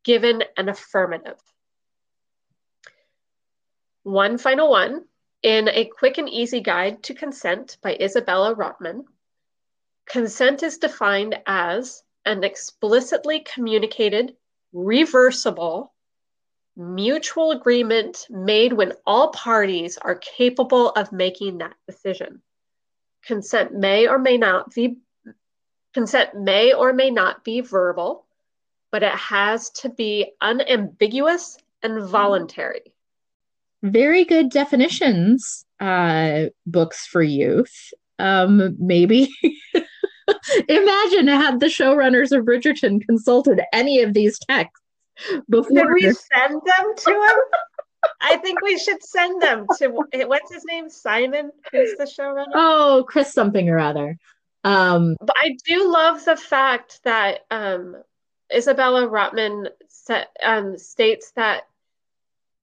given 0.04 0.44
and 0.58 0.70
affirmative. 0.70 1.40
One 4.08 4.38
final 4.38 4.70
one 4.70 5.04
In 5.44 5.68
A 5.68 5.84
Quick 5.84 6.18
and 6.18 6.30
Easy 6.30 6.62
Guide 6.62 7.04
to 7.04 7.14
Consent 7.14 7.76
by 7.82 7.98
Isabella 8.00 8.56
Rotman, 8.56 9.04
consent 10.06 10.64
is 10.64 10.78
defined 10.78 11.38
as 11.46 12.04
an 12.24 12.46
explicitly 12.46 13.42
communicated, 13.42 14.38
reversible, 14.72 15.94
mutual 16.78 17.52
agreement 17.52 18.28
made 18.30 18.72
when 18.72 18.94
all 19.06 19.32
parties 19.32 19.98
are 19.98 20.16
capable 20.16 20.92
of 20.92 21.12
making 21.12 21.58
that 21.58 21.76
decision. 21.86 22.42
Consent 23.24 23.74
may 23.74 24.08
or 24.08 24.18
may 24.18 24.38
not 24.38 24.74
be 24.74 25.00
consent 25.94 26.34
may 26.34 26.72
or 26.72 26.94
may 26.94 27.12
not 27.12 27.44
be 27.44 27.60
verbal, 27.60 28.26
but 28.90 29.04
it 29.04 29.16
has 29.16 29.70
to 29.72 29.90
be 29.90 30.32
unambiguous 30.40 31.58
and 31.84 32.08
voluntary. 32.08 32.94
Very 33.84 34.26
good 34.26 34.50
definitions, 34.50 35.66
uh, 35.80 36.46
books 36.66 37.06
for 37.06 37.22
youth. 37.22 37.94
Um, 38.20 38.76
maybe 38.80 39.30
imagine 40.68 41.28
had 41.28 41.60
the 41.60 41.68
showrunners 41.68 42.36
of 42.36 42.46
Bridgerton 42.46 43.06
consulted 43.06 43.62
any 43.72 44.02
of 44.02 44.14
these 44.14 44.40
texts 44.40 44.82
before. 45.50 45.94
We 45.94 46.02
send 46.02 46.54
them 46.54 46.96
to 46.96 47.12
him? 47.12 47.40
I 48.22 48.38
think 48.38 48.62
we 48.62 48.78
should 48.78 49.04
send 49.04 49.42
them 49.42 49.66
to 49.78 49.88
what's 49.90 50.54
his 50.54 50.64
name? 50.66 50.90
Simon, 50.90 51.52
who's 51.72 51.96
the 51.98 52.06
showrunner? 52.06 52.52
Oh, 52.54 53.06
Chris 53.08 53.34
something 53.34 53.70
or 53.70 53.80
other. 53.80 54.18
Um, 54.64 55.16
but 55.20 55.36
I 55.38 55.56
do 55.66 55.92
love 55.92 56.26
the 56.26 56.36
fact 56.36 57.00
that 57.04 57.46
um, 57.52 57.96
Isabella 58.54 59.08
Rotman 59.08 59.70
set, 59.88 60.28
um, 60.44 60.78
states 60.78 61.32
that 61.36 61.64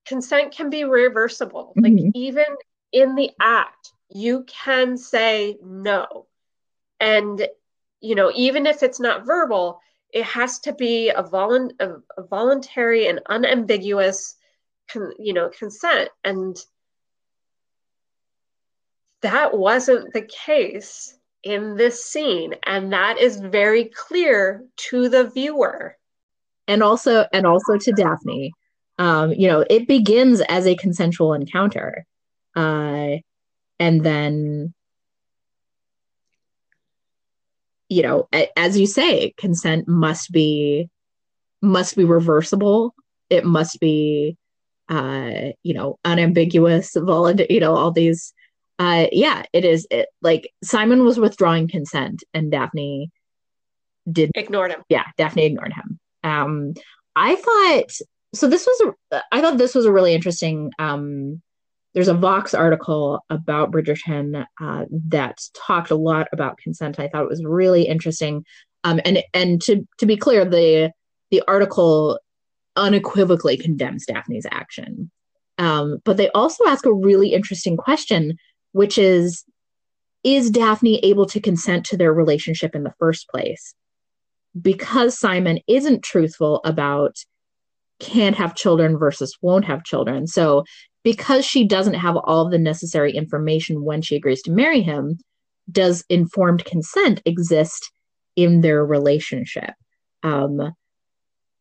consent 0.07 0.55
can 0.55 0.71
be 0.71 0.85
reversible. 0.85 1.75
Mm-hmm. 1.79 1.97
Like 1.97 2.12
even 2.14 2.45
in 2.93 3.14
the 3.14 3.31
act, 3.40 3.93
you 4.11 4.45
can 4.45 4.97
say 4.97 5.57
no. 5.62 6.27
And, 7.01 7.47
you 8.01 8.14
know, 8.14 8.31
even 8.35 8.67
if 8.67 8.83
it's 8.83 9.01
not 9.01 9.27
verbal, 9.27 9.81
it 10.12 10.25
has 10.25 10.61
to 10.61 10.73
be 10.73 11.09
a, 11.09 11.23
volu- 11.23 11.73
a, 11.81 11.95
a 12.17 12.23
voluntary 12.23 13.09
and 13.09 13.21
unambiguous, 13.29 14.37
con- 14.88 15.14
you 15.19 15.33
know, 15.33 15.49
consent. 15.49 16.09
And 16.23 16.57
that 19.23 19.57
wasn't 19.57 20.12
the 20.12 20.23
case 20.23 21.19
in 21.43 21.77
this 21.77 22.05
scene. 22.05 22.55
And 22.64 22.93
that 22.93 23.19
is 23.19 23.40
very 23.40 23.87
clear 23.87 24.64
to 24.77 25.09
the 25.09 25.25
viewer. 25.25 25.97
And 26.69 26.83
also, 26.83 27.27
and 27.33 27.47
also 27.47 27.77
to 27.77 27.93
Daphne. 27.93 28.53
Um, 28.98 29.33
you 29.33 29.48
know, 29.48 29.64
it 29.68 29.88
begins 29.88 30.40
as 30.42 30.66
a 30.66 30.76
consensual 30.76 31.35
encounter. 31.35 32.07
Uh, 32.54 33.16
and 33.80 34.04
then 34.04 34.72
you 37.88 38.02
know 38.02 38.28
as 38.57 38.78
you 38.78 38.87
say 38.87 39.33
consent 39.37 39.87
must 39.87 40.33
be 40.33 40.88
must 41.62 41.96
be 41.96 42.04
reversible. 42.04 42.94
It 43.30 43.44
must 43.44 43.80
be 43.80 44.37
uh 44.88 45.52
you 45.62 45.74
know 45.74 45.98
unambiguous 46.04 46.94
voluntary 46.94 47.46
you 47.50 47.61
know 47.61 47.74
all 47.74 47.90
these 47.90 48.35
uh 48.78 49.07
yeah 49.12 49.44
it 49.54 49.64
is 49.64 49.87
it, 49.90 50.09
like 50.20 50.52
simon 50.62 51.04
was 51.04 51.18
withdrawing 51.18 51.68
consent 51.68 52.22
and 52.35 52.52
daphne 52.52 53.11
did 54.11 54.30
ignored 54.35 54.72
him. 54.72 54.83
Yeah 54.90 55.04
daphne 55.16 55.46
ignored 55.46 55.72
him. 55.72 55.98
Um 56.22 56.74
i 57.16 57.35
thought 57.35 57.92
so 58.35 58.49
this 58.49 58.66
was 58.66 58.92
a 59.12 59.23
i 59.33 59.40
thought 59.40 59.59
this 59.59 59.75
was 59.75 59.87
a 59.87 59.92
really 59.92 60.14
interesting 60.14 60.70
um 60.79 61.40
there's 61.94 62.09
a 62.09 62.14
Vox 62.14 62.55
article 62.55 63.25
about 63.31 63.70
Bridgerton 63.70 64.44
uh, 64.61 64.85
that 65.09 65.38
talked 65.55 65.92
a 65.92 65.97
lot 65.97 66.27
about 66.33 66.59
consent. 66.59 66.99
I 66.99 67.09
thought 67.09 67.23
it 67.23 67.29
was 67.29 67.44
really 67.44 67.85
interesting. 67.85 68.44
Um, 68.83 69.01
and 69.05 69.23
and 69.33 69.62
to 69.62 69.87
to 69.99 70.07
be 70.07 70.16
clear, 70.16 70.44
the 70.44 70.92
the 71.31 71.42
article 71.47 72.18
unequivocally 72.77 73.57
condemns 73.57 74.07
Daphne's 74.07 74.47
action. 74.51 75.11
Um, 75.59 75.99
but 76.05 76.16
they 76.16 76.29
also 76.31 76.64
ask 76.66 76.85
a 76.85 76.92
really 76.92 77.33
interesting 77.33 77.77
question, 77.77 78.37
which 78.73 78.99
is 78.99 79.44
Is 80.25 80.51
Daphne 80.51 80.99
able 81.05 81.27
to 81.27 81.40
consent 81.40 81.87
to 81.87 81.97
their 81.97 82.12
relationship 82.12 82.75
in 82.75 82.83
the 82.83 82.94
first 82.99 83.29
place? 83.29 83.73
Because 84.61 85.16
Simon 85.16 85.61
isn't 85.68 86.03
truthful 86.03 86.61
about 86.64 87.16
can't 88.00 88.37
have 88.37 88.54
children 88.54 88.98
versus 88.98 89.37
won't 89.40 89.64
have 89.64 89.85
children. 89.85 90.26
So 90.26 90.64
because 91.02 91.44
she 91.44 91.66
doesn't 91.66 91.94
have 91.94 92.16
all 92.16 92.48
the 92.48 92.59
necessary 92.59 93.12
information 93.12 93.85
when 93.85 94.02
she 94.02 94.16
agrees 94.16 94.42
to 94.42 94.50
marry 94.50 94.80
him, 94.80 95.18
does 95.70 96.04
informed 96.09 96.64
consent 96.64 97.22
exist 97.24 97.90
in 98.37 98.61
their 98.61 98.85
relationship? 98.85 99.74
Um, 100.22 100.74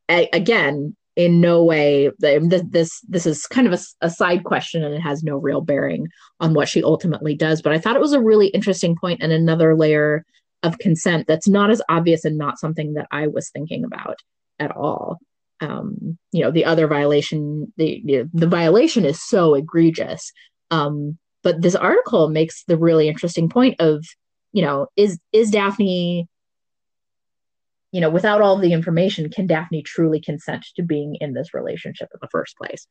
again, 0.10 0.96
in 1.16 1.40
no 1.40 1.64
way 1.64 2.10
this 2.20 3.00
this 3.08 3.26
is 3.26 3.46
kind 3.46 3.68
of 3.68 3.74
a, 3.74 4.06
a, 4.06 4.10
side 4.10 4.44
question 4.44 4.84
and 4.84 4.96
it 4.96 5.00
has 5.00 5.24
no 5.24 5.38
real 5.38 5.62
bearing 5.62 6.08
on 6.40 6.54
what 6.54 6.68
she 6.68 6.84
ultimately 6.84 7.36
does 7.36 7.62
but 7.62 7.72
i 7.72 7.78
thought 7.78 7.96
it 7.96 8.02
was 8.02 8.14
a 8.14 8.22
really 8.22 8.48
interesting 8.48 8.96
point 9.00 9.22
and 9.22 9.32
another 9.32 9.76
layer 9.76 10.26
of 10.64 10.80
consent 10.80 11.28
that's 11.28 11.48
not 11.48 11.70
as 11.70 11.82
obvious 11.88 12.26
and 12.26 12.38
not 12.38 12.58
something 12.58 12.94
that 12.94 13.08
i 13.12 13.28
was 13.28 13.50
thinking 13.50 13.84
about 13.84 14.18
at 14.60 14.76
all 14.76 15.20
um, 15.64 16.18
you 16.32 16.44
know 16.44 16.52
the 16.52 16.66
other 16.66 16.88
violation 16.88 17.72
the 17.78 18.26
the 18.34 18.48
violation 18.48 19.06
is 19.06 19.22
so 19.22 19.56
egregious. 19.56 20.32
Um, 20.72 21.18
but 21.42 21.62
this 21.62 21.76
article 21.76 22.30
makes 22.30 22.64
the 22.66 22.78
really 22.78 23.08
interesting 23.08 23.50
point 23.50 23.76
of 23.80 24.06
you 24.52 24.62
know 24.62 24.88
is 24.96 25.20
is 25.32 25.52
daphne 25.52 26.28
you 27.92 28.02
know 28.02 28.10
without 28.10 28.42
all 28.42 28.58
the 28.58 28.74
information 28.74 29.30
can 29.30 29.48
daphne 29.48 29.82
truly 29.82 30.20
consent 30.20 30.66
to 30.76 30.84
being 30.84 31.16
in 31.22 31.34
this 31.34 31.54
relationship 31.54 32.10
in 32.14 32.20
the 32.22 32.30
first 32.30 32.58
place? 32.58 32.88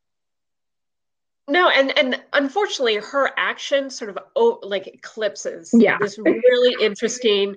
No 1.49 1.69
and 1.69 1.97
and 1.99 2.23
unfortunately 2.33 2.97
her 2.97 3.31
action 3.37 3.91
sort 3.91 4.11
of 4.11 4.19
oh, 4.35 4.61
like 4.63 4.87
eclipses 4.87 5.71
yeah. 5.75 5.99
this 6.01 6.19
really 6.19 6.77
interesting 6.83 7.57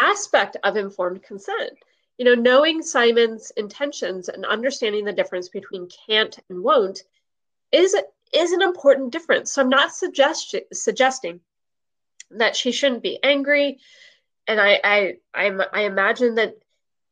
aspect 0.00 0.56
of 0.64 0.76
informed 0.76 1.22
consent 1.22 1.78
you 2.18 2.24
know, 2.24 2.34
knowing 2.34 2.82
Simon's 2.82 3.50
intentions 3.56 4.28
and 4.28 4.44
understanding 4.44 5.04
the 5.04 5.12
difference 5.12 5.48
between 5.48 5.88
can't 6.06 6.38
and 6.48 6.62
won't 6.62 7.02
is 7.72 7.96
is 8.32 8.52
an 8.52 8.62
important 8.62 9.12
difference. 9.12 9.52
So 9.52 9.62
I'm 9.62 9.68
not 9.68 9.92
suggest- 9.92 10.54
suggesting 10.72 11.40
that 12.30 12.56
she 12.56 12.72
shouldn't 12.72 13.02
be 13.02 13.22
angry, 13.22 13.78
and 14.46 14.60
I 14.60 14.80
I 14.84 15.14
I'm, 15.34 15.62
I 15.72 15.82
imagine 15.82 16.36
that 16.36 16.56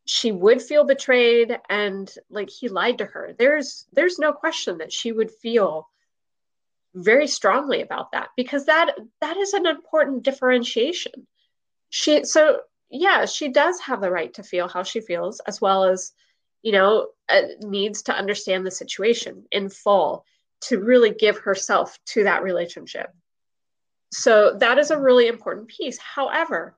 she 0.05 0.33
would 0.33 0.61
feel 0.63 0.85
betrayed 0.85 1.59
and 1.69 2.13
like 2.31 2.51
he 2.51 2.69
lied 2.69 2.99
to 2.99 3.05
her. 3.05 3.35
There's 3.39 3.87
there's 3.93 4.19
no 4.19 4.33
question 4.33 4.79
that 4.79 4.93
she 4.93 5.13
would 5.13 5.31
feel 5.31 5.89
very 6.95 7.27
strongly 7.29 7.83
about 7.83 8.13
that 8.13 8.31
because 8.37 8.67
that 8.67 8.97
that 9.21 9.37
is 9.37 9.53
an 9.53 9.67
important 9.67 10.23
differentiation. 10.23 11.27
She 11.91 12.25
so 12.25 12.61
yeah, 12.91 13.25
she 13.27 13.49
does 13.49 13.81
have 13.81 14.01
the 14.01 14.11
right 14.11 14.33
to 14.35 14.43
feel 14.43 14.69
how 14.69 14.83
she 14.83 15.01
feels, 15.01 15.41
as 15.41 15.61
well 15.61 15.85
as, 15.85 16.13
you 16.63 16.73
know, 16.73 17.09
uh, 17.29 17.43
needs 17.61 18.03
to 18.03 18.15
understand 18.15 18.67
the 18.67 18.71
situation 18.71 19.45
in 19.53 19.71
full 19.71 20.25
to 20.63 20.79
really 20.79 21.11
give 21.11 21.39
herself 21.39 21.99
to 22.05 22.25
that 22.25 22.43
relationship. 22.43 23.11
So 24.13 24.57
that 24.59 24.79
is 24.79 24.91
a 24.91 24.99
really 24.99 25.29
important 25.29 25.69
piece. 25.69 25.99
However, 25.99 26.77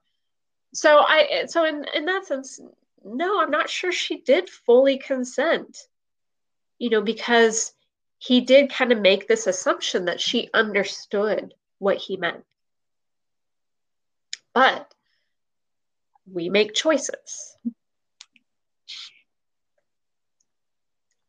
so 0.73 0.99
I 0.99 1.45
so 1.47 1.65
in 1.65 1.85
in 1.95 2.05
that 2.05 2.25
sense, 2.25 2.59
no, 3.03 3.41
I'm 3.41 3.51
not 3.51 3.69
sure 3.69 3.91
she 3.91 4.21
did 4.21 4.49
fully 4.49 4.97
consent. 4.97 5.77
You 6.77 6.91
know, 6.91 7.01
because 7.01 7.73
he 8.19 8.41
did 8.41 8.71
kind 8.71 8.91
of 8.91 9.01
make 9.01 9.27
this 9.27 9.47
assumption 9.47 10.05
that 10.05 10.21
she 10.21 10.49
understood 10.53 11.53
what 11.79 11.97
he 11.97 12.17
meant. 12.17 12.45
But 14.53 14.92
we 16.31 16.49
make 16.49 16.73
choices. 16.73 17.57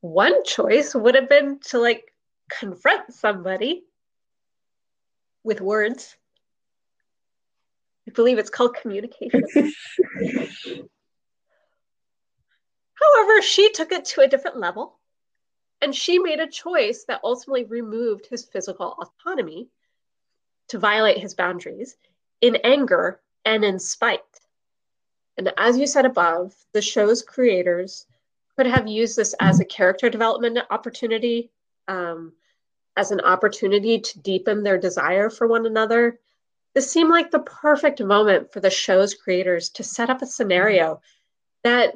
One 0.00 0.44
choice 0.44 0.94
would 0.94 1.14
have 1.14 1.28
been 1.28 1.60
to 1.70 1.78
like 1.78 2.12
confront 2.50 3.12
somebody 3.12 3.84
with 5.42 5.60
words. 5.60 6.16
I 8.06 8.10
believe 8.12 8.38
it's 8.38 8.50
called 8.50 8.76
communication. 8.76 9.44
However, 12.94 13.42
she 13.42 13.72
took 13.72 13.92
it 13.92 14.04
to 14.06 14.20
a 14.20 14.28
different 14.28 14.58
level 14.58 14.98
and 15.80 15.94
she 15.94 16.18
made 16.18 16.40
a 16.40 16.46
choice 16.46 17.04
that 17.08 17.20
ultimately 17.24 17.64
removed 17.64 18.26
his 18.26 18.44
physical 18.44 18.96
autonomy 18.98 19.68
to 20.68 20.78
violate 20.78 21.18
his 21.18 21.34
boundaries 21.34 21.96
in 22.40 22.56
anger 22.64 23.20
and 23.44 23.64
in 23.64 23.78
spite. 23.78 24.33
And 25.36 25.52
as 25.56 25.78
you 25.78 25.86
said 25.86 26.06
above, 26.06 26.54
the 26.72 26.82
show's 26.82 27.22
creators 27.22 28.06
could 28.56 28.66
have 28.66 28.86
used 28.86 29.16
this 29.16 29.34
as 29.40 29.60
a 29.60 29.64
character 29.64 30.08
development 30.08 30.58
opportunity. 30.70 31.50
Um, 31.88 32.32
as 32.96 33.10
an 33.10 33.20
opportunity 33.20 33.98
to 33.98 34.18
deepen 34.20 34.62
their 34.62 34.78
desire 34.78 35.28
for 35.30 35.46
one 35.46 35.66
another, 35.66 36.18
this 36.74 36.90
seemed 36.90 37.10
like 37.10 37.30
the 37.30 37.40
perfect 37.40 38.00
moment 38.02 38.52
for 38.52 38.60
the 38.60 38.70
show's 38.70 39.14
creators 39.14 39.68
to 39.70 39.82
set 39.82 40.10
up 40.10 40.22
a 40.22 40.26
scenario 40.26 41.00
that 41.62 41.94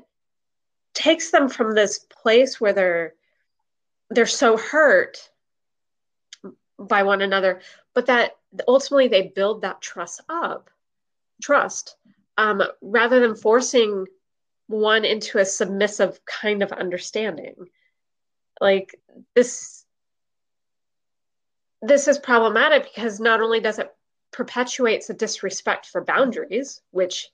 takes 0.94 1.30
them 1.30 1.48
from 1.48 1.74
this 1.74 1.98
place 1.98 2.60
where 2.60 2.72
they're 2.72 3.14
they're 4.10 4.26
so 4.26 4.56
hurt 4.56 5.30
by 6.78 7.02
one 7.02 7.20
another, 7.20 7.60
but 7.92 8.06
that 8.06 8.36
ultimately 8.66 9.08
they 9.08 9.28
build 9.34 9.60
that 9.60 9.82
trust 9.82 10.22
up, 10.30 10.70
trust, 11.42 11.96
um, 12.38 12.62
rather 12.80 13.20
than 13.20 13.34
forcing 13.34 14.06
one 14.68 15.04
into 15.04 15.38
a 15.38 15.44
submissive 15.44 16.20
kind 16.24 16.62
of 16.62 16.72
understanding. 16.72 17.54
Like 18.60 18.98
this, 19.34 19.84
this 21.82 22.06
is 22.08 22.18
problematic 22.18 22.84
because 22.84 23.18
not 23.18 23.40
only 23.40 23.60
does 23.60 23.78
it 23.78 23.94
perpetuates 24.30 25.10
a 25.10 25.14
disrespect 25.14 25.86
for 25.86 26.04
boundaries, 26.04 26.80
which 26.92 27.28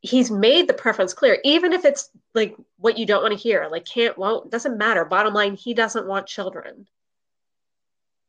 he's 0.00 0.30
made 0.30 0.68
the 0.68 0.74
preference 0.74 1.12
clear, 1.12 1.38
even 1.44 1.72
if 1.72 1.84
it's 1.84 2.10
like 2.34 2.56
what 2.78 2.98
you 2.98 3.06
don't 3.06 3.22
want 3.22 3.32
to 3.32 3.42
hear, 3.42 3.68
like 3.70 3.84
can't, 3.84 4.16
won't, 4.16 4.50
doesn't 4.50 4.78
matter. 4.78 5.04
Bottom 5.04 5.34
line, 5.34 5.54
he 5.54 5.74
doesn't 5.74 6.06
want 6.06 6.26
children. 6.26 6.86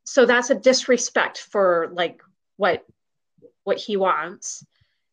So 0.04 0.26
that's 0.26 0.50
a 0.50 0.56
disrespect 0.56 1.40
for 1.40 1.90
like 1.92 2.22
what 2.58 2.86
what 3.64 3.78
he 3.78 3.98
wants. 3.98 4.64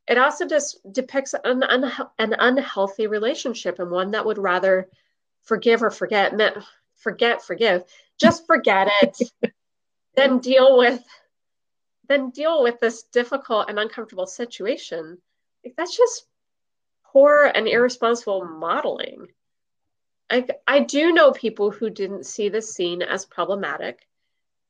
It 0.08 0.18
also 0.18 0.46
just 0.46 0.80
depicts 0.92 1.34
an, 1.44 1.62
un- 1.62 1.92
an 2.18 2.34
unhealthy 2.38 3.06
relationship 3.06 3.78
and 3.78 3.90
one 3.90 4.10
that 4.12 4.26
would 4.26 4.38
rather 4.38 4.88
forgive 5.42 5.82
or 5.82 5.90
forget, 5.90 6.34
forget, 6.96 7.42
forgive, 7.42 7.84
just 8.20 8.46
forget 8.46 8.88
it, 9.02 9.18
then 10.16 10.38
deal 10.38 10.76
with, 10.76 11.02
then 12.08 12.30
deal 12.30 12.62
with 12.62 12.80
this 12.80 13.04
difficult 13.04 13.68
and 13.68 13.78
uncomfortable 13.78 14.26
situation. 14.26 15.18
Like 15.64 15.74
that's 15.76 15.96
just 15.96 16.26
poor 17.04 17.50
and 17.54 17.68
irresponsible 17.68 18.44
modeling. 18.44 19.28
I, 20.30 20.46
I 20.66 20.80
do 20.80 21.12
know 21.12 21.32
people 21.32 21.70
who 21.70 21.90
didn't 21.90 22.26
see 22.26 22.48
this 22.48 22.74
scene 22.74 23.02
as 23.02 23.26
problematic, 23.26 24.08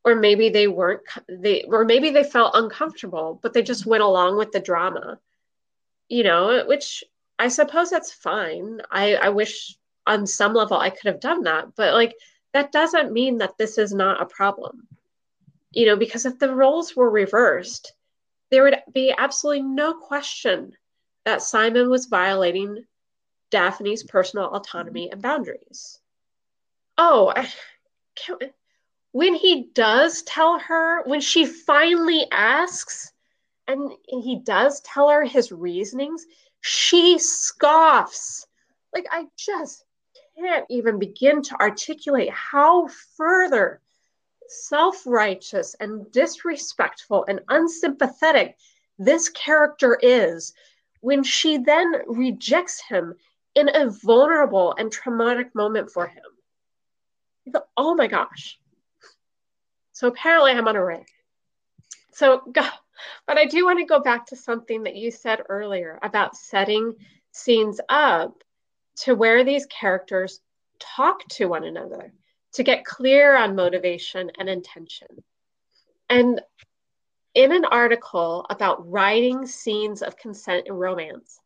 or 0.04 0.14
maybe 0.16 0.48
they 0.48 0.68
weren't 0.68 1.02
they 1.28 1.62
or 1.62 1.84
maybe 1.84 2.10
they 2.10 2.24
felt 2.24 2.56
uncomfortable, 2.56 3.38
but 3.42 3.52
they 3.52 3.62
just 3.62 3.86
went 3.86 4.02
along 4.02 4.36
with 4.36 4.52
the 4.52 4.60
drama. 4.60 5.18
You 6.08 6.24
know, 6.24 6.64
which 6.66 7.04
I 7.38 7.48
suppose 7.48 7.90
that's 7.90 8.12
fine. 8.12 8.80
I, 8.90 9.14
I 9.14 9.28
wish 9.30 9.76
on 10.06 10.26
some 10.26 10.54
level 10.54 10.76
I 10.76 10.90
could 10.90 11.06
have 11.06 11.20
done 11.20 11.42
that, 11.44 11.74
but 11.76 11.94
like 11.94 12.16
that 12.52 12.72
doesn't 12.72 13.12
mean 13.12 13.38
that 13.38 13.56
this 13.56 13.78
is 13.78 13.92
not 13.92 14.20
a 14.20 14.26
problem. 14.26 14.86
You 15.72 15.86
know, 15.86 15.96
because 15.96 16.26
if 16.26 16.38
the 16.38 16.54
roles 16.54 16.94
were 16.94 17.08
reversed, 17.08 17.94
there 18.50 18.64
would 18.64 18.76
be 18.92 19.14
absolutely 19.16 19.62
no 19.62 19.94
question 19.94 20.76
that 21.24 21.40
Simon 21.40 21.88
was 21.88 22.06
violating 22.06 22.84
Daphne's 23.50 24.02
personal 24.02 24.50
autonomy 24.50 25.10
and 25.10 25.22
boundaries. 25.22 25.98
Oh, 26.98 27.32
I 27.34 27.50
can't, 28.14 28.52
when 29.12 29.34
he 29.34 29.68
does 29.74 30.22
tell 30.22 30.58
her, 30.58 31.02
when 31.04 31.20
she 31.20 31.44
finally 31.44 32.26
asks, 32.32 33.12
and 33.68 33.92
he 34.06 34.40
does 34.42 34.80
tell 34.80 35.08
her 35.08 35.22
his 35.22 35.52
reasonings, 35.52 36.26
she 36.62 37.18
scoffs. 37.18 38.46
Like, 38.92 39.06
I 39.10 39.26
just 39.36 39.84
can't 40.36 40.66
even 40.70 40.98
begin 40.98 41.42
to 41.42 41.60
articulate 41.60 42.30
how 42.30 42.88
further 43.16 43.80
self 44.48 45.06
righteous 45.06 45.74
and 45.80 46.10
disrespectful 46.10 47.24
and 47.28 47.40
unsympathetic 47.48 48.56
this 48.98 49.28
character 49.30 49.98
is 50.02 50.52
when 51.00 51.22
she 51.22 51.58
then 51.58 52.02
rejects 52.06 52.80
him 52.80 53.14
in 53.54 53.68
a 53.74 53.90
vulnerable 53.90 54.74
and 54.78 54.90
traumatic 54.90 55.54
moment 55.54 55.90
for 55.90 56.06
him. 56.06 56.22
Oh 57.76 57.94
my 57.94 58.06
gosh. 58.06 58.58
So 60.02 60.08
apparently 60.08 60.50
I'm 60.50 60.66
on 60.66 60.74
a 60.74 60.84
rant. 60.84 61.08
So, 62.10 62.42
but 62.52 63.38
I 63.38 63.44
do 63.44 63.64
want 63.64 63.78
to 63.78 63.84
go 63.84 64.00
back 64.00 64.26
to 64.26 64.36
something 64.36 64.82
that 64.82 64.96
you 64.96 65.12
said 65.12 65.42
earlier 65.48 66.00
about 66.02 66.36
setting 66.36 66.96
scenes 67.30 67.80
up 67.88 68.42
to 69.02 69.14
where 69.14 69.44
these 69.44 69.64
characters 69.66 70.40
talk 70.80 71.20
to 71.28 71.46
one 71.46 71.62
another 71.62 72.12
to 72.54 72.64
get 72.64 72.84
clear 72.84 73.36
on 73.36 73.54
motivation 73.54 74.32
and 74.40 74.48
intention. 74.48 75.06
And 76.10 76.40
in 77.36 77.52
an 77.52 77.64
article 77.64 78.44
about 78.50 78.90
writing 78.90 79.46
scenes 79.46 80.02
of 80.02 80.16
consent 80.16 80.66
in 80.66 80.72
romance, 80.74 81.38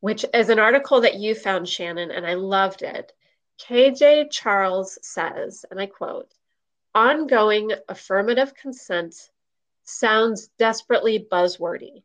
which 0.00 0.24
is 0.32 0.48
an 0.48 0.58
article 0.58 1.02
that 1.02 1.16
you 1.16 1.34
found, 1.34 1.68
Shannon, 1.68 2.10
and 2.10 2.26
I 2.26 2.32
loved 2.32 2.80
it. 2.80 3.12
KJ 3.60 4.30
Charles 4.30 4.98
says, 5.02 5.66
and 5.70 5.78
I 5.78 5.84
quote, 5.84 6.32
ongoing 6.94 7.72
affirmative 7.88 8.54
consent 8.54 9.14
sounds 9.84 10.48
desperately 10.58 11.26
buzzwordy. 11.30 12.02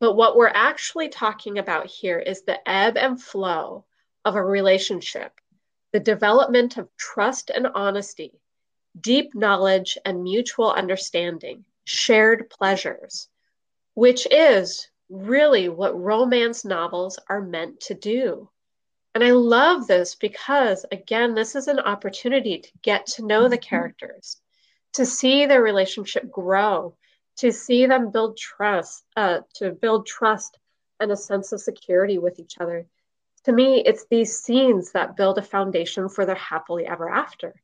But 0.00 0.14
what 0.14 0.36
we're 0.36 0.48
actually 0.48 1.08
talking 1.08 1.58
about 1.58 1.86
here 1.86 2.18
is 2.18 2.42
the 2.42 2.68
ebb 2.68 2.96
and 2.96 3.20
flow 3.20 3.84
of 4.24 4.36
a 4.36 4.44
relationship, 4.44 5.40
the 5.92 6.00
development 6.00 6.76
of 6.76 6.94
trust 6.96 7.50
and 7.50 7.66
honesty, 7.74 8.40
deep 9.00 9.34
knowledge 9.34 9.96
and 10.04 10.22
mutual 10.22 10.72
understanding, 10.72 11.64
shared 11.84 12.50
pleasures, 12.50 13.28
which 13.94 14.26
is 14.30 14.88
really 15.08 15.68
what 15.68 15.98
romance 15.98 16.64
novels 16.64 17.18
are 17.28 17.40
meant 17.40 17.80
to 17.80 17.94
do. 17.94 18.48
And 19.14 19.22
I 19.22 19.30
love 19.30 19.86
this 19.86 20.16
because, 20.16 20.84
again, 20.90 21.34
this 21.34 21.54
is 21.54 21.68
an 21.68 21.78
opportunity 21.78 22.58
to 22.58 22.68
get 22.82 23.06
to 23.06 23.26
know 23.26 23.48
the 23.48 23.58
characters, 23.58 24.40
to 24.94 25.06
see 25.06 25.46
their 25.46 25.62
relationship 25.62 26.30
grow, 26.30 26.96
to 27.36 27.52
see 27.52 27.86
them 27.86 28.10
build 28.10 28.36
trust, 28.36 29.04
uh, 29.16 29.40
to 29.54 29.70
build 29.70 30.06
trust 30.06 30.58
and 30.98 31.12
a 31.12 31.16
sense 31.16 31.52
of 31.52 31.60
security 31.60 32.18
with 32.18 32.40
each 32.40 32.58
other. 32.58 32.86
To 33.44 33.52
me, 33.52 33.82
it's 33.84 34.06
these 34.06 34.40
scenes 34.40 34.92
that 34.92 35.16
build 35.16 35.38
a 35.38 35.42
foundation 35.42 36.08
for 36.08 36.26
their 36.26 36.34
happily 36.34 36.86
ever 36.86 37.08
after. 37.08 37.54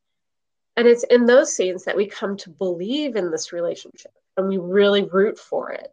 And 0.77 0.87
it's 0.87 1.05
in 1.05 1.27
those 1.27 1.55
scenes 1.55 1.85
that 1.85 1.97
we 1.97 2.07
come 2.07 2.37
to 2.39 2.51
believe 2.51 3.17
in 3.17 3.31
this 3.31 3.53
relationship 3.53 4.13
and 4.37 4.49
we 4.49 4.59
really 4.59 5.03
root 5.05 5.39
for 5.39 5.71
it. 5.73 5.93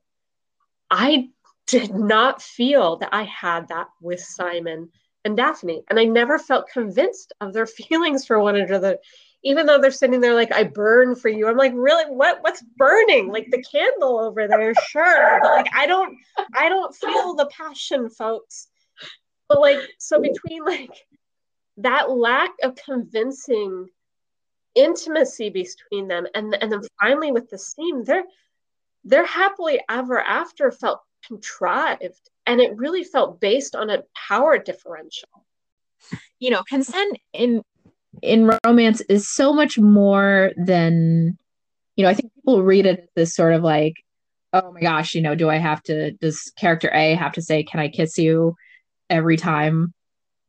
I 0.90 1.30
did 1.66 1.94
not 1.94 2.42
feel 2.42 2.98
that 2.98 3.10
I 3.12 3.24
had 3.24 3.70
that 3.70 3.88
with 4.02 4.20
Simon 4.20 4.90
and 5.28 5.38
Daphne. 5.38 5.84
And 5.90 6.00
I 6.00 6.06
never 6.06 6.40
felt 6.40 6.70
convinced 6.70 7.34
of 7.42 7.54
their 7.54 7.68
feelings 7.80 8.26
for 8.26 8.40
one 8.40 8.56
another, 8.56 8.98
even 9.44 9.66
though 9.68 9.80
they're 9.80 9.92
sitting 9.92 10.22
there 10.22 10.34
like, 10.34 10.52
I 10.52 10.64
burn 10.64 11.16
for 11.16 11.30
you. 11.30 11.48
I'm 11.48 11.58
like, 11.58 11.74
really? 11.76 12.06
What 12.06 12.42
what's 12.42 12.64
burning? 12.78 13.32
Like 13.32 13.48
the 13.52 13.62
candle 13.62 14.20
over 14.20 14.48
there, 14.48 14.74
sure. 14.90 15.40
But 15.42 15.52
like 15.52 15.70
I 15.76 15.86
don't 15.86 16.18
I 16.56 16.70
don't 16.70 16.96
feel 16.96 17.36
the 17.36 17.50
passion, 17.56 18.10
folks. 18.10 18.70
But 19.48 19.62
like, 19.62 19.80
so 20.00 20.20
between 20.20 20.66
like 20.66 21.06
that 21.78 22.10
lack 22.10 22.52
of 22.64 22.76
convincing 22.76 23.88
intimacy 24.76 25.50
between 25.50 26.08
them 26.08 26.28
and 26.36 26.56
and 26.62 26.72
then 26.72 26.82
finally 27.02 27.32
with 27.32 27.50
the 27.50 27.58
scene 27.58 28.04
they're 28.04 28.26
they're 29.04 29.26
happily 29.26 29.82
ever 29.90 30.20
after 30.20 30.72
felt 30.72 31.02
contrived 31.26 32.30
and 32.46 32.62
it 32.62 32.76
really 32.78 33.04
felt 33.04 33.40
based 33.40 33.76
on 33.76 33.90
a 33.90 34.04
power 34.28 34.58
differential. 34.58 35.30
You 36.40 36.52
know 36.52 36.64
consent 36.64 37.18
in 37.34 37.62
in 38.22 38.52
romance 38.66 39.02
is 39.10 39.30
so 39.30 39.54
much 39.54 39.78
more 39.78 40.52
than 40.58 41.38
you 41.96 42.04
know 42.04 42.10
i 42.10 42.14
think 42.14 42.34
people 42.34 42.64
read 42.64 42.86
it 42.86 43.00
as 43.00 43.10
this 43.16 43.36
sort 43.36 43.54
of 43.54 43.62
like 43.62 43.94
oh 44.54 44.72
my 44.72 44.80
gosh 44.80 45.14
you 45.14 45.22
know 45.22 45.36
do 45.36 45.50
i 45.50 45.58
have 45.58 45.84
to 45.84 46.12
does 46.14 46.52
character 46.58 46.90
a 46.94 47.14
have 47.14 47.34
to 47.34 47.42
say 47.42 47.64
can 47.64 47.80
i 47.80 47.88
kiss 47.88 48.18
you? 48.18 48.56
every 49.10 49.38
time 49.38 49.94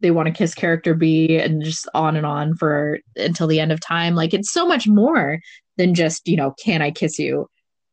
they 0.00 0.10
want 0.10 0.26
to 0.26 0.32
kiss 0.32 0.54
character 0.54 0.94
B 0.94 1.38
and 1.38 1.62
just 1.62 1.88
on 1.94 2.16
and 2.16 2.24
on 2.24 2.56
for 2.56 2.98
until 3.16 3.46
the 3.46 3.60
end 3.60 3.72
of 3.72 3.80
time. 3.80 4.14
Like 4.14 4.32
it's 4.32 4.52
so 4.52 4.66
much 4.66 4.86
more 4.86 5.40
than 5.76 5.94
just, 5.94 6.28
you 6.28 6.36
know, 6.36 6.54
can 6.62 6.82
I 6.82 6.90
kiss 6.90 7.18
you 7.18 7.48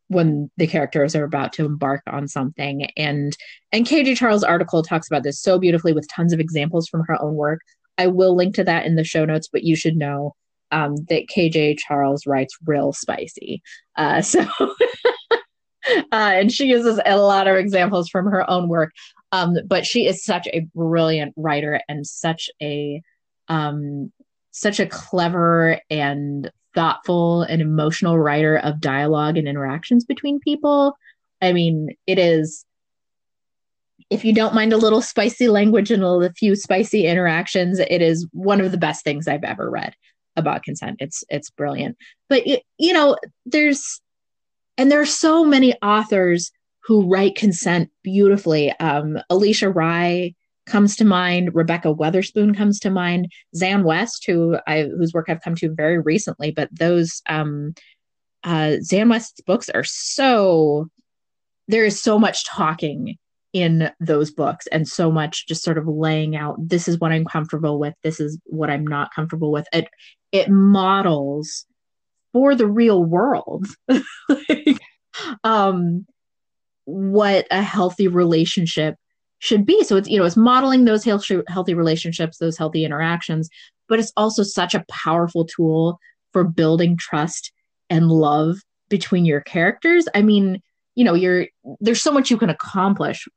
when 0.07 0.49
the 0.57 0.67
characters 0.67 1.15
are 1.15 1.23
about 1.23 1.53
to 1.53 1.65
embark 1.65 2.01
on 2.07 2.27
something. 2.27 2.87
And 2.97 3.35
and 3.71 3.85
KJ 3.85 4.17
Charles' 4.17 4.43
article 4.43 4.83
talks 4.83 5.07
about 5.07 5.23
this 5.23 5.39
so 5.39 5.59
beautifully 5.59 5.93
with 5.93 6.07
tons 6.09 6.33
of 6.33 6.39
examples 6.39 6.87
from 6.87 7.03
her 7.07 7.21
own 7.21 7.35
work. 7.35 7.61
I 7.97 8.07
will 8.07 8.35
link 8.35 8.55
to 8.55 8.63
that 8.63 8.85
in 8.85 8.95
the 8.95 9.03
show 9.03 9.25
notes, 9.25 9.47
but 9.51 9.63
you 9.63 9.75
should 9.75 9.95
know 9.95 10.35
um, 10.71 10.95
that 11.09 11.27
KJ 11.27 11.77
Charles 11.79 12.25
writes 12.25 12.57
real 12.65 12.93
spicy. 12.93 13.61
Uh, 13.95 14.21
so 14.21 14.45
uh, 15.87 16.05
and 16.11 16.51
she 16.51 16.65
uses 16.65 16.99
a 17.05 17.17
lot 17.17 17.47
of 17.47 17.55
examples 17.55 18.09
from 18.09 18.25
her 18.25 18.49
own 18.49 18.67
work. 18.67 18.91
Um, 19.31 19.57
but 19.67 19.85
she 19.85 20.07
is 20.07 20.23
such 20.23 20.47
a 20.53 20.67
brilliant 20.75 21.33
writer 21.35 21.81
and 21.89 22.05
such 22.05 22.49
a 22.61 23.01
um, 23.47 24.11
such 24.51 24.79
a 24.79 24.85
clever 24.85 25.79
and 25.89 26.49
thoughtful 26.75 27.43
and 27.43 27.61
emotional 27.61 28.19
writer 28.19 28.57
of 28.57 28.81
dialogue 28.81 29.37
and 29.37 29.47
interactions 29.47 30.05
between 30.05 30.39
people. 30.39 30.95
I 31.41 31.53
mean, 31.53 31.95
it 32.05 32.19
is 32.19 32.65
if 34.09 34.23
you 34.23 34.33
don't 34.33 34.53
mind 34.53 34.71
a 34.71 34.77
little 34.77 35.01
spicy 35.01 35.47
language 35.47 35.89
and 35.89 36.03
a 36.03 36.31
few 36.33 36.55
spicy 36.55 37.07
interactions, 37.07 37.79
it 37.79 38.01
is 38.01 38.27
one 38.31 38.61
of 38.61 38.71
the 38.71 38.77
best 38.77 39.03
things 39.03 39.27
I've 39.27 39.43
ever 39.43 39.69
read 39.69 39.95
about 40.35 40.63
consent. 40.63 40.97
It's 40.99 41.23
it's 41.29 41.49
brilliant. 41.49 41.97
But 42.29 42.45
you 42.45 42.93
know, 42.93 43.17
there's 43.45 44.01
and 44.77 44.91
there 44.91 45.01
are 45.01 45.05
so 45.05 45.43
many 45.43 45.73
authors 45.81 46.51
who 46.83 47.09
write 47.09 47.35
consent 47.35 47.89
beautifully. 48.03 48.71
Um, 48.79 49.17
Alisha 49.31 49.73
Rai 49.73 50.35
comes 50.65 50.95
to 50.97 51.05
mind. 51.05 51.53
Rebekah 51.53 51.93
Weatherspoon 51.93 52.55
comes 52.55 52.79
to 52.81 52.89
mind. 52.89 53.31
Xan 53.55 53.83
West, 53.83 54.25
who 54.25 54.57
I 54.67 54.83
whose 54.83 55.13
work 55.13 55.27
I've 55.29 55.41
come 55.41 55.55
to 55.55 55.73
very 55.73 55.99
recently, 55.99 56.51
but 56.51 56.69
those 56.71 57.21
um, 57.27 57.73
uh, 58.43 58.77
Xan 58.81 59.09
West's 59.09 59.41
books 59.41 59.69
are 59.69 59.83
so 59.83 60.89
there 61.67 61.85
is 61.85 62.01
so 62.01 62.19
much 62.19 62.45
talking 62.45 63.17
in 63.53 63.89
those 63.99 64.31
books 64.31 64.67
and 64.67 64.87
so 64.87 65.09
much 65.09 65.47
just 65.47 65.63
sort 65.63 65.77
of 65.77 65.87
laying 65.87 66.35
out 66.35 66.55
this 66.59 66.87
is 66.87 66.99
what 66.99 67.11
I'm 67.11 67.25
comfortable 67.25 67.79
with, 67.79 67.93
this 68.03 68.19
is 68.19 68.37
what 68.45 68.69
I'm 68.69 68.85
not 68.85 69.13
comfortable 69.13 69.51
with. 69.51 69.67
It 69.71 69.87
it 70.31 70.49
models 70.49 71.65
for 72.33 72.53
the 72.53 72.67
real 72.67 73.01
world 73.01 73.65
um 75.45 76.05
what 76.83 77.47
a 77.49 77.61
healthy 77.61 78.09
relationship 78.09 78.95
should 79.39 79.65
be. 79.65 79.83
So 79.83 79.97
it's 79.97 80.09
you 80.09 80.19
know 80.19 80.25
it's 80.25 80.37
modeling 80.37 80.85
those 80.85 81.03
healthy 81.03 81.41
healthy 81.47 81.73
relationships, 81.73 82.37
those 82.37 82.57
healthy 82.57 82.85
interactions, 82.85 83.49
but 83.87 83.99
it's 83.99 84.13
also 84.17 84.43
such 84.43 84.73
a 84.75 84.85
powerful 84.89 85.45
tool 85.45 85.99
for 86.33 86.43
building 86.43 86.97
trust 86.97 87.51
and 87.89 88.09
love 88.09 88.57
between 88.89 89.25
your 89.25 89.41
characters. 89.41 90.05
I 90.13 90.21
mean, 90.21 90.61
you 90.95 91.03
know, 91.03 91.13
you're 91.13 91.47
there's 91.79 92.01
so 92.01 92.11
much 92.11 92.29
you 92.29 92.37
can 92.37 92.49
accomplish 92.49 93.27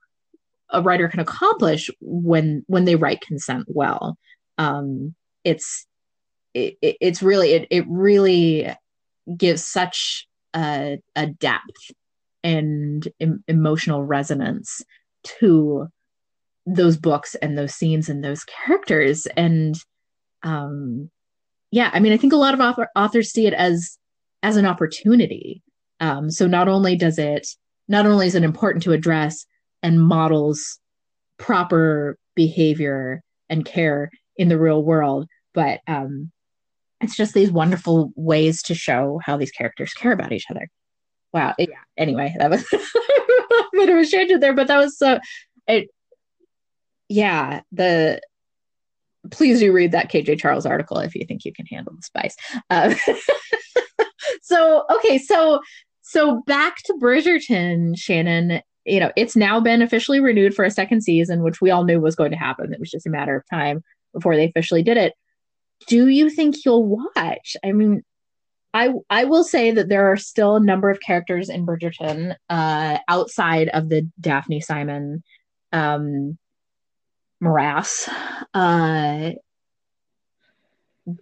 a 0.71 0.83
writer 0.83 1.09
can 1.09 1.21
accomplish 1.21 1.91
when 2.01 2.65
when 2.67 2.85
they 2.85 2.97
write 2.97 3.21
consent 3.21 3.65
well. 3.69 4.19
Um, 4.59 5.15
it's 5.45 5.87
it, 6.55 6.77
it's 6.83 7.23
really 7.23 7.53
it 7.53 7.69
it 7.71 7.85
really 7.89 8.71
gives 9.37 9.65
such 9.65 10.27
a, 10.55 10.99
a 11.15 11.27
depth 11.27 11.93
and 12.43 13.07
em- 13.21 13.45
emotional 13.47 14.05
resonance 14.05 14.83
to 15.41 15.89
those 16.66 16.97
books 16.97 17.35
and 17.37 17.57
those 17.57 17.74
scenes 17.74 18.09
and 18.09 18.22
those 18.22 18.45
characters. 18.45 19.26
And 19.37 19.74
um 20.43 21.11
yeah 21.70 21.91
i 21.93 21.99
mean 21.99 22.12
i 22.12 22.16
think 22.16 22.33
a 22.33 22.37
lot 22.37 22.55
of 22.55 22.61
author- 22.61 22.91
authors 22.95 23.33
see 23.33 23.47
it 23.47 23.53
as 23.55 23.99
as 24.43 24.57
an 24.57 24.66
opportunity. 24.66 25.62
Um 26.01 26.31
so 26.31 26.47
not 26.47 26.68
only 26.68 26.97
does 26.97 27.18
it 27.18 27.47
not 27.89 28.07
only 28.07 28.26
is 28.26 28.35
it 28.35 28.45
important 28.45 28.83
to 28.85 28.93
address 28.93 29.47
and 29.83 30.01
models 30.01 30.79
proper 31.39 32.16
behavior 32.37 33.22
and 33.49 33.64
care 33.64 34.11
in 34.37 34.49
the 34.49 34.59
real 34.59 34.83
world 34.83 35.26
but 35.55 35.81
um 35.89 36.31
it's 37.01 37.16
just 37.16 37.35
these 37.35 37.51
wonderful 37.51 38.12
ways 38.16 38.62
to 38.62 38.74
show 38.74 39.20
how 39.24 39.37
these 39.37 39.53
characters 39.53 39.93
care 39.93 40.12
about 40.12 40.33
each 40.33 40.47
other. 40.51 40.68
Wow. 41.33 41.55
Yeah. 41.59 41.66
Anyway 41.97 42.35
that 42.39 42.51
was 42.51 42.64
bit 43.73 43.89
of 43.89 43.99
a 43.99 44.07
tangent 44.07 44.41
there 44.41 44.55
but 44.55 44.69
that 44.69 44.79
was 44.79 44.99
so 44.99 45.19
it 45.66 45.89
yeah 47.09 47.61
the 47.73 48.21
please 49.31 49.61
do 49.61 49.73
read 49.73 49.93
that 49.93 50.11
kj 50.11 50.39
charles 50.39 50.66
article 50.66 50.99
if 50.99 51.14
you 51.14 51.25
think 51.27 51.45
you 51.45 51.53
can 51.53 51.66
handle 51.66 51.95
the 51.95 52.03
spice 52.03 52.37
uh, 52.71 52.95
so 54.43 54.85
okay 54.91 55.19
so 55.19 55.61
so 56.03 56.43
back 56.47 56.77
to 56.85 56.95
bridgerton 57.01 57.97
shannon 57.97 58.61
you 58.89 59.01
know, 59.01 59.12
it's 59.16 59.37
now 59.37 59.61
been 59.61 59.83
officially 59.83 60.19
renewed 60.19 60.55
for 60.55 60.64
a 60.64 60.71
second 60.71 61.03
season, 61.03 61.43
which 61.43 61.61
we 61.61 61.71
all 61.71 61.85
knew 61.85 62.01
was 62.01 62.16
going 62.16 62.31
to 62.31 62.37
happen. 62.37 62.73
It 62.73 62.81
was 62.81 62.91
just 62.91 63.07
a 63.07 63.11
matter 63.11 63.37
of 63.37 63.45
time 63.51 63.83
before 64.14 64.35
they 64.35 64.47
officially 64.47 64.83
did 64.83 64.97
it. 64.97 65.12
Do 65.87 66.09
you 66.09 66.31
think 66.31 66.64
you'll 66.64 66.87
watch? 66.87 67.57
I 67.64 67.73
mean, 67.73 68.03
I 68.75 68.91
I 69.09 69.25
will 69.25 69.45
say 69.45 69.71
that 69.71 69.89
there 69.89 70.11
are 70.12 70.16
still 70.16 70.57
a 70.57 70.61
number 70.61 70.91
of 70.91 71.01
characters 71.01 71.49
in 71.49 71.66
Bridgerton 71.66 72.37
uh, 72.49 72.99
outside 73.09 73.69
of 73.69 73.89
the 73.89 74.09
Daphne 74.21 74.61
Simon 74.61 75.23
um, 75.73 76.39
morass 77.41 78.09
uh, 78.55 79.31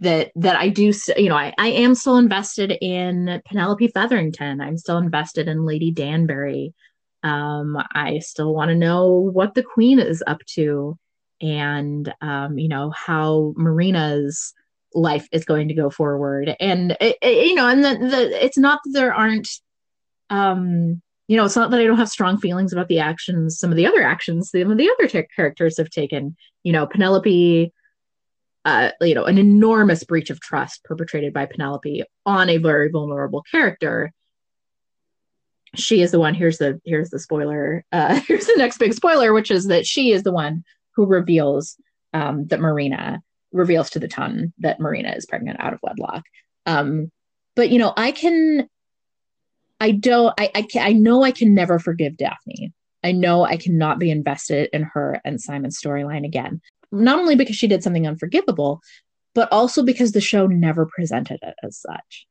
that 0.00 0.32
that 0.34 0.56
I 0.56 0.68
do 0.68 0.92
you 1.16 1.28
know 1.28 1.36
I, 1.36 1.54
I 1.58 1.68
am 1.68 1.94
still 1.94 2.16
invested 2.16 2.76
in 2.80 3.40
Penelope 3.46 3.88
Featherington. 3.88 4.60
I'm 4.60 4.78
still 4.78 4.98
invested 4.98 5.48
in 5.48 5.64
Lady 5.64 5.92
Danbury. 5.92 6.74
Um, 7.22 7.76
I 7.92 8.20
still 8.20 8.54
want 8.54 8.68
to 8.70 8.74
know 8.74 9.08
what 9.10 9.54
the 9.54 9.62
queen 9.62 9.98
is 9.98 10.22
up 10.26 10.44
to 10.54 10.98
and, 11.40 12.12
um, 12.20 12.58
you 12.58 12.68
know, 12.68 12.90
how 12.90 13.52
Marina's 13.56 14.54
life 14.96 15.28
is 15.32 15.44
going 15.44 15.68
to 15.68 15.74
go 15.74 15.90
forward. 15.90 16.54
And, 16.58 16.96
it, 17.00 17.16
it, 17.22 17.46
you 17.48 17.54
know, 17.54 17.68
and 17.68 17.84
the, 17.84 17.98
the, 17.98 18.44
it's 18.44 18.58
not 18.58 18.80
that 18.84 18.92
there 18.92 19.14
aren't, 19.14 19.48
um, 20.30 21.02
you 21.28 21.36
know, 21.36 21.44
it's 21.44 21.56
not 21.56 21.70
that 21.70 21.80
I 21.80 21.84
don't 21.84 21.98
have 21.98 22.08
strong 22.08 22.38
feelings 22.38 22.72
about 22.72 22.88
the 22.88 23.00
actions, 23.00 23.58
some 23.58 23.70
of 23.70 23.76
the 23.76 23.86
other 23.86 24.02
actions 24.02 24.50
some 24.50 24.70
of 24.70 24.78
the 24.78 24.90
other 24.90 25.08
t- 25.08 25.28
characters 25.34 25.76
have 25.78 25.90
taken. 25.90 26.36
You 26.62 26.72
know, 26.72 26.86
Penelope, 26.86 27.72
uh, 28.64 28.90
you 29.00 29.14
know, 29.14 29.24
an 29.24 29.38
enormous 29.38 30.04
breach 30.04 30.30
of 30.30 30.40
trust 30.40 30.84
perpetrated 30.84 31.32
by 31.32 31.46
Penelope 31.46 32.04
on 32.24 32.48
a 32.48 32.58
very 32.58 32.90
vulnerable 32.90 33.42
character 33.50 34.12
she 35.78 36.00
is 36.00 36.10
the 36.10 36.18
one 36.18 36.34
here's 36.34 36.58
the 36.58 36.80
here's 36.84 37.10
the 37.10 37.18
spoiler 37.18 37.84
uh 37.92 38.20
here's 38.26 38.46
the 38.46 38.54
next 38.56 38.78
big 38.78 38.94
spoiler 38.94 39.32
which 39.32 39.50
is 39.50 39.66
that 39.66 39.86
she 39.86 40.12
is 40.12 40.22
the 40.22 40.32
one 40.32 40.64
who 40.94 41.06
reveals 41.06 41.76
um 42.12 42.46
that 42.46 42.60
marina 42.60 43.22
reveals 43.56 43.90
to 43.90 43.98
the 43.98 44.08
ton 44.08 44.52
that 44.58 44.80
marina 44.80 45.12
is 45.16 45.26
pregnant 45.26 45.60
out 45.60 45.72
of 45.72 45.80
wedlock. 45.82 46.24
Um 46.64 47.10
but 47.54 47.70
you 47.70 47.78
know 47.78 47.92
i 47.96 48.12
can 48.12 48.68
i 49.80 49.90
don't 49.90 50.34
i 50.38 50.50
i, 50.54 50.62
can, 50.62 50.86
I 50.86 50.92
know 50.92 51.22
i 51.22 51.30
can 51.30 51.54
never 51.54 51.78
forgive 51.78 52.16
daphne. 52.16 52.72
I 53.02 53.12
know 53.12 53.44
i 53.44 53.56
cannot 53.56 53.98
be 53.98 54.10
invested 54.10 54.70
in 54.72 54.82
her 54.82 55.20
and 55.24 55.40
simon's 55.40 55.80
storyline 55.80 56.24
again. 56.24 56.60
Not 56.92 57.18
only 57.18 57.34
because 57.34 57.56
she 57.56 57.66
did 57.66 57.82
something 57.82 58.06
unforgivable 58.06 58.80
but 59.36 59.52
also 59.52 59.82
because 59.82 60.12
the 60.12 60.20
show 60.20 60.46
never 60.46 60.86
presented 60.86 61.38
it 61.42 61.54
as 61.62 61.78
such. 61.78 62.26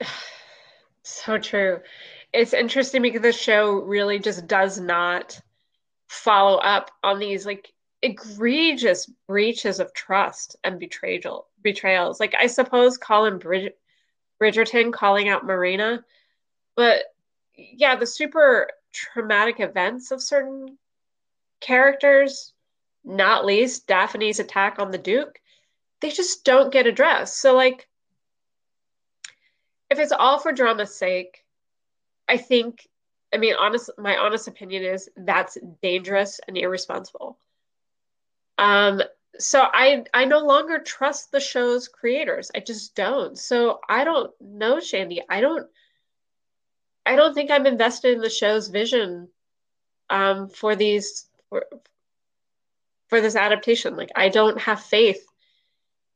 So 1.06 1.36
true. 1.36 1.80
It's 2.32 2.54
interesting 2.54 3.02
because 3.02 3.20
the 3.20 3.30
show 3.30 3.74
really 3.74 4.18
just 4.18 4.46
does 4.46 4.80
not 4.80 5.38
follow 6.08 6.56
up 6.56 6.90
on 7.02 7.18
these 7.18 7.44
like 7.44 7.73
egregious 8.04 9.06
breaches 9.26 9.80
of 9.80 9.94
trust 9.94 10.56
and 10.62 10.78
betrayal 10.78 11.48
betrayals. 11.62 12.20
Like 12.20 12.34
I 12.38 12.46
suppose 12.46 12.98
Colin 12.98 13.38
Brid- 13.38 13.72
Bridgerton 14.40 14.92
calling 14.92 15.30
out 15.30 15.46
Marina, 15.46 16.04
but 16.76 17.02
yeah, 17.56 17.96
the 17.96 18.06
super 18.06 18.68
traumatic 18.92 19.58
events 19.58 20.10
of 20.10 20.22
certain 20.22 20.76
characters, 21.60 22.52
not 23.04 23.46
least 23.46 23.86
Daphne's 23.86 24.38
attack 24.38 24.78
on 24.78 24.90
the 24.90 24.98
Duke, 24.98 25.40
they 26.00 26.10
just 26.10 26.44
don't 26.44 26.72
get 26.72 26.86
addressed. 26.86 27.40
So 27.40 27.56
like 27.56 27.88
if 29.88 29.98
it's 29.98 30.12
all 30.12 30.38
for 30.38 30.52
drama's 30.52 30.94
sake, 30.94 31.42
I 32.28 32.36
think, 32.36 32.86
I 33.32 33.38
mean, 33.38 33.54
honest, 33.58 33.88
my 33.96 34.18
honest 34.18 34.46
opinion 34.46 34.82
is 34.82 35.08
that's 35.16 35.56
dangerous 35.80 36.38
and 36.46 36.58
irresponsible. 36.58 37.38
Um, 38.58 39.02
so 39.38 39.60
I 39.62 40.04
I 40.14 40.24
no 40.24 40.38
longer 40.40 40.78
trust 40.78 41.32
the 41.32 41.40
show's 41.40 41.88
creators. 41.88 42.50
I 42.54 42.60
just 42.60 42.94
don't. 42.94 43.38
So 43.38 43.80
I 43.88 44.04
don't 44.04 44.30
know, 44.40 44.80
Shandy. 44.80 45.22
I 45.28 45.40
don't. 45.40 45.66
I 47.06 47.16
don't 47.16 47.34
think 47.34 47.50
I'm 47.50 47.66
invested 47.66 48.14
in 48.14 48.20
the 48.20 48.30
show's 48.30 48.68
vision 48.68 49.28
um, 50.08 50.48
for 50.48 50.76
these 50.76 51.26
for, 51.48 51.66
for 53.08 53.20
this 53.20 53.36
adaptation. 53.36 53.96
Like 53.96 54.10
I 54.14 54.28
don't 54.28 54.60
have 54.60 54.80
faith 54.80 55.24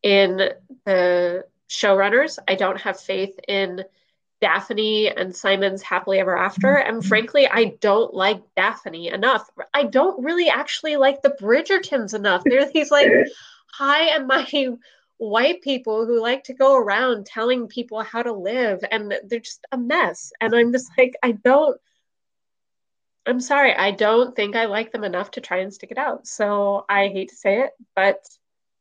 in 0.02 0.50
the 0.84 1.44
showrunners. 1.68 2.38
I 2.46 2.54
don't 2.54 2.80
have 2.80 3.00
faith 3.00 3.38
in 3.48 3.84
Daphne 4.40 5.08
and 5.08 5.34
Simon's 5.34 5.82
happily 5.82 6.20
ever 6.20 6.36
after. 6.36 6.68
Mm-hmm. 6.68 6.94
And 6.94 7.04
frankly, 7.04 7.48
I 7.48 7.76
don't 7.80 8.14
like 8.14 8.42
Daphne 8.56 9.08
enough. 9.08 9.48
I 9.74 9.84
don't 9.84 10.24
really 10.24 10.48
actually 10.48 10.96
like 10.96 11.22
the 11.22 11.36
Bridgertons 11.40 12.14
enough. 12.14 12.42
They're 12.44 12.70
these 12.70 12.90
like 12.90 13.08
high 13.72 14.14
and 14.14 14.26
mighty 14.26 14.70
white 15.18 15.62
people 15.62 16.06
who 16.06 16.20
like 16.20 16.44
to 16.44 16.54
go 16.54 16.76
around 16.76 17.26
telling 17.26 17.66
people 17.66 18.02
how 18.02 18.22
to 18.22 18.32
live 18.32 18.84
and 18.90 19.12
they're 19.24 19.40
just 19.40 19.66
a 19.72 19.76
mess. 19.78 20.32
And 20.40 20.54
I'm 20.54 20.72
just 20.72 20.90
like, 20.96 21.14
I 21.22 21.32
don't 21.32 21.78
I'm 23.28 23.40
sorry, 23.40 23.74
I 23.74 23.90
don't 23.90 24.34
think 24.34 24.56
I 24.56 24.64
like 24.64 24.90
them 24.90 25.04
enough 25.04 25.32
to 25.32 25.42
try 25.42 25.58
and 25.58 25.72
stick 25.72 25.90
it 25.90 25.98
out. 25.98 26.26
So 26.26 26.86
I 26.88 27.08
hate 27.08 27.28
to 27.28 27.36
say 27.36 27.60
it, 27.60 27.72
but 27.94 28.26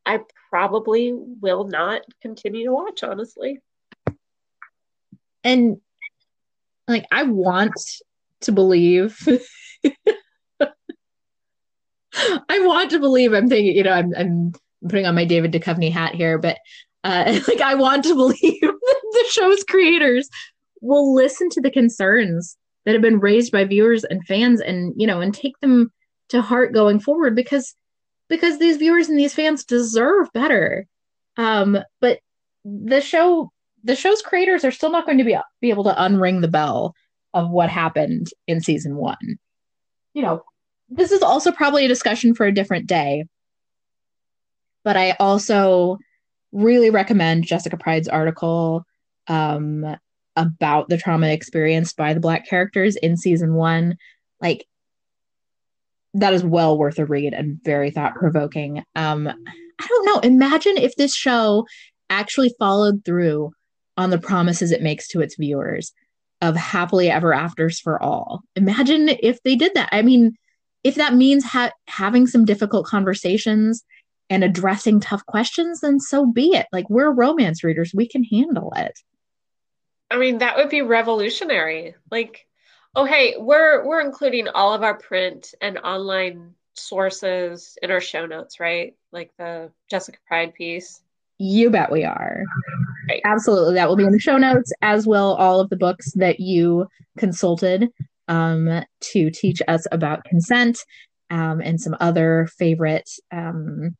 I 0.05 0.21
probably 0.49 1.11
will 1.13 1.65
not 1.65 2.03
continue 2.21 2.67
to 2.67 2.71
watch, 2.71 3.03
honestly. 3.03 3.59
And 5.43 5.77
like 6.87 7.05
I 7.11 7.23
want 7.23 7.79
to 8.41 8.51
believe 8.51 9.17
I 12.49 12.59
want 12.59 12.91
to 12.91 12.99
believe 12.99 13.33
I'm 13.33 13.47
thinking, 13.47 13.75
you 13.75 13.83
know, 13.83 13.91
I'm 13.91 14.13
I'm 14.15 14.53
putting 14.87 15.05
on 15.05 15.15
my 15.15 15.25
David 15.25 15.51
Duchovny 15.51 15.91
hat 15.91 16.15
here, 16.15 16.37
but 16.37 16.57
uh 17.03 17.39
like 17.47 17.61
I 17.61 17.75
want 17.75 18.03
to 18.05 18.15
believe 18.15 18.61
the 18.61 19.25
show's 19.29 19.63
creators 19.63 20.29
will 20.81 21.13
listen 21.13 21.49
to 21.49 21.61
the 21.61 21.71
concerns 21.71 22.57
that 22.85 22.93
have 22.93 23.01
been 23.01 23.19
raised 23.19 23.51
by 23.51 23.65
viewers 23.65 24.03
and 24.03 24.25
fans 24.25 24.61
and 24.61 24.93
you 24.95 25.07
know 25.07 25.21
and 25.21 25.33
take 25.33 25.59
them 25.59 25.91
to 26.29 26.41
heart 26.41 26.73
going 26.73 26.99
forward 26.99 27.35
because 27.35 27.75
because 28.29 28.59
these 28.59 28.77
viewers 28.77 29.09
and 29.09 29.17
these 29.17 29.33
fans 29.33 29.63
deserve 29.63 30.31
better. 30.33 30.85
Um 31.37 31.77
but 32.01 32.19
the 32.65 33.01
show 33.01 33.51
the 33.87 33.95
show's 33.95 34.21
creators 34.21 34.63
are 34.63 34.71
still 34.71 34.91
not 34.91 35.05
going 35.05 35.17
to 35.17 35.23
be 35.23 35.37
be 35.61 35.69
able 35.69 35.85
to 35.85 35.93
unring 35.93 36.41
the 36.41 36.47
bell 36.47 36.93
of 37.33 37.49
what 37.49 37.69
happened 37.69 38.27
in 38.47 38.61
season 38.61 38.95
1 38.97 39.17
you 40.13 40.21
know 40.21 40.43
this 40.89 41.11
is 41.11 41.21
also 41.21 41.51
probably 41.51 41.85
a 41.85 41.89
discussion 41.89 42.33
for 42.33 42.45
a 42.45 42.53
different 42.53 42.87
day. 42.87 43.25
But 44.83 44.97
i 44.97 45.11
also 45.19 45.97
really 46.51 46.89
recommend 46.89 47.45
jessica 47.45 47.77
Pryde's 47.77 48.07
article 48.07 48.85
um, 49.27 49.97
about 50.37 50.87
the 50.87 50.97
trauma 50.97 51.27
experienced 51.27 51.97
by 51.97 52.13
the 52.13 52.21
black 52.21 52.47
characters 52.47 52.95
in 52.95 53.17
season 53.17 53.53
one. 53.53 53.97
Like 54.39 54.65
that 56.13 56.33
is 56.33 56.43
well 56.43 56.77
worth 56.77 56.99
a 56.99 57.05
read 57.05 57.33
and 57.33 57.59
very 57.63 57.91
thought 57.91 58.15
provoking 58.15 58.83
um 58.95 59.27
i 59.27 59.87
don't 59.87 60.05
know. 60.05 60.19
Imagine 60.19 60.77
if 60.77 60.95
this 60.95 61.15
show 61.15 61.65
actually 62.09 62.55
followed 62.57 63.03
through 63.05 63.51
on 63.97 64.09
the 64.09 64.19
promises 64.19 64.71
it 64.71 64.81
makes 64.81 65.07
to 65.07 65.21
its 65.21 65.35
viewers 65.35 65.93
of 66.41 66.55
happily 66.55 67.09
ever 67.09 67.33
afters 67.33 67.79
for 67.79 68.01
all 68.01 68.41
imagine 68.55 69.09
if 69.09 69.41
they 69.43 69.55
did 69.55 69.73
that 69.73 69.89
i 69.91 70.01
mean 70.01 70.37
if 70.83 70.95
that 70.95 71.15
means 71.15 71.43
ha- 71.43 71.71
having 71.87 72.27
some 72.27 72.45
difficult 72.45 72.85
conversations 72.85 73.83
and 74.29 74.43
addressing 74.43 74.99
tough 74.99 75.25
questions 75.25 75.81
then 75.81 75.99
so 75.99 76.25
be 76.25 76.55
it 76.55 76.67
like 76.71 76.89
we're 76.89 77.11
romance 77.11 77.63
readers 77.63 77.91
we 77.93 78.07
can 78.07 78.23
handle 78.23 78.71
it 78.75 78.99
I 80.09 80.17
mean, 80.17 80.37
that 80.39 80.57
would 80.57 80.69
be 80.69 80.81
revolutionary. 80.81 81.95
Like, 82.11 82.47
oh 82.95 83.05
hey, 83.05 83.35
we're 83.37 83.85
we're 83.85 84.01
including 84.01 84.47
all 84.47 84.73
of 84.73 84.83
our 84.83 84.95
print 84.95 85.53
and 85.61 85.77
online 85.79 86.53
sources 86.75 87.77
in 87.81 87.91
our 87.91 88.01
show 88.01 88.25
notes, 88.25 88.59
right? 88.59 88.95
Like 89.11 89.31
the 89.37 89.71
Jessica 89.89 90.17
Pryde 90.27 90.53
piece. 90.53 91.01
You 91.39 91.69
bet 91.69 91.91
we 91.91 92.03
are. 92.03 92.43
Right. 93.07 93.21
Absolutely. 93.25 93.75
That 93.75 93.87
will 93.87 93.95
be 93.95 94.03
in 94.03 94.11
the 94.11 94.19
show 94.19 94.37
notes, 94.37 94.71
as 94.81 95.07
will 95.07 95.35
all 95.35 95.59
of 95.59 95.69
the 95.69 95.77
books 95.77 96.11
that 96.13 96.39
you 96.39 96.87
consulted 97.17 97.89
um, 98.27 98.83
to 98.99 99.29
teach 99.29 99.61
us 99.67 99.85
about 99.91 100.23
consent 100.25 100.79
um, 101.29 101.61
and 101.61 101.79
some 101.79 101.95
other 101.99 102.47
favorite 102.57 103.09
um, 103.31 103.95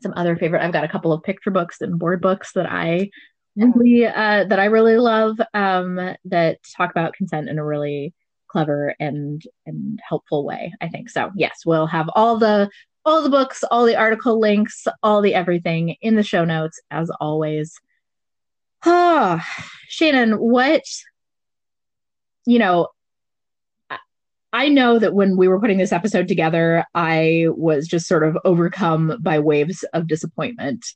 some 0.00 0.12
other 0.16 0.36
favorite 0.36 0.62
i've 0.62 0.72
got 0.72 0.84
a 0.84 0.88
couple 0.88 1.12
of 1.12 1.22
picture 1.24 1.50
books 1.50 1.80
and 1.80 1.98
board 1.98 2.20
books 2.20 2.52
that 2.52 2.70
i 2.70 3.08
really 3.58 4.06
uh, 4.06 4.44
that 4.44 4.58
I 4.58 4.66
really 4.66 4.98
love 4.98 5.38
um, 5.54 5.96
that 6.24 6.58
talk 6.76 6.90
about 6.90 7.14
consent 7.14 7.48
in 7.48 7.58
a 7.58 7.64
really 7.64 8.14
clever 8.48 8.94
and 9.00 9.42
and 9.66 10.00
helpful 10.06 10.44
way. 10.44 10.72
I 10.80 10.88
think 10.88 11.10
so. 11.10 11.30
Yes, 11.36 11.60
we'll 11.66 11.86
have 11.86 12.08
all 12.14 12.38
the 12.38 12.70
all 13.04 13.22
the 13.22 13.30
books, 13.30 13.64
all 13.70 13.84
the 13.86 13.96
article 13.96 14.38
links, 14.38 14.86
all 15.02 15.22
the 15.22 15.34
everything 15.34 15.96
in 16.00 16.16
the 16.16 16.22
show 16.22 16.44
notes 16.44 16.80
as 16.90 17.10
always. 17.20 17.74
Ah, 18.84 19.46
Shannon, 19.88 20.34
what 20.34 20.82
you 22.46 22.58
know, 22.58 22.88
I 24.52 24.68
know 24.70 24.98
that 24.98 25.12
when 25.12 25.36
we 25.36 25.48
were 25.48 25.60
putting 25.60 25.76
this 25.76 25.92
episode 25.92 26.26
together, 26.26 26.84
I 26.94 27.46
was 27.50 27.86
just 27.86 28.08
sort 28.08 28.22
of 28.22 28.38
overcome 28.44 29.18
by 29.20 29.38
waves 29.38 29.84
of 29.92 30.06
disappointment 30.06 30.86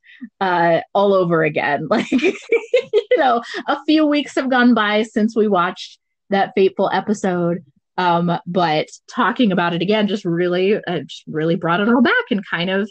uh, 0.41 0.81
all 0.95 1.13
over 1.13 1.45
again. 1.45 1.89
Like, 1.91 2.11
you 2.11 3.19
know, 3.19 3.43
a 3.69 3.79
few 3.85 4.07
weeks 4.07 4.35
have 4.37 4.49
gone 4.49 4.73
by 4.73 5.03
since 5.03 5.37
we 5.37 5.47
watched 5.47 5.99
that 6.31 6.53
fateful 6.55 6.91
episode. 6.93 7.59
Um, 7.99 8.33
but 8.47 8.89
talking 9.07 9.53
about 9.53 9.75
it 9.75 9.83
again 9.83 10.09
just 10.09 10.25
really, 10.25 10.77
uh, 10.77 11.01
just 11.01 11.25
really 11.27 11.57
brought 11.57 11.81
it 11.81 11.89
all 11.91 12.01
back 12.01 12.25
and 12.31 12.43
kind 12.49 12.71
of 12.71 12.91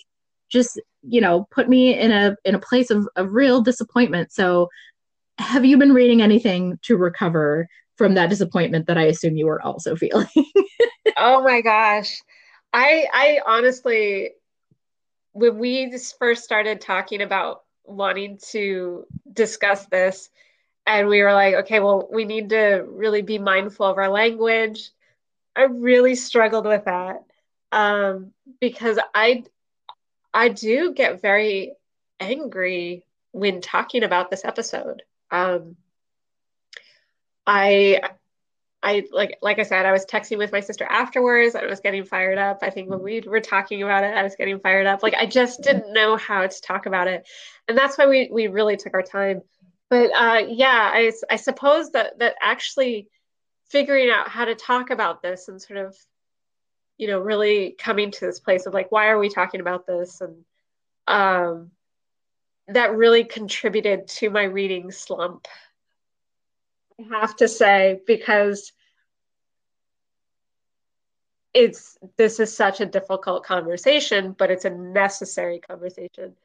just, 0.52 0.80
you 1.02 1.22
know, 1.22 1.48
put 1.52 1.70
me 1.70 1.98
in 1.98 2.12
a 2.12 2.36
in 2.46 2.56
a 2.56 2.60
place 2.60 2.90
of, 2.90 3.08
of 3.16 3.34
real 3.34 3.62
disappointment. 3.62 4.32
So, 4.32 4.70
have 5.38 5.66
you 5.66 5.78
been 5.78 5.94
reading 5.94 6.22
anything 6.22 6.78
to 6.84 6.98
recover 6.98 7.68
from 7.96 8.16
that 8.16 8.30
disappointment 8.30 8.88
that 8.88 8.98
I 8.98 9.04
assume 9.04 9.38
you 9.38 9.46
were 9.46 9.62
also 9.62 9.96
feeling. 10.04 10.28
oh 11.18 11.44
my 11.44 11.62
gosh. 11.62 12.22
I 12.74 13.06
I 13.14 13.40
honestly 13.46 14.32
when 15.34 15.58
we 15.60 15.98
first 16.20 16.44
started 16.44 16.82
talking 16.82 17.22
about 17.22 17.62
wanting 17.86 18.38
to 18.52 19.06
discuss 19.34 19.86
this 19.88 20.30
and 20.88 21.08
we 21.08 21.22
were 21.22 21.34
like 21.34 21.56
okay 21.56 21.80
well 21.80 22.08
we 22.12 22.26
need 22.26 22.50
to 22.50 22.86
really 22.88 23.22
be 23.22 23.38
mindful 23.38 23.86
of 23.86 23.98
our 23.98 24.10
language 24.10 24.92
i 25.56 25.64
really 25.64 26.16
struggled 26.16 26.66
with 26.66 26.86
that 26.86 27.24
um, 27.72 28.32
because 28.60 29.00
i 29.16 29.44
i 30.34 30.50
do 30.50 30.94
get 30.94 31.22
very 31.22 31.74
angry 32.20 33.06
when 33.32 33.62
talking 33.62 34.04
about 34.04 34.30
this 34.30 34.46
episode 34.46 35.04
um, 35.32 35.78
I 37.48 38.02
I 38.84 39.04
like 39.12 39.38
like 39.42 39.60
I 39.60 39.64
said, 39.64 39.86
I 39.86 39.92
was 39.92 40.06
texting 40.06 40.38
with 40.38 40.52
my 40.52 40.60
sister 40.60 40.86
afterwards. 40.90 41.56
I 41.56 41.66
was 41.66 41.80
getting 41.80 42.04
fired 42.04 42.38
up. 42.38 42.60
I 42.62 42.70
think 42.70 42.90
when 42.90 43.02
we 43.02 43.22
were 43.22 43.40
talking 43.40 43.82
about 43.84 44.04
it, 44.04 44.14
I 44.14 44.24
was 44.24 44.36
getting 44.36 44.60
fired 44.60 44.88
up. 44.88 45.04
Like 45.04 45.14
I 45.14 45.26
just 45.26 45.62
didn't 45.62 45.94
know 45.94 46.18
how 46.18 46.46
to 46.46 46.62
talk 46.62 46.86
about 46.86 47.08
it, 47.08 47.28
and 47.68 47.78
that's 47.78 47.98
why 47.98 48.08
we 48.08 48.30
we 48.32 48.48
really 48.48 48.78
took 48.78 48.94
our 48.94 49.04
time. 49.04 49.42
But 49.90 50.12
uh, 50.16 50.46
yeah, 50.48 50.92
I 50.94 51.12
I 51.30 51.36
suppose 51.36 51.92
that 51.92 52.20
that 52.20 52.36
actually 52.42 53.08
figuring 53.70 54.10
out 54.10 54.28
how 54.28 54.46
to 54.46 54.56
talk 54.56 54.90
about 54.90 55.22
this 55.22 55.48
and 55.48 55.62
sort 55.62 55.80
of 55.80 55.96
you 57.02 57.08
know 57.08 57.20
really 57.20 57.76
coming 57.80 58.12
to 58.12 58.26
this 58.26 58.40
place 58.40 58.68
of 58.68 58.74
like 58.74 58.92
why 58.92 59.08
are 59.08 59.18
we 59.18 59.28
talking 59.28 59.60
about 59.60 59.88
this 59.88 60.22
and 60.22 60.46
um 61.08 61.72
that 62.68 62.96
really 62.96 63.24
contributed 63.24 64.08
to 64.08 64.30
my 64.30 64.44
reading 64.44 64.92
slump 64.92 65.48
I 67.00 67.20
have 67.20 67.36
to 67.38 67.48
say 67.48 68.00
because 68.06 68.72
it's 71.54 71.98
this 72.18 72.40
is 72.40 72.56
such 72.56 72.80
a 72.80 72.86
difficult 72.86 73.44
conversation, 73.44 74.34
but 74.38 74.52
it's 74.52 74.66
a 74.66 74.70
necessary 74.70 75.60
conversation. 75.60 76.36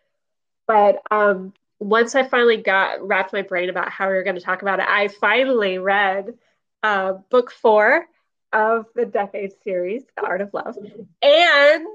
But 0.67 1.01
um, 1.11 1.53
once 1.79 2.15
I 2.15 2.25
finally 2.25 2.57
got 2.57 3.07
wrapped 3.07 3.33
my 3.33 3.43
brain 3.43 3.69
about 3.69 3.91
how 3.91 4.09
we 4.09 4.15
were 4.15 4.25
going 4.25 4.37
to 4.37 4.43
talk 4.43 4.63
about 4.63 4.81
it, 4.81 4.87
I 4.89 5.09
finally 5.09 5.79
read 5.79 6.35
uh, 6.83 7.15
book 7.31 7.53
four 7.53 8.07
of 8.53 8.86
the 8.94 9.07
Decade 9.07 9.53
series, 9.62 10.05
The 10.16 10.24
Art 10.24 10.40
of 10.40 10.55
Love, 10.55 10.76
and 11.22 11.86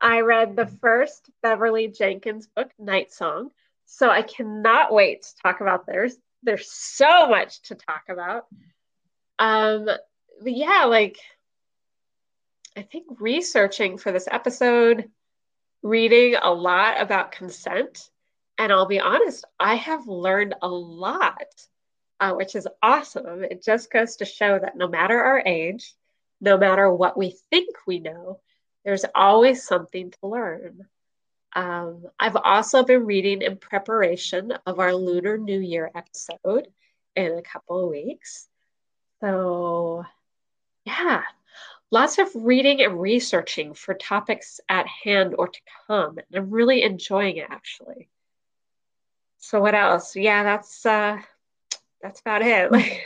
I 0.00 0.20
read 0.20 0.56
the 0.56 0.66
first 0.66 1.30
Beverly 1.42 1.88
Jenkins 1.88 2.46
book, 2.46 2.70
Night 2.78 3.12
Song. 3.12 3.50
So 3.86 4.08
I 4.08 4.22
cannot 4.22 4.92
wait 4.92 5.22
to 5.22 5.36
talk 5.42 5.60
about 5.60 5.86
theirs 5.86 6.16
there's 6.42 6.70
so 6.70 7.28
much 7.28 7.62
to 7.62 7.74
talk 7.74 8.04
about. 8.08 8.46
Um, 9.38 9.86
but 9.86 10.52
yeah, 10.52 10.84
like 10.86 11.18
I 12.76 12.82
think 12.82 13.06
researching 13.20 13.98
for 13.98 14.12
this 14.12 14.28
episode, 14.30 15.10
reading 15.82 16.36
a 16.40 16.52
lot 16.52 17.00
about 17.00 17.32
consent, 17.32 18.08
and 18.58 18.72
I'll 18.72 18.86
be 18.86 19.00
honest, 19.00 19.44
I 19.58 19.74
have 19.76 20.06
learned 20.06 20.54
a 20.62 20.68
lot, 20.68 21.66
uh, 22.22 22.34
which 22.34 22.54
is 22.54 22.68
awesome. 22.80 23.42
It 23.42 23.64
just 23.64 23.90
goes 23.90 24.16
to 24.16 24.24
show 24.24 24.56
that 24.56 24.76
no 24.76 24.86
matter 24.86 25.20
our 25.20 25.42
age, 25.44 25.92
no 26.40 26.56
matter 26.56 26.88
what 26.88 27.18
we 27.18 27.36
think 27.50 27.74
we 27.84 27.98
know, 27.98 28.38
there's 28.84 29.04
always 29.12 29.64
something 29.64 30.12
to 30.12 30.28
learn. 30.28 30.86
Um, 31.52 32.04
I've 32.20 32.36
also 32.36 32.84
been 32.84 33.06
reading 33.06 33.42
in 33.42 33.56
preparation 33.56 34.52
of 34.66 34.78
our 34.78 34.94
Lunar 34.94 35.36
New 35.36 35.58
Year 35.58 35.90
episode 35.96 36.68
in 37.16 37.38
a 37.38 37.42
couple 37.42 37.82
of 37.82 37.90
weeks. 37.90 38.46
So, 39.20 40.04
yeah, 40.84 41.22
lots 41.90 42.18
of 42.18 42.28
reading 42.36 42.82
and 42.82 43.00
researching 43.00 43.74
for 43.74 43.94
topics 43.94 44.60
at 44.68 44.86
hand 44.86 45.34
or 45.36 45.48
to 45.48 45.60
come. 45.88 46.18
And 46.18 46.36
I'm 46.36 46.50
really 46.50 46.84
enjoying 46.84 47.38
it 47.38 47.48
actually. 47.50 48.08
So, 49.38 49.60
what 49.60 49.74
else? 49.74 50.14
Yeah, 50.14 50.44
that's 50.44 50.86
uh, 50.86 51.20
that's 52.02 52.20
about 52.20 52.42
it. 52.42 52.70
Like, 52.72 53.02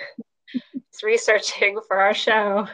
it's 0.88 1.02
researching 1.02 1.78
for 1.86 1.98
our 1.98 2.14
show. 2.14 2.68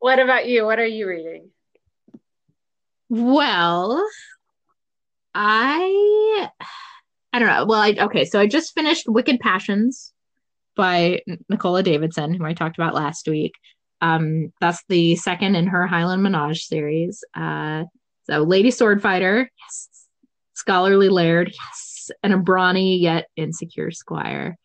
What 0.00 0.18
about 0.18 0.48
you? 0.48 0.64
What 0.64 0.78
are 0.78 0.86
you 0.86 1.06
reading? 1.06 1.50
Well, 3.10 4.04
I 5.34 6.48
I 7.32 7.38
don't 7.38 7.48
know. 7.48 7.66
Well, 7.66 7.80
I 7.80 7.94
okay, 8.00 8.24
so 8.24 8.40
I 8.40 8.46
just 8.46 8.74
finished 8.74 9.04
Wicked 9.08 9.40
Passions 9.40 10.12
by 10.74 11.20
Nicola 11.48 11.82
Davidson, 11.82 12.34
who 12.34 12.44
I 12.44 12.54
talked 12.54 12.78
about 12.78 12.94
last 12.94 13.28
week. 13.28 13.52
Um, 14.00 14.52
that's 14.60 14.82
the 14.88 15.16
second 15.16 15.54
in 15.54 15.66
her 15.66 15.86
Highland 15.86 16.22
Menage 16.22 16.64
series. 16.64 17.22
Uh, 17.34 17.84
so 18.24 18.38
Lady 18.42 18.70
Swordfighter, 18.70 19.46
yes. 19.60 19.88
Scholarly 20.54 21.08
Laird, 21.08 21.48
yes, 21.48 21.89
and 22.22 22.32
a 22.32 22.38
brawny 22.38 22.98
yet 22.98 23.28
insecure 23.36 23.90
squire. 23.90 24.56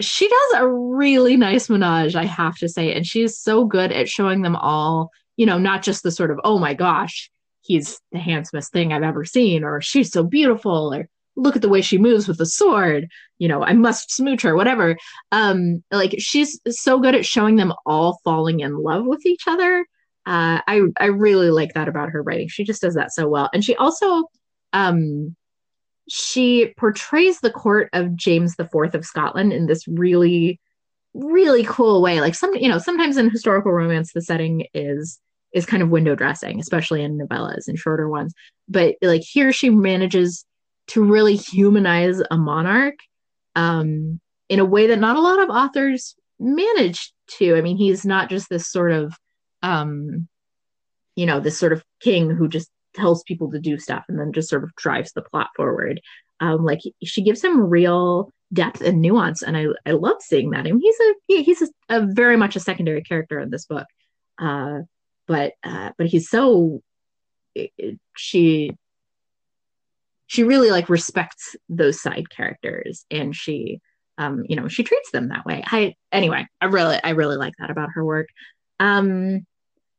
She 0.00 0.28
does 0.28 0.60
a 0.60 0.68
really 0.68 1.36
nice 1.36 1.68
menage, 1.68 2.16
I 2.16 2.24
have 2.24 2.56
to 2.58 2.68
say, 2.68 2.94
and 2.94 3.06
she's 3.06 3.38
so 3.38 3.64
good 3.64 3.92
at 3.92 4.08
showing 4.08 4.42
them 4.42 4.56
all. 4.56 5.10
You 5.36 5.46
know, 5.46 5.58
not 5.58 5.82
just 5.82 6.02
the 6.02 6.10
sort 6.10 6.30
of 6.30 6.40
oh 6.44 6.58
my 6.58 6.74
gosh, 6.74 7.30
he's 7.62 7.98
the 8.12 8.18
handsomest 8.18 8.72
thing 8.72 8.92
I've 8.92 9.02
ever 9.02 9.24
seen, 9.24 9.64
or 9.64 9.80
she's 9.80 10.10
so 10.10 10.22
beautiful, 10.22 10.92
or 10.94 11.08
look 11.36 11.56
at 11.56 11.62
the 11.62 11.68
way 11.68 11.80
she 11.80 11.98
moves 11.98 12.28
with 12.28 12.38
the 12.38 12.46
sword 12.46 13.08
you 13.38 13.48
know 13.48 13.62
i 13.64 13.72
must 13.72 14.12
smooch 14.12 14.42
her 14.42 14.54
whatever 14.54 14.96
um 15.32 15.82
like 15.90 16.14
she's 16.18 16.60
so 16.68 16.98
good 17.00 17.14
at 17.14 17.26
showing 17.26 17.56
them 17.56 17.72
all 17.86 18.20
falling 18.24 18.60
in 18.60 18.76
love 18.76 19.06
with 19.06 19.24
each 19.24 19.42
other 19.46 19.80
uh 20.26 20.60
i 20.66 20.82
i 21.00 21.06
really 21.06 21.50
like 21.50 21.72
that 21.74 21.88
about 21.88 22.10
her 22.10 22.22
writing 22.22 22.48
she 22.48 22.64
just 22.64 22.82
does 22.82 22.94
that 22.94 23.12
so 23.12 23.28
well 23.28 23.48
and 23.54 23.64
she 23.64 23.74
also 23.76 24.24
um 24.72 25.34
she 26.14 26.74
portrays 26.76 27.40
the 27.40 27.50
court 27.50 27.88
of 27.92 28.14
james 28.14 28.54
fourth 28.70 28.94
of 28.94 29.04
scotland 29.04 29.52
in 29.52 29.66
this 29.66 29.86
really 29.88 30.60
really 31.14 31.64
cool 31.64 32.02
way 32.02 32.20
like 32.20 32.34
some 32.34 32.54
you 32.54 32.68
know 32.68 32.78
sometimes 32.78 33.16
in 33.16 33.30
historical 33.30 33.72
romance 33.72 34.12
the 34.12 34.20
setting 34.20 34.66
is 34.74 35.18
is 35.52 35.66
kind 35.66 35.82
of 35.82 35.88
window 35.88 36.14
dressing 36.14 36.60
especially 36.60 37.02
in 37.02 37.18
novellas 37.18 37.66
and 37.66 37.78
shorter 37.78 38.08
ones 38.08 38.34
but 38.68 38.94
like 39.02 39.22
here 39.22 39.52
she 39.52 39.70
manages 39.70 40.44
to 40.86 41.02
really 41.02 41.36
humanize 41.36 42.20
a 42.30 42.36
monarch 42.36 42.96
um, 43.54 44.20
in 44.48 44.60
a 44.60 44.64
way 44.64 44.86
that 44.88 44.98
not 44.98 45.16
a 45.16 45.20
lot 45.20 45.42
of 45.42 45.48
authors 45.48 46.14
manage 46.38 47.12
to. 47.38 47.56
I 47.56 47.60
mean, 47.60 47.76
he's 47.76 48.04
not 48.04 48.28
just 48.28 48.48
this 48.48 48.70
sort 48.70 48.92
of, 48.92 49.14
um, 49.62 50.28
you 51.16 51.26
know, 51.26 51.40
this 51.40 51.58
sort 51.58 51.72
of 51.72 51.84
king 52.00 52.30
who 52.30 52.48
just 52.48 52.68
tells 52.94 53.22
people 53.24 53.50
to 53.50 53.58
do 53.58 53.78
stuff 53.78 54.04
and 54.08 54.18
then 54.18 54.32
just 54.32 54.48
sort 54.48 54.64
of 54.64 54.74
drives 54.76 55.12
the 55.12 55.22
plot 55.22 55.48
forward. 55.56 56.00
Um, 56.40 56.64
like 56.64 56.80
she 57.04 57.22
gives 57.22 57.42
him 57.42 57.60
real 57.60 58.30
depth 58.52 58.80
and 58.80 59.00
nuance, 59.00 59.42
and 59.42 59.56
I 59.56 59.66
I 59.86 59.92
love 59.92 60.20
seeing 60.20 60.50
that. 60.50 60.66
I 60.66 60.72
mean, 60.72 60.80
he's 60.80 61.00
a 61.00 61.42
he's 61.42 61.62
a, 61.62 61.68
a, 61.88 62.06
very 62.06 62.36
much 62.36 62.56
a 62.56 62.60
secondary 62.60 63.02
character 63.02 63.38
in 63.38 63.50
this 63.50 63.66
book, 63.66 63.86
uh, 64.38 64.80
but 65.26 65.52
uh, 65.62 65.90
but 65.96 66.08
he's 66.08 66.28
so 66.28 66.82
she 68.16 68.72
she 70.26 70.44
really 70.44 70.70
like 70.70 70.88
respects 70.88 71.56
those 71.68 72.00
side 72.00 72.30
characters 72.30 73.04
and 73.10 73.36
she 73.36 73.80
um 74.18 74.44
you 74.48 74.56
know 74.56 74.68
she 74.68 74.82
treats 74.82 75.10
them 75.10 75.28
that 75.28 75.44
way 75.44 75.62
i 75.66 75.94
anyway 76.10 76.46
i 76.60 76.66
really 76.66 76.98
i 77.04 77.10
really 77.10 77.36
like 77.36 77.52
that 77.58 77.70
about 77.70 77.90
her 77.94 78.04
work 78.04 78.28
um 78.80 79.44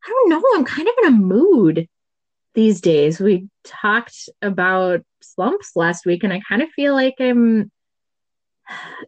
i 0.05 0.09
don't 0.09 0.29
know 0.29 0.41
i'm 0.55 0.65
kind 0.65 0.87
of 0.87 0.93
in 1.03 1.07
a 1.09 1.17
mood 1.17 1.87
these 2.53 2.81
days. 2.81 3.19
We 3.19 3.47
talked 3.63 4.29
about 4.41 5.01
slumps 5.21 5.71
last 5.75 6.05
week 6.05 6.23
and 6.23 6.33
i 6.33 6.41
kind 6.47 6.61
of 6.61 6.69
feel 6.69 6.93
like 6.93 7.15
i'm 7.19 7.71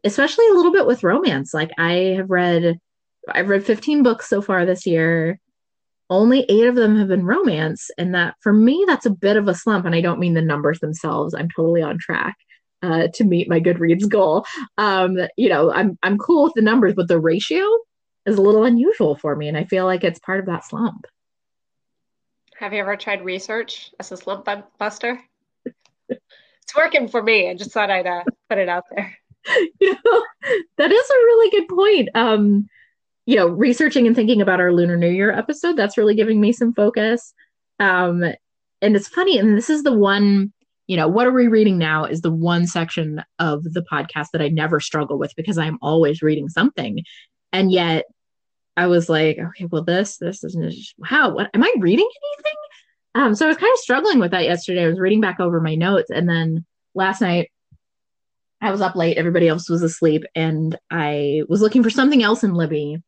especially 0.03 0.47
a 0.47 0.53
little 0.53 0.71
bit 0.71 0.85
with 0.85 1.03
romance. 1.03 1.53
Like 1.53 1.71
i 1.77 2.15
have 2.17 2.29
read 2.29 2.77
i've 3.29 3.49
read 3.49 3.65
15 3.65 4.03
books 4.03 4.29
so 4.29 4.41
far 4.41 4.65
this 4.65 4.85
year. 4.85 5.39
Only 6.09 6.45
eight 6.49 6.67
of 6.67 6.75
them 6.75 6.97
have 6.99 7.07
been 7.07 7.25
romance 7.25 7.89
and 7.97 8.13
that 8.13 8.35
for 8.41 8.53
me 8.53 8.83
that's 8.87 9.05
a 9.05 9.11
bit 9.11 9.37
of 9.37 9.47
a 9.47 9.55
slump 9.55 9.85
and 9.85 9.95
i 9.95 10.01
don't 10.01 10.19
mean 10.19 10.33
the 10.33 10.41
numbers 10.41 10.79
themselves. 10.79 11.33
I'm 11.33 11.49
totally 11.49 11.81
on 11.81 11.97
track 11.97 12.35
uh, 12.81 13.07
to 13.15 13.23
meet 13.23 13.49
my 13.49 13.59
goodreads 13.59 14.07
goal. 14.07 14.45
Um, 14.77 15.17
you 15.37 15.49
know 15.49 15.71
I'm, 15.71 15.97
I'm 16.03 16.17
cool 16.17 16.43
with 16.43 16.53
the 16.53 16.61
numbers 16.61 16.93
but 16.95 17.07
the 17.07 17.19
ratio 17.19 17.65
is 18.25 18.37
a 18.37 18.41
little 18.41 18.63
unusual 18.63 19.15
for 19.15 19.35
me 19.35 19.47
and 19.47 19.57
i 19.57 19.65
feel 19.65 19.85
like 19.85 20.03
it's 20.03 20.19
part 20.19 20.39
of 20.39 20.47
that 20.47 20.65
slump 20.65 21.05
have 22.59 22.73
you 22.73 22.79
ever 22.79 22.95
tried 22.95 23.23
research 23.23 23.91
as 23.99 24.11
a 24.11 24.17
slump 24.17 24.47
buster 24.77 25.19
it's 26.09 26.75
working 26.75 27.07
for 27.07 27.21
me 27.21 27.49
i 27.49 27.53
just 27.53 27.71
thought 27.71 27.89
i'd 27.89 28.07
uh, 28.07 28.23
put 28.49 28.57
it 28.57 28.69
out 28.69 28.83
there 28.95 29.17
you 29.79 29.93
know 29.93 30.23
that 30.77 30.91
is 30.91 31.09
a 31.09 31.13
really 31.13 31.51
good 31.51 31.67
point 31.67 32.09
um, 32.15 32.67
you 33.25 33.35
know, 33.35 33.47
researching 33.47 34.05
and 34.05 34.15
thinking 34.15 34.41
about 34.41 34.59
our 34.59 34.71
Lunar 34.71 34.97
New 34.97 35.09
Year 35.09 35.31
episode, 35.31 35.75
that's 35.75 35.97
really 35.97 36.15
giving 36.15 36.39
me 36.39 36.53
some 36.53 36.73
focus. 36.73 37.33
Um, 37.79 38.23
and 38.81 38.95
it's 38.95 39.07
funny, 39.07 39.39
and 39.39 39.57
this 39.57 39.69
is 39.69 39.83
the 39.83 39.93
one, 39.93 40.53
you 40.87 40.95
know, 40.95 41.07
what 41.07 41.25
are 41.25 41.31
we 41.31 41.47
reading 41.47 41.77
now 41.77 42.05
is 42.05 42.21
the 42.21 42.31
one 42.31 42.67
section 42.67 43.23
of 43.39 43.63
the 43.63 43.83
podcast 43.91 44.27
that 44.33 44.41
I 44.41 44.49
never 44.49 44.79
struggle 44.79 45.17
with 45.17 45.33
because 45.35 45.57
I'm 45.57 45.79
always 45.81 46.21
reading 46.21 46.49
something. 46.49 47.03
And 47.51 47.71
yet 47.71 48.05
I 48.77 48.87
was 48.87 49.09
like, 49.09 49.37
okay, 49.37 49.65
well, 49.65 49.83
this, 49.83 50.17
this 50.17 50.43
isn't, 50.43 50.75
wow, 50.97 51.33
what 51.33 51.49
am 51.53 51.63
I 51.63 51.73
reading 51.79 52.09
anything? 52.35 52.53
Um, 53.15 53.35
so 53.35 53.45
I 53.45 53.49
was 53.49 53.57
kind 53.57 53.71
of 53.71 53.79
struggling 53.79 54.19
with 54.19 54.31
that 54.31 54.43
yesterday. 54.43 54.83
I 54.83 54.89
was 54.89 54.99
reading 54.99 55.21
back 55.21 55.39
over 55.39 55.61
my 55.61 55.75
notes, 55.75 56.09
and 56.09 56.27
then 56.27 56.65
last 56.93 57.21
night 57.21 57.51
I 58.61 58.71
was 58.71 58.81
up 58.81 58.95
late, 58.95 59.17
everybody 59.17 59.47
else 59.47 59.69
was 59.69 59.81
asleep, 59.81 60.23
and 60.35 60.77
I 60.91 61.43
was 61.47 61.61
looking 61.61 61.83
for 61.83 61.89
something 61.89 62.23
else 62.23 62.43
in 62.43 62.53
Libby 62.53 63.01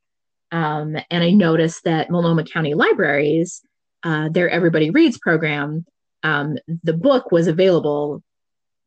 um, 0.52 0.96
and 1.12 1.24
I 1.24 1.32
noticed 1.32 1.84
that 1.84 2.10
Multnomah 2.10 2.46
County 2.46 2.74
Libraries, 2.74 3.62
uh, 4.04 4.30
their 4.30 4.50
Everybody 4.50 4.90
Reads 4.90 5.18
program, 5.18 5.86
um, 6.24 6.58
the 6.84 6.94
book 6.94 7.32
was 7.32 7.48
available 7.48 8.24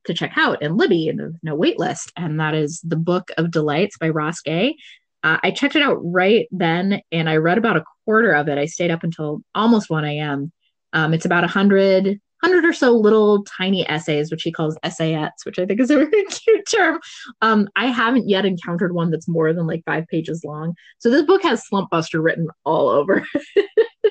to 0.06 0.14
check 0.14 0.32
out 0.36 0.62
in 0.62 0.76
Libby 0.76 1.08
and 1.08 1.36
no 1.42 1.54
wait 1.54 1.78
list. 1.78 2.12
And 2.16 2.40
that 2.40 2.54
is 2.54 2.80
The 2.82 2.96
Book 2.96 3.30
of 3.36 3.50
Delights 3.50 3.98
by 3.98 4.08
Ross 4.08 4.40
Gay. 4.40 4.76
Uh, 5.22 5.38
I 5.42 5.50
checked 5.50 5.76
it 5.76 5.82
out 5.82 5.98
right 6.02 6.48
then 6.50 7.00
and 7.12 7.28
I 7.28 7.36
read 7.36 7.58
about 7.58 7.76
a 7.76 7.84
quarter 8.04 8.32
of 8.32 8.48
it. 8.48 8.58
I 8.58 8.66
stayed 8.66 8.90
up 8.90 9.04
until 9.04 9.42
almost 9.54 9.90
1 9.90 10.04
a.m. 10.04 10.52
Um, 10.92 11.14
it's 11.14 11.26
about 11.26 11.42
100 11.42 12.20
hundred 12.42 12.64
or 12.64 12.72
so 12.72 12.92
little 12.92 13.44
tiny 13.44 13.88
essays, 13.88 14.30
which 14.30 14.42
he 14.42 14.52
calls 14.52 14.78
essayettes, 14.84 15.44
which 15.44 15.58
I 15.58 15.66
think 15.66 15.80
is 15.80 15.90
a 15.90 15.96
very 16.06 16.24
cute 16.24 16.64
term. 16.70 17.00
Um, 17.42 17.68
I 17.76 17.86
haven't 17.86 18.28
yet 18.28 18.44
encountered 18.46 18.94
one 18.94 19.10
that's 19.10 19.28
more 19.28 19.52
than 19.52 19.66
like 19.66 19.84
five 19.84 20.06
pages 20.08 20.44
long. 20.44 20.74
So 20.98 21.10
this 21.10 21.22
book 21.22 21.42
has 21.42 21.66
Slump 21.66 21.90
Buster 21.90 22.20
written 22.20 22.48
all 22.64 22.88
over. 22.88 23.26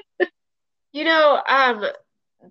you 0.94 1.04
know, 1.04 1.42
um, 1.48 1.86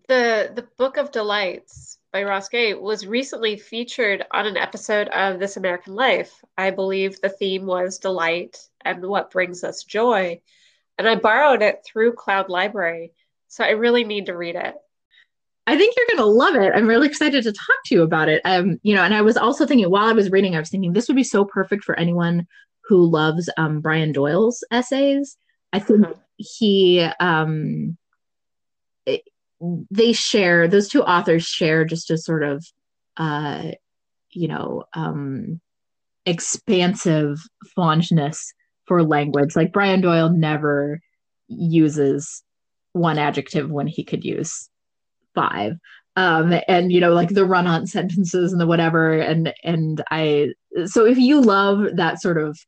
the 0.09 0.52
the 0.54 0.66
Book 0.76 0.96
of 0.96 1.12
Delights 1.12 1.97
by 2.12 2.22
Ross 2.22 2.48
Gay 2.48 2.74
was 2.74 3.06
recently 3.06 3.56
featured 3.56 4.24
on 4.30 4.46
an 4.46 4.56
episode 4.56 5.09
of 5.09 5.38
This 5.38 5.56
American 5.56 5.94
Life. 5.94 6.42
I 6.56 6.70
believe 6.70 7.20
the 7.20 7.28
theme 7.28 7.66
was 7.66 7.98
delight 7.98 8.59
and 8.84 9.06
what 9.06 9.30
brings 9.30 9.62
us 9.62 9.84
joy. 9.84 10.40
And 10.96 11.06
I 11.06 11.16
borrowed 11.16 11.62
it 11.62 11.82
through 11.84 12.14
Cloud 12.14 12.48
Library. 12.48 13.12
So 13.48 13.62
I 13.62 13.70
really 13.70 14.04
need 14.04 14.26
to 14.26 14.36
read 14.36 14.56
it. 14.56 14.74
I 15.66 15.76
think 15.76 15.94
you're 15.96 16.06
going 16.16 16.26
to 16.26 16.36
love 16.36 16.54
it. 16.54 16.72
I'm 16.74 16.86
really 16.86 17.06
excited 17.06 17.42
to 17.42 17.52
talk 17.52 17.76
to 17.86 17.94
you 17.94 18.02
about 18.02 18.30
it. 18.30 18.40
Um, 18.46 18.78
you 18.82 18.94
know, 18.94 19.02
and 19.02 19.14
I 19.14 19.20
was 19.20 19.36
also 19.36 19.66
thinking 19.66 19.90
while 19.90 20.06
I 20.06 20.12
was 20.12 20.30
reading, 20.30 20.56
I 20.56 20.61
was 20.61 20.70
thinking 20.70 20.94
this 20.94 21.09
would 21.09 21.16
be 21.16 21.24
so 21.24 21.44
perfect 21.44 21.84
for 21.84 21.98
anyone 21.98 22.46
who 22.84 23.04
loves 23.04 23.50
um, 23.59 23.80
Brian 23.80 24.12
Doyle's 24.12 24.64
essays. 24.70 25.36
I 25.74 25.78
think 25.78 26.00
mm-hmm. 26.00 26.20
he, 26.38 27.06
um, 27.20 27.98
they 29.61 30.12
share 30.12 30.68
those 30.68 30.88
two 30.88 31.02
authors 31.02 31.44
share 31.44 31.84
just 31.84 32.11
a 32.11 32.18
sort 32.18 32.42
of, 32.42 32.64
uh, 33.16 33.72
you 34.30 34.48
know, 34.48 34.84
um, 34.94 35.61
expansive 36.26 37.38
fondness 37.74 38.52
for 38.86 39.02
language. 39.02 39.56
Like 39.56 39.72
Brian 39.72 40.00
Doyle 40.00 40.30
never 40.30 41.00
uses 41.48 42.42
one 42.92 43.18
adjective 43.18 43.70
when 43.70 43.86
he 43.86 44.04
could 44.04 44.24
use 44.24 44.68
five 45.34 45.74
um 46.16 46.52
and 46.66 46.90
you 46.92 47.00
know 47.00 47.12
like 47.12 47.28
the 47.28 47.44
run 47.44 47.66
on 47.66 47.86
sentences 47.86 48.52
and 48.52 48.61
the 48.61 48.66
whatever 48.66 49.12
and 49.12 49.54
and 49.62 50.02
i 50.11 50.48
so 50.86 51.06
if 51.06 51.16
you 51.16 51.40
love 51.40 51.86
that 51.94 52.20
sort 52.20 52.38
of 52.38 52.59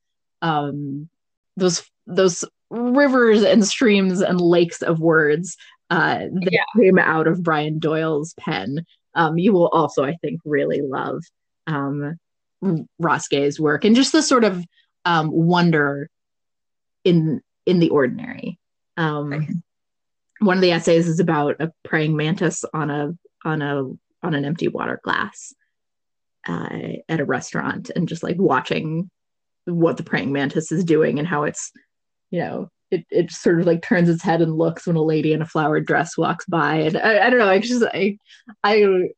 um 0.40 1.08
those 1.56 1.82
those 2.06 2.44
rivers 2.70 3.42
and 3.42 3.66
streams 3.66 4.20
and 4.20 4.40
lakes 4.40 4.82
of 4.82 5.00
words 5.00 5.56
uh 5.90 6.18
that 6.18 6.48
yeah. 6.50 6.64
came 6.76 6.98
out 6.98 7.26
of 7.26 7.42
brian 7.42 7.78
doyle's 7.78 8.34
pen. 8.38 8.84
Um 9.14 9.38
you 9.38 9.52
will 9.52 9.68
also 9.68 10.04
i 10.04 10.14
think 10.22 10.40
really 10.44 10.80
love 10.82 11.22
um 11.66 12.18
ross 12.98 13.28
gay's 13.28 13.58
work 13.58 13.84
and 13.84 13.96
just 13.96 14.12
the 14.12 14.22
sort 14.22 14.44
of 14.44 14.64
um 15.04 15.30
wonder 15.30 16.08
in 17.04 17.40
in 17.66 17.78
the 17.78 17.90
ordinary. 17.90 18.58
Um 18.96 19.62
one 20.40 20.56
of 20.56 20.62
the 20.62 20.72
essays 20.72 21.06
is 21.06 21.20
about 21.20 21.60
a 21.60 21.70
praying 21.84 22.16
mantis 22.16 22.64
on 22.72 22.90
a 22.90 23.12
on 23.44 23.62
a 23.62 23.84
on 24.22 24.34
an 24.34 24.44
empty 24.44 24.68
water 24.68 25.00
glass 25.02 25.54
uh, 26.48 26.78
at 27.08 27.20
a 27.20 27.24
restaurant 27.24 27.90
and 27.94 28.08
just 28.08 28.22
like 28.22 28.36
watching 28.38 29.10
what 29.66 29.96
the 29.96 30.02
praying 30.02 30.32
mantis 30.32 30.72
is 30.72 30.84
doing 30.84 31.18
and 31.18 31.28
how 31.28 31.44
it's 31.44 31.70
you 32.30 32.40
know 32.40 32.70
it, 32.90 33.06
it 33.10 33.30
sort 33.30 33.60
of 33.60 33.66
like 33.66 33.82
turns 33.82 34.08
its 34.08 34.22
head 34.22 34.42
and 34.42 34.56
looks 34.56 34.86
when 34.86 34.96
a 34.96 35.02
lady 35.02 35.32
in 35.32 35.42
a 35.42 35.46
flowered 35.46 35.86
dress 35.86 36.16
walks 36.16 36.44
by 36.46 36.76
and 36.76 36.96
I, 36.96 37.26
I 37.26 37.30
don't 37.30 37.38
know 37.38 37.48
I 37.48 37.58
just 37.58 37.84
I 37.84 38.18
I 38.64 39.08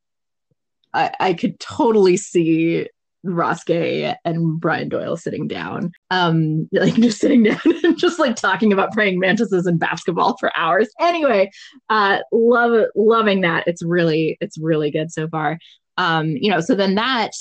I, 0.95 1.33
could 1.33 1.59
totally 1.59 2.19
see 2.19 2.87
Ross 3.25 3.65
Gay 3.65 4.15
and 4.25 4.61
Brian 4.61 4.89
Doyle 4.89 5.17
sitting 5.17 5.49
down, 5.49 5.93
um, 6.11 6.69
like 6.73 6.95
just 6.95 7.21
sitting 7.21 7.45
down 7.45 7.61
and 7.85 7.99
just 7.99 8.19
like 8.19 8.37
talking 8.37 8.73
about 8.73 8.93
praying 8.93 9.19
mantises 9.19 9.67
and 9.67 9.79
basketball 9.79 10.37
for 10.39 10.55
hours. 10.57 10.89
Anyway, 11.01 11.51
uh, 11.89 12.19
love 12.33 12.87
loving 12.95 13.43
that. 13.43 13.67
It's 13.67 13.83
really 13.83 14.37
it's 14.41 14.59
really 14.59 14.91
good 14.91 15.13
so 15.13 15.29
far. 15.29 15.59
Um, 15.97 16.29
you 16.29 16.51
know, 16.51 16.61
so 16.61 16.75
then 16.75 16.95
that 16.97 17.33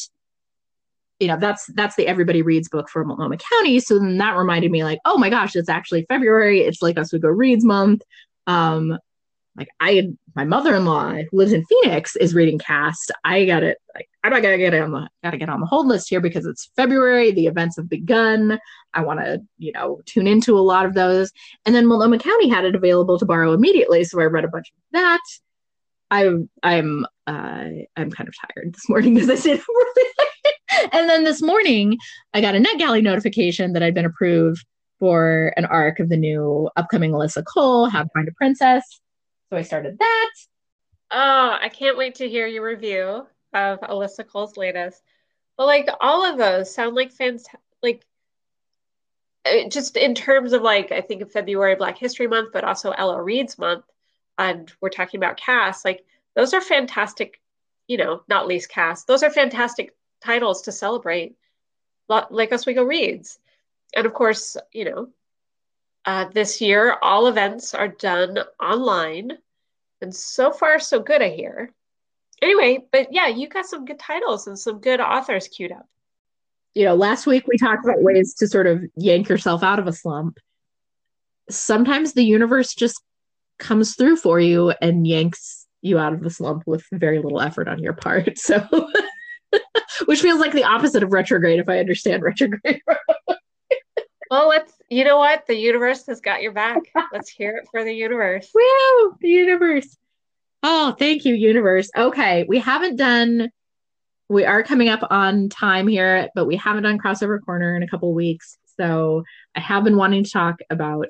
you 1.21 1.27
know 1.27 1.37
that's 1.37 1.67
that's 1.75 1.95
the 1.95 2.07
everybody 2.07 2.41
reads 2.41 2.67
book 2.67 2.89
for 2.89 3.05
multnomah 3.05 3.37
county 3.37 3.79
so 3.79 3.97
then 3.97 4.17
that 4.17 4.35
reminded 4.35 4.71
me 4.71 4.83
like 4.83 4.99
oh 5.05 5.17
my 5.17 5.29
gosh 5.29 5.55
it's 5.55 5.69
actually 5.69 6.05
february 6.09 6.61
it's 6.61 6.81
like 6.81 6.97
oswego 6.97 7.29
reads 7.29 7.63
month 7.63 8.01
um 8.47 8.97
like 9.57 9.69
I 9.79 10.09
my 10.35 10.45
mother-in-law 10.45 11.13
who 11.29 11.37
lives 11.37 11.51
in 11.51 11.65
Phoenix 11.65 12.15
is 12.15 12.33
reading 12.33 12.57
Caste. 12.57 13.11
I 13.25 13.45
got 13.45 13.63
it 13.63 13.77
like 13.93 14.07
I'm 14.23 14.31
not 14.31 14.41
gonna 14.41 14.57
get 14.57 14.73
on 14.73 14.91
the 14.91 15.09
gotta 15.23 15.37
get 15.37 15.49
on 15.49 15.59
the 15.59 15.65
hold 15.65 15.87
list 15.87 16.09
here 16.09 16.21
because 16.21 16.45
it's 16.45 16.71
February, 16.75 17.31
the 17.31 17.47
events 17.47 17.75
have 17.75 17.89
begun. 17.89 18.59
I 18.93 19.01
want 19.01 19.19
to, 19.19 19.41
you 19.57 19.73
know, 19.73 20.01
tune 20.05 20.27
into 20.27 20.57
a 20.57 20.59
lot 20.59 20.85
of 20.85 20.93
those. 20.93 21.31
And 21.65 21.75
then 21.75 21.85
Multnomah 21.85 22.19
County 22.19 22.49
had 22.49 22.65
it 22.65 22.75
available 22.75 23.19
to 23.19 23.25
borrow 23.25 23.53
immediately. 23.53 24.03
So 24.05 24.19
I 24.21 24.25
read 24.25 24.45
a 24.45 24.49
bunch 24.49 24.69
of 24.69 24.75
that. 24.93 25.21
I 26.09 26.29
I'm 26.63 27.05
uh 27.27 27.67
I'm 27.97 28.11
kind 28.11 28.29
of 28.29 28.35
tired 28.39 28.73
this 28.73 28.87
morning 28.87 29.15
because 29.15 29.29
I 29.29 29.35
stayed 29.35 29.59
and 30.91 31.09
then 31.09 31.23
this 31.23 31.41
morning 31.41 31.97
I 32.33 32.41
got 32.41 32.55
a 32.55 32.59
NetGalley 32.59 33.03
notification 33.03 33.73
that 33.73 33.83
I'd 33.83 33.95
been 33.95 34.05
approved 34.05 34.65
for 34.99 35.53
an 35.57 35.65
arc 35.65 35.99
of 35.99 36.09
the 36.09 36.17
new 36.17 36.69
upcoming 36.75 37.11
Alyssa 37.11 37.43
Cole, 37.43 37.89
How 37.89 38.03
to 38.03 38.09
Find 38.13 38.27
a 38.27 38.31
Princess 38.33 39.01
so 39.51 39.57
I 39.57 39.63
started 39.63 39.99
that. 39.99 40.31
Oh, 41.11 41.57
I 41.61 41.67
can't 41.67 41.97
wait 41.97 42.15
to 42.15 42.29
hear 42.29 42.47
your 42.47 42.65
review 42.65 43.27
of 43.53 43.81
Alyssa 43.81 44.25
Cole's 44.25 44.55
latest. 44.55 45.03
But 45.57 45.65
like 45.65 45.89
all 45.99 46.25
of 46.25 46.37
those 46.37 46.73
sound 46.73 46.95
like 46.95 47.11
fans 47.11 47.45
like 47.83 48.05
uh, 49.45 49.67
just 49.67 49.97
in 49.97 50.15
terms 50.15 50.53
of 50.53 50.61
like 50.61 50.93
I 50.93 51.01
think 51.01 51.21
of 51.21 51.33
February 51.33 51.75
Black 51.75 51.97
History 51.97 52.27
Month, 52.27 52.53
but 52.53 52.63
also 52.63 52.93
LO 52.97 53.17
Reads 53.17 53.59
Month, 53.59 53.83
and 54.37 54.71
we're 54.79 54.89
talking 54.89 55.19
about 55.19 55.35
Caste. 55.35 55.83
Like 55.83 56.05
those 56.33 56.53
are 56.53 56.61
fantastic, 56.61 57.41
you 57.87 57.97
know, 57.97 58.23
not 58.29 58.47
least 58.47 58.69
Caste. 58.69 59.05
Those 59.05 59.21
are 59.21 59.29
fantastic 59.29 59.93
titles 60.23 60.63
to 60.63 60.71
celebrate, 60.71 61.35
like 62.07 62.51
Oswego 62.51 62.83
Reads, 62.83 63.39
and 63.95 64.05
of 64.05 64.13
course, 64.13 64.57
you 64.71 64.85
know, 64.85 65.09
uh, 66.05 66.25
this 66.33 66.61
year, 66.61 66.97
all 67.01 67.27
events 67.27 67.73
are 67.73 67.87
done 67.87 68.39
online. 68.61 69.37
And 70.01 70.15
so 70.15 70.51
far, 70.51 70.79
so 70.79 70.99
good, 70.99 71.21
I 71.21 71.29
hear. 71.29 71.71
Anyway, 72.41 72.79
but 72.91 73.09
yeah, 73.11 73.27
you 73.27 73.47
got 73.47 73.67
some 73.67 73.85
good 73.85 73.99
titles 73.99 74.47
and 74.47 74.57
some 74.57 74.79
good 74.79 74.99
authors 74.99 75.47
queued 75.47 75.71
up. 75.71 75.87
You 76.73 76.85
know, 76.85 76.95
last 76.95 77.27
week 77.27 77.45
we 77.47 77.57
talked 77.57 77.85
about 77.85 78.01
ways 78.01 78.33
to 78.35 78.47
sort 78.47 78.65
of 78.65 78.83
yank 78.95 79.29
yourself 79.29 79.61
out 79.61 79.77
of 79.77 79.87
a 79.87 79.93
slump. 79.93 80.39
Sometimes 81.49 82.13
the 82.13 82.23
universe 82.23 82.73
just 82.73 82.99
comes 83.59 83.95
through 83.95 84.15
for 84.15 84.39
you 84.39 84.73
and 84.81 85.05
yanks 85.05 85.67
you 85.81 85.99
out 85.99 86.13
of 86.13 86.21
the 86.21 86.29
slump 86.29 86.63
with 86.65 86.83
very 86.91 87.19
little 87.19 87.41
effort 87.41 87.67
on 87.67 87.79
your 87.79 87.93
part. 87.93 88.37
So, 88.37 88.65
which 90.05 90.21
feels 90.21 90.39
like 90.39 90.53
the 90.53 90.63
opposite 90.63 91.03
of 91.03 91.11
retrograde, 91.11 91.59
if 91.59 91.69
I 91.69 91.79
understand 91.79 92.23
retrograde. 92.23 92.81
well, 94.29 94.47
let's 94.47 94.73
you 94.89 95.03
know 95.03 95.17
what? 95.17 95.45
The 95.47 95.55
universe 95.55 96.05
has 96.07 96.19
got 96.19 96.41
your 96.41 96.51
back. 96.51 96.81
Let's 97.13 97.29
hear 97.29 97.57
it 97.57 97.67
for 97.71 97.83
the 97.83 97.93
universe. 97.93 98.49
Woo! 98.55 99.15
The 99.21 99.29
universe. 99.29 99.97
Oh, 100.63 100.95
thank 100.97 101.25
you, 101.25 101.33
universe. 101.33 101.89
Okay, 101.95 102.45
we 102.47 102.59
haven't 102.59 102.97
done. 102.97 103.49
We 104.29 104.45
are 104.45 104.63
coming 104.63 104.89
up 104.89 105.05
on 105.09 105.49
time 105.49 105.87
here, 105.87 106.29
but 106.35 106.45
we 106.45 106.55
haven't 106.55 106.83
done 106.83 106.99
crossover 106.99 107.39
corner 107.43 107.75
in 107.75 107.83
a 107.83 107.87
couple 107.87 108.13
weeks. 108.13 108.57
So 108.77 109.23
I 109.55 109.59
have 109.59 109.83
been 109.83 109.97
wanting 109.97 110.23
to 110.23 110.31
talk 110.31 110.59
about 110.69 111.07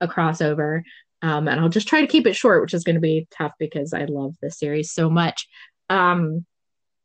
a 0.00 0.08
crossover, 0.08 0.82
um, 1.22 1.46
and 1.48 1.60
I'll 1.60 1.68
just 1.68 1.86
try 1.86 2.00
to 2.00 2.06
keep 2.06 2.26
it 2.26 2.34
short, 2.34 2.62
which 2.62 2.74
is 2.74 2.82
going 2.82 2.96
to 2.96 3.00
be 3.00 3.28
tough 3.30 3.52
because 3.58 3.92
I 3.92 4.04
love 4.04 4.34
this 4.42 4.58
series 4.58 4.90
so 4.92 5.08
much. 5.08 5.48
Um, 5.88 6.44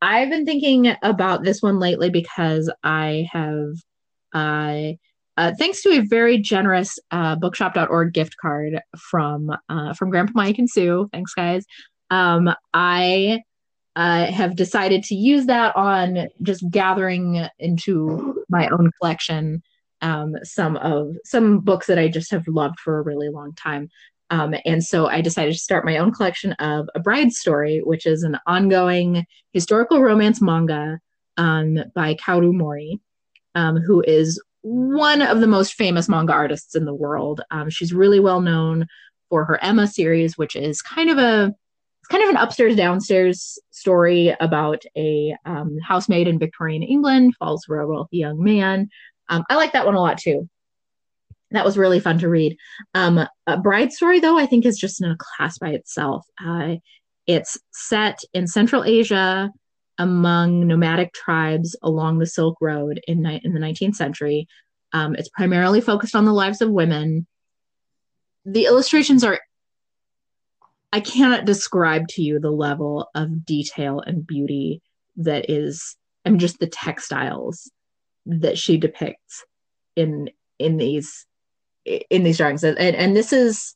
I've 0.01 0.29
been 0.29 0.45
thinking 0.45 0.95
about 1.01 1.43
this 1.43 1.61
one 1.61 1.79
lately 1.79 2.09
because 2.09 2.71
I 2.83 3.27
have. 3.31 3.69
Uh, 4.33 4.93
uh, 5.37 5.53
thanks 5.57 5.81
to 5.81 5.89
a 5.91 6.01
very 6.01 6.37
generous 6.37 6.99
uh, 7.11 7.33
bookshop.org 7.37 8.13
gift 8.13 8.35
card 8.41 8.81
from 8.97 9.49
uh, 9.69 9.93
from 9.93 10.09
Grandpa 10.09 10.33
Mike 10.35 10.59
and 10.59 10.69
Sue. 10.69 11.07
Thanks, 11.13 11.33
guys. 11.33 11.65
Um, 12.09 12.53
I 12.73 13.39
uh, 13.95 14.25
have 14.25 14.57
decided 14.57 15.03
to 15.03 15.15
use 15.15 15.45
that 15.45 15.75
on 15.77 16.27
just 16.41 16.69
gathering 16.69 17.47
into 17.57 18.43
my 18.49 18.67
own 18.67 18.91
collection 18.99 19.63
um, 20.01 20.35
some 20.43 20.77
of 20.77 21.15
some 21.25 21.59
books 21.59 21.87
that 21.87 21.99
I 21.99 22.07
just 22.07 22.31
have 22.31 22.47
loved 22.47 22.79
for 22.79 22.99
a 22.99 23.03
really 23.03 23.29
long 23.29 23.53
time. 23.53 23.89
Um, 24.31 24.53
and 24.65 24.83
so 24.83 25.07
I 25.07 25.21
decided 25.21 25.53
to 25.53 25.59
start 25.59 25.85
my 25.85 25.97
own 25.97 26.11
collection 26.11 26.53
of 26.53 26.87
A 26.95 26.99
Bride's 26.99 27.39
Story, 27.39 27.81
which 27.83 28.05
is 28.05 28.23
an 28.23 28.37
ongoing 28.45 29.25
historical 29.53 30.01
romance 30.01 30.41
manga 30.41 30.99
um, 31.37 31.79
by 31.95 32.15
Kaoru 32.15 32.53
Mori, 32.53 32.99
um, 33.55 33.77
who 33.77 34.03
is 34.05 34.41
one 34.61 35.21
of 35.21 35.39
the 35.39 35.47
most 35.47 35.73
famous 35.73 36.09
manga 36.09 36.33
artists 36.33 36.75
in 36.75 36.85
the 36.85 36.93
world. 36.93 37.41
Um, 37.49 37.69
she's 37.69 37.93
really 37.93 38.19
well 38.19 38.41
known 38.41 38.87
for 39.29 39.45
her 39.45 39.61
Emma 39.63 39.87
series, 39.87 40.37
which 40.37 40.55
is 40.55 40.81
kind 40.81 41.09
of 41.09 41.17
a 41.17 41.53
kind 42.09 42.23
of 42.23 42.29
an 42.29 42.37
upstairs 42.37 42.75
downstairs 42.75 43.59
story 43.69 44.35
about 44.39 44.83
a 44.97 45.35
um, 45.45 45.77
housemaid 45.83 46.27
in 46.27 46.39
Victorian 46.39 46.81
England 46.81 47.35
falls 47.37 47.63
for 47.65 47.79
a 47.79 47.87
wealthy 47.87 48.17
young 48.17 48.43
man. 48.43 48.89
Um, 49.29 49.43
I 49.49 49.55
like 49.55 49.73
that 49.73 49.85
one 49.85 49.95
a 49.95 50.01
lot 50.01 50.17
too. 50.17 50.49
That 51.51 51.65
was 51.65 51.77
really 51.77 51.99
fun 51.99 52.19
to 52.19 52.29
read. 52.29 52.57
Um, 52.93 53.25
a 53.47 53.57
Bride 53.57 53.91
Story, 53.91 54.19
though, 54.19 54.37
I 54.37 54.45
think 54.45 54.65
is 54.65 54.77
just 54.77 55.01
in 55.01 55.09
a 55.09 55.17
class 55.17 55.57
by 55.57 55.69
itself. 55.69 56.25
Uh, 56.43 56.75
it's 57.25 57.57
set 57.71 58.19
in 58.33 58.47
Central 58.47 58.83
Asia 58.83 59.51
among 59.97 60.67
nomadic 60.67 61.13
tribes 61.13 61.75
along 61.81 62.19
the 62.19 62.25
Silk 62.25 62.57
Road 62.61 63.01
in, 63.07 63.25
in 63.25 63.53
the 63.53 63.59
19th 63.59 63.95
century. 63.95 64.47
Um, 64.93 65.15
it's 65.15 65.29
primarily 65.29 65.81
focused 65.81 66.15
on 66.15 66.25
the 66.25 66.33
lives 66.33 66.61
of 66.61 66.69
women. 66.69 67.27
The 68.45 68.65
illustrations 68.65 69.23
are, 69.23 69.39
I 70.93 71.01
cannot 71.01 71.45
describe 71.45 72.07
to 72.09 72.21
you 72.21 72.39
the 72.39 72.51
level 72.51 73.09
of 73.13 73.45
detail 73.45 73.99
and 73.99 74.25
beauty 74.25 74.81
that 75.17 75.49
is, 75.49 75.95
I 76.25 76.29
mean, 76.29 76.39
just 76.39 76.59
the 76.59 76.67
textiles 76.67 77.69
that 78.25 78.57
she 78.57 78.77
depicts 78.77 79.43
in 79.95 80.29
in 80.59 80.77
these 80.77 81.25
in 81.85 82.23
these 82.23 82.37
drawings. 82.37 82.63
And, 82.63 82.77
and 82.77 83.15
this 83.15 83.33
is 83.33 83.75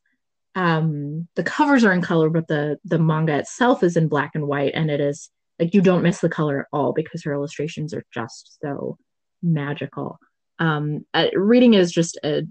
um 0.55 1.27
the 1.35 1.43
covers 1.43 1.83
are 1.83 1.91
in 1.93 2.01
color 2.01 2.29
but 2.29 2.47
the 2.47 2.77
the 2.85 2.99
manga 2.99 3.35
itself 3.35 3.81
is 3.81 3.97
in 3.97 4.07
black 4.07 4.31
and 4.35 4.47
white. 4.47 4.73
And 4.75 4.91
it 4.91 5.01
is 5.01 5.29
like 5.59 5.73
you 5.73 5.81
don't 5.81 6.03
miss 6.03 6.19
the 6.19 6.29
color 6.29 6.61
at 6.61 6.67
all 6.71 6.93
because 6.93 7.23
her 7.23 7.33
illustrations 7.33 7.93
are 7.93 8.03
just 8.13 8.59
so 8.61 8.97
magical. 9.41 10.19
Um 10.59 11.05
uh, 11.13 11.27
reading 11.33 11.73
is 11.73 11.91
just 11.91 12.19
a, 12.23 12.43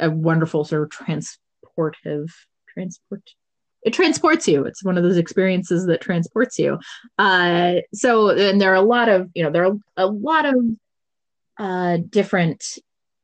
a 0.00 0.10
wonderful 0.10 0.64
sort 0.64 0.82
of 0.82 0.90
transportive 0.90 2.30
transport 2.68 3.22
it 3.82 3.92
transports 3.92 4.48
you. 4.48 4.64
It's 4.64 4.84
one 4.84 4.98
of 4.98 5.04
those 5.04 5.18
experiences 5.18 5.86
that 5.86 6.00
transports 6.00 6.58
you. 6.58 6.78
Uh 7.18 7.76
so 7.94 8.30
and 8.30 8.60
there 8.60 8.72
are 8.72 8.74
a 8.74 8.82
lot 8.82 9.08
of 9.08 9.30
you 9.34 9.42
know 9.42 9.50
there 9.50 9.64
are 9.66 9.76
a 9.96 10.06
lot 10.06 10.44
of 10.44 10.54
uh 11.58 11.98
different 12.10 12.62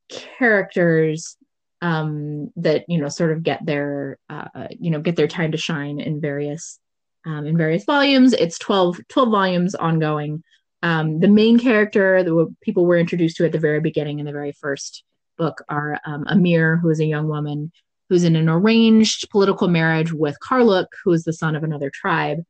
characters 0.08 1.36
um 1.84 2.50
that 2.56 2.84
you 2.88 2.98
know 2.98 3.08
sort 3.08 3.30
of 3.30 3.42
get 3.42 3.64
their 3.66 4.18
uh 4.30 4.68
you 4.70 4.90
know 4.90 5.00
get 5.00 5.16
their 5.16 5.28
time 5.28 5.52
to 5.52 5.58
shine 5.58 6.00
in 6.00 6.20
various 6.20 6.78
um, 7.26 7.46
in 7.46 7.56
various 7.56 7.84
volumes. 7.84 8.32
It's 8.34 8.58
12, 8.58 9.00
12 9.08 9.30
volumes 9.30 9.74
ongoing. 9.74 10.42
Um, 10.82 11.20
the 11.20 11.28
main 11.28 11.58
character 11.58 12.22
that 12.22 12.54
people 12.60 12.84
were 12.84 12.98
introduced 12.98 13.36
to 13.38 13.46
at 13.46 13.52
the 13.52 13.58
very 13.58 13.80
beginning 13.80 14.18
in 14.18 14.26
the 14.26 14.32
very 14.32 14.52
first 14.52 15.02
book 15.38 15.62
are 15.68 15.98
um, 16.04 16.24
Amir, 16.28 16.76
who 16.76 16.90
is 16.90 17.00
a 17.00 17.06
young 17.06 17.28
woman 17.28 17.72
who's 18.10 18.24
in 18.24 18.36
an 18.36 18.50
arranged 18.50 19.30
political 19.30 19.66
marriage 19.66 20.12
with 20.12 20.36
Karluk, 20.46 20.86
who 21.02 21.12
is 21.12 21.24
the 21.24 21.32
son 21.32 21.56
of 21.56 21.64
another 21.64 21.90
tribe. 21.90 22.44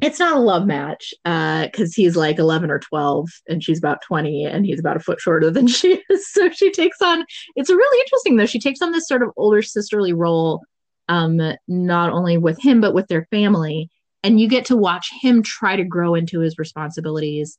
It's 0.00 0.20
not 0.20 0.36
a 0.36 0.40
love 0.40 0.66
match 0.66 1.12
because 1.24 1.90
uh, 1.90 1.96
he's 1.96 2.14
like 2.14 2.38
11 2.38 2.70
or 2.70 2.78
12 2.78 3.28
and 3.48 3.64
she's 3.64 3.78
about 3.78 4.00
20 4.02 4.44
and 4.44 4.64
he's 4.64 4.78
about 4.78 4.96
a 4.96 5.00
foot 5.00 5.20
shorter 5.20 5.50
than 5.50 5.66
she 5.68 6.02
is. 6.08 6.30
So 6.30 6.50
she 6.50 6.70
takes 6.70 7.02
on, 7.02 7.24
it's 7.56 7.70
really 7.70 8.00
interesting 8.02 8.36
though. 8.36 8.46
She 8.46 8.60
takes 8.60 8.80
on 8.80 8.92
this 8.92 9.08
sort 9.08 9.22
of 9.22 9.30
older 9.36 9.62
sisterly 9.62 10.12
role 10.12 10.62
um, 11.08 11.40
not 11.66 12.12
only 12.12 12.38
with 12.38 12.60
him, 12.60 12.80
but 12.80 12.94
with 12.94 13.08
their 13.08 13.26
family. 13.30 13.90
And 14.22 14.40
you 14.40 14.48
get 14.48 14.66
to 14.66 14.76
watch 14.76 15.10
him 15.20 15.42
try 15.42 15.76
to 15.76 15.84
grow 15.84 16.14
into 16.14 16.40
his 16.40 16.58
responsibilities, 16.58 17.58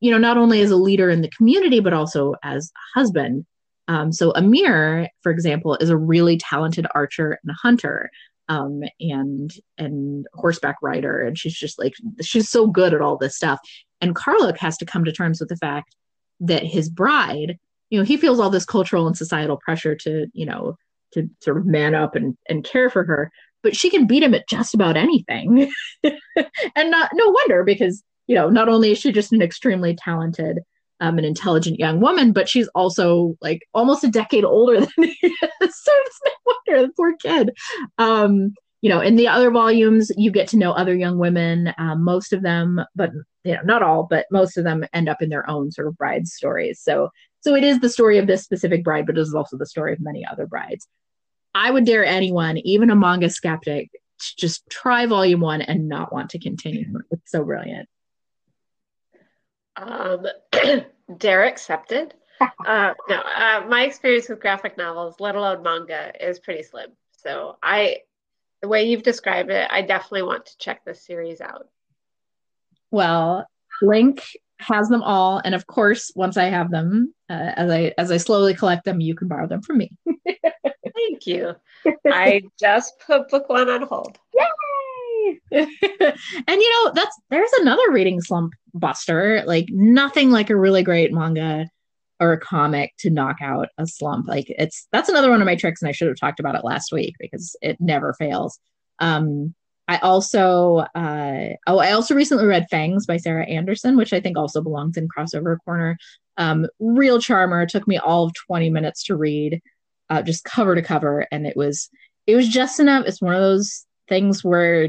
you 0.00 0.10
know, 0.10 0.18
not 0.18 0.38
only 0.38 0.60
as 0.62 0.70
a 0.70 0.76
leader 0.76 1.10
in 1.10 1.20
the 1.20 1.30
community, 1.30 1.80
but 1.80 1.92
also 1.92 2.34
as 2.42 2.70
a 2.74 2.98
husband. 2.98 3.44
Um, 3.88 4.12
so 4.12 4.32
Amir, 4.34 5.08
for 5.22 5.30
example, 5.30 5.76
is 5.76 5.90
a 5.90 5.96
really 5.96 6.38
talented 6.38 6.86
archer 6.94 7.38
and 7.44 7.56
hunter. 7.62 8.10
Um, 8.48 8.82
and 9.00 9.52
and 9.78 10.26
horseback 10.34 10.76
rider, 10.82 11.20
and 11.20 11.38
she's 11.38 11.54
just 11.54 11.78
like 11.78 11.94
she's 12.22 12.48
so 12.48 12.66
good 12.66 12.94
at 12.94 13.00
all 13.00 13.16
this 13.16 13.36
stuff. 13.36 13.58
And 14.00 14.14
Karluk 14.14 14.58
has 14.58 14.76
to 14.78 14.86
come 14.86 15.04
to 15.04 15.12
terms 15.12 15.40
with 15.40 15.48
the 15.48 15.56
fact 15.56 15.94
that 16.40 16.64
his 16.64 16.88
bride, 16.88 17.58
you 17.90 17.98
know, 17.98 18.04
he 18.04 18.16
feels 18.16 18.38
all 18.38 18.50
this 18.50 18.64
cultural 18.64 19.06
and 19.06 19.16
societal 19.16 19.56
pressure 19.56 19.94
to, 19.96 20.26
you 20.32 20.46
know, 20.46 20.76
to 21.12 21.28
sort 21.40 21.58
of 21.58 21.66
man 21.66 21.94
up 21.94 22.14
and 22.14 22.36
and 22.48 22.64
care 22.64 22.90
for 22.90 23.04
her, 23.04 23.30
but 23.62 23.76
she 23.76 23.90
can 23.90 24.06
beat 24.06 24.22
him 24.22 24.34
at 24.34 24.48
just 24.48 24.74
about 24.74 24.96
anything, 24.96 25.70
and 26.04 26.90
not 26.90 27.10
no 27.14 27.28
wonder 27.28 27.64
because 27.64 28.02
you 28.26 28.34
know 28.34 28.48
not 28.48 28.68
only 28.68 28.92
is 28.92 28.98
she 28.98 29.12
just 29.12 29.32
an 29.32 29.42
extremely 29.42 29.94
talented 29.96 30.58
um, 31.00 31.18
an 31.18 31.24
intelligent 31.24 31.78
young 31.78 32.00
woman, 32.00 32.32
but 32.32 32.48
she's 32.48 32.68
also 32.68 33.36
like 33.40 33.66
almost 33.74 34.04
a 34.04 34.08
decade 34.08 34.44
older 34.44 34.80
than 34.96 35.04
is. 35.04 35.12
so 35.22 35.92
it's 35.92 36.20
no 36.24 36.32
wonder 36.46 36.86
the 36.86 36.92
poor 36.96 37.16
kid. 37.16 37.56
Um, 37.98 38.54
you 38.82 38.90
know, 38.90 39.00
in 39.00 39.16
the 39.16 39.28
other 39.28 39.50
volumes, 39.50 40.12
you 40.16 40.30
get 40.30 40.48
to 40.48 40.56
know 40.56 40.72
other 40.72 40.94
young 40.94 41.18
women. 41.18 41.72
Um, 41.78 42.04
most 42.04 42.32
of 42.32 42.42
them, 42.42 42.80
but 42.94 43.10
you 43.44 43.54
know, 43.54 43.62
not 43.64 43.82
all, 43.82 44.06
but 44.08 44.26
most 44.30 44.56
of 44.56 44.64
them 44.64 44.84
end 44.92 45.08
up 45.08 45.22
in 45.22 45.28
their 45.28 45.48
own 45.48 45.72
sort 45.72 45.88
of 45.88 45.96
bride 45.96 46.28
stories. 46.28 46.80
So, 46.80 47.10
so 47.40 47.54
it 47.54 47.64
is 47.64 47.80
the 47.80 47.88
story 47.88 48.18
of 48.18 48.26
this 48.26 48.44
specific 48.44 48.84
bride, 48.84 49.06
but 49.06 49.16
it 49.16 49.20
is 49.20 49.34
also 49.34 49.56
the 49.56 49.66
story 49.66 49.92
of 49.92 50.00
many 50.00 50.24
other 50.24 50.46
brides. 50.46 50.86
I 51.54 51.70
would 51.70 51.86
dare 51.86 52.04
anyone, 52.04 52.58
even 52.58 52.90
a 52.90 52.96
manga 52.96 53.30
skeptic, 53.30 53.90
to 54.18 54.36
just 54.36 54.62
try 54.68 55.06
volume 55.06 55.40
one 55.40 55.62
and 55.62 55.88
not 55.88 56.12
want 56.12 56.30
to 56.30 56.38
continue. 56.38 56.86
It's 57.10 57.30
so 57.30 57.44
brilliant. 57.44 57.88
Um, 59.76 60.26
dare 61.18 61.44
accepted. 61.44 62.14
Uh, 62.66 62.92
no, 63.08 63.16
uh, 63.16 63.64
my 63.66 63.84
experience 63.84 64.28
with 64.28 64.40
graphic 64.40 64.76
novels, 64.76 65.14
let 65.20 65.36
alone 65.36 65.62
manga, 65.62 66.12
is 66.20 66.38
pretty 66.38 66.62
slim. 66.62 66.90
So 67.12 67.56
I, 67.62 68.00
the 68.60 68.68
way 68.68 68.84
you've 68.84 69.02
described 69.02 69.50
it, 69.50 69.66
I 69.70 69.80
definitely 69.80 70.24
want 70.24 70.44
to 70.44 70.58
check 70.58 70.84
this 70.84 71.00
series 71.02 71.40
out. 71.40 71.68
Well, 72.90 73.46
Link 73.80 74.22
has 74.58 74.88
them 74.88 75.02
all, 75.02 75.40
and 75.44 75.54
of 75.54 75.66
course, 75.66 76.12
once 76.14 76.36
I 76.36 76.44
have 76.44 76.70
them, 76.70 77.14
uh, 77.30 77.52
as 77.56 77.70
I 77.70 77.94
as 77.98 78.10
I 78.10 78.16
slowly 78.16 78.54
collect 78.54 78.84
them, 78.84 79.00
you 79.00 79.14
can 79.14 79.28
borrow 79.28 79.46
them 79.46 79.62
from 79.62 79.78
me. 79.78 79.92
Thank 80.26 81.26
you. 81.26 81.54
I 82.06 82.42
just 82.60 83.00
put 83.00 83.28
book 83.28 83.48
one 83.48 83.68
on 83.68 83.82
hold. 83.82 84.18
Yay! 84.34 85.40
and 85.52 85.68
you 86.48 86.70
know, 86.70 86.92
that's 86.94 87.20
there's 87.30 87.52
another 87.60 87.90
reading 87.90 88.20
slump 88.20 88.54
buster. 88.78 89.42
Like 89.46 89.66
nothing 89.70 90.30
like 90.30 90.50
a 90.50 90.56
really 90.56 90.82
great 90.82 91.12
manga 91.12 91.66
or 92.18 92.32
a 92.32 92.40
comic 92.40 92.94
to 92.98 93.10
knock 93.10 93.36
out 93.42 93.68
a 93.78 93.86
slump. 93.86 94.26
Like 94.26 94.46
it's 94.48 94.86
that's 94.92 95.08
another 95.08 95.30
one 95.30 95.40
of 95.40 95.46
my 95.46 95.56
tricks, 95.56 95.82
and 95.82 95.88
I 95.88 95.92
should 95.92 96.08
have 96.08 96.18
talked 96.18 96.40
about 96.40 96.54
it 96.54 96.64
last 96.64 96.92
week 96.92 97.14
because 97.18 97.56
it 97.60 97.80
never 97.80 98.14
fails. 98.14 98.58
Um, 98.98 99.54
I 99.88 99.98
also 99.98 100.78
uh, 100.94 101.48
oh 101.66 101.78
I 101.78 101.92
also 101.92 102.14
recently 102.14 102.46
read 102.46 102.66
Fangs 102.70 103.06
by 103.06 103.18
Sarah 103.18 103.46
Andersen, 103.46 103.96
which 103.96 104.12
I 104.12 104.20
think 104.20 104.36
also 104.36 104.62
belongs 104.62 104.96
in 104.96 105.08
crossover 105.08 105.58
corner. 105.64 105.96
Um, 106.38 106.66
real 106.80 107.20
charmer. 107.20 107.62
It 107.62 107.70
took 107.70 107.86
me 107.86 107.98
all 107.98 108.24
of 108.26 108.34
20 108.46 108.68
minutes 108.70 109.04
to 109.04 109.16
read, 109.16 109.60
uh, 110.10 110.22
just 110.22 110.44
cover 110.44 110.74
to 110.74 110.82
cover, 110.82 111.26
and 111.30 111.46
it 111.46 111.56
was 111.56 111.88
it 112.26 112.34
was 112.34 112.48
just 112.48 112.80
enough. 112.80 113.06
It's 113.06 113.22
one 113.22 113.34
of 113.34 113.40
those 113.40 113.86
things 114.08 114.42
where 114.42 114.88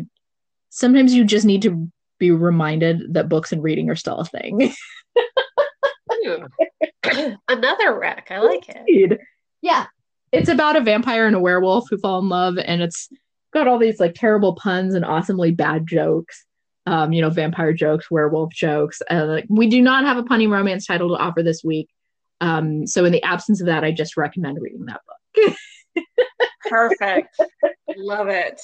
sometimes 0.70 1.14
you 1.14 1.26
just 1.26 1.46
need 1.46 1.62
to 1.64 1.92
be 2.20 2.32
reminded 2.32 3.14
that 3.14 3.30
books 3.30 3.52
and 3.52 3.64
reading 3.64 3.90
are 3.90 3.96
still 3.96 4.18
a 4.18 4.26
thing. 4.26 4.74
Another 7.48 7.98
wreck. 7.98 8.28
I 8.30 8.40
like 8.40 8.66
it. 8.68 9.20
Yeah. 9.62 9.86
It's 10.32 10.50
about 10.50 10.76
a 10.76 10.82
vampire 10.82 11.26
and 11.26 11.36
a 11.36 11.40
werewolf 11.40 11.90
who 11.90 11.98
fall 11.98 12.20
in 12.20 12.28
love, 12.28 12.58
and 12.58 12.82
it's 12.82 13.10
got 13.54 13.68
all 13.68 13.80
these 13.80 14.00
like 14.00 14.14
terrible 14.14 14.56
puns 14.56 14.94
and 14.94 15.06
awesomely 15.06 15.52
bad 15.52 15.88
jokes. 15.88 16.46
Um, 16.86 17.12
you 17.12 17.22
know, 17.22 17.30
vampire 17.30 17.74
jokes, 17.74 18.10
werewolf 18.10 18.54
jokes. 18.54 19.02
Uh, 19.10 19.42
we 19.50 19.68
do 19.68 19.82
not 19.82 20.06
have 20.06 20.18
a 20.18 20.24
punny 20.24 20.50
romance 20.50 20.86
title 20.86 21.10
to 21.10 21.22
offer 21.22 21.44
this 21.44 21.62
week. 21.64 21.90
Um, 22.40 22.88
so 22.88 23.04
in 23.04 23.12
the 23.12 23.24
absence 23.24 23.60
of 23.60 23.68
that, 23.68 23.84
I 23.84 23.92
just 23.92 24.16
recommend 24.16 24.58
reading 24.62 24.86
that 24.86 25.02
book. 25.06 25.56
Perfect. 26.70 27.36
Love 27.98 28.30
it. 28.30 28.62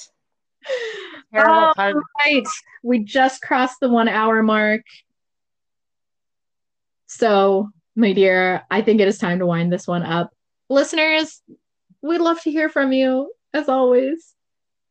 All 1.34 1.74
pun. 1.74 2.00
right. 2.24 2.46
We 2.82 3.00
just 3.00 3.42
crossed 3.42 3.80
the 3.80 3.88
one 3.88 4.08
hour 4.08 4.42
mark. 4.42 4.82
So, 7.06 7.70
my 7.96 8.12
dear, 8.12 8.62
I 8.70 8.82
think 8.82 9.00
it 9.00 9.08
is 9.08 9.18
time 9.18 9.38
to 9.38 9.46
wind 9.46 9.72
this 9.72 9.86
one 9.86 10.02
up. 10.02 10.30
Listeners, 10.68 11.42
we'd 12.02 12.20
love 12.20 12.40
to 12.42 12.50
hear 12.50 12.68
from 12.68 12.92
you 12.92 13.32
as 13.52 13.68
always. 13.68 14.34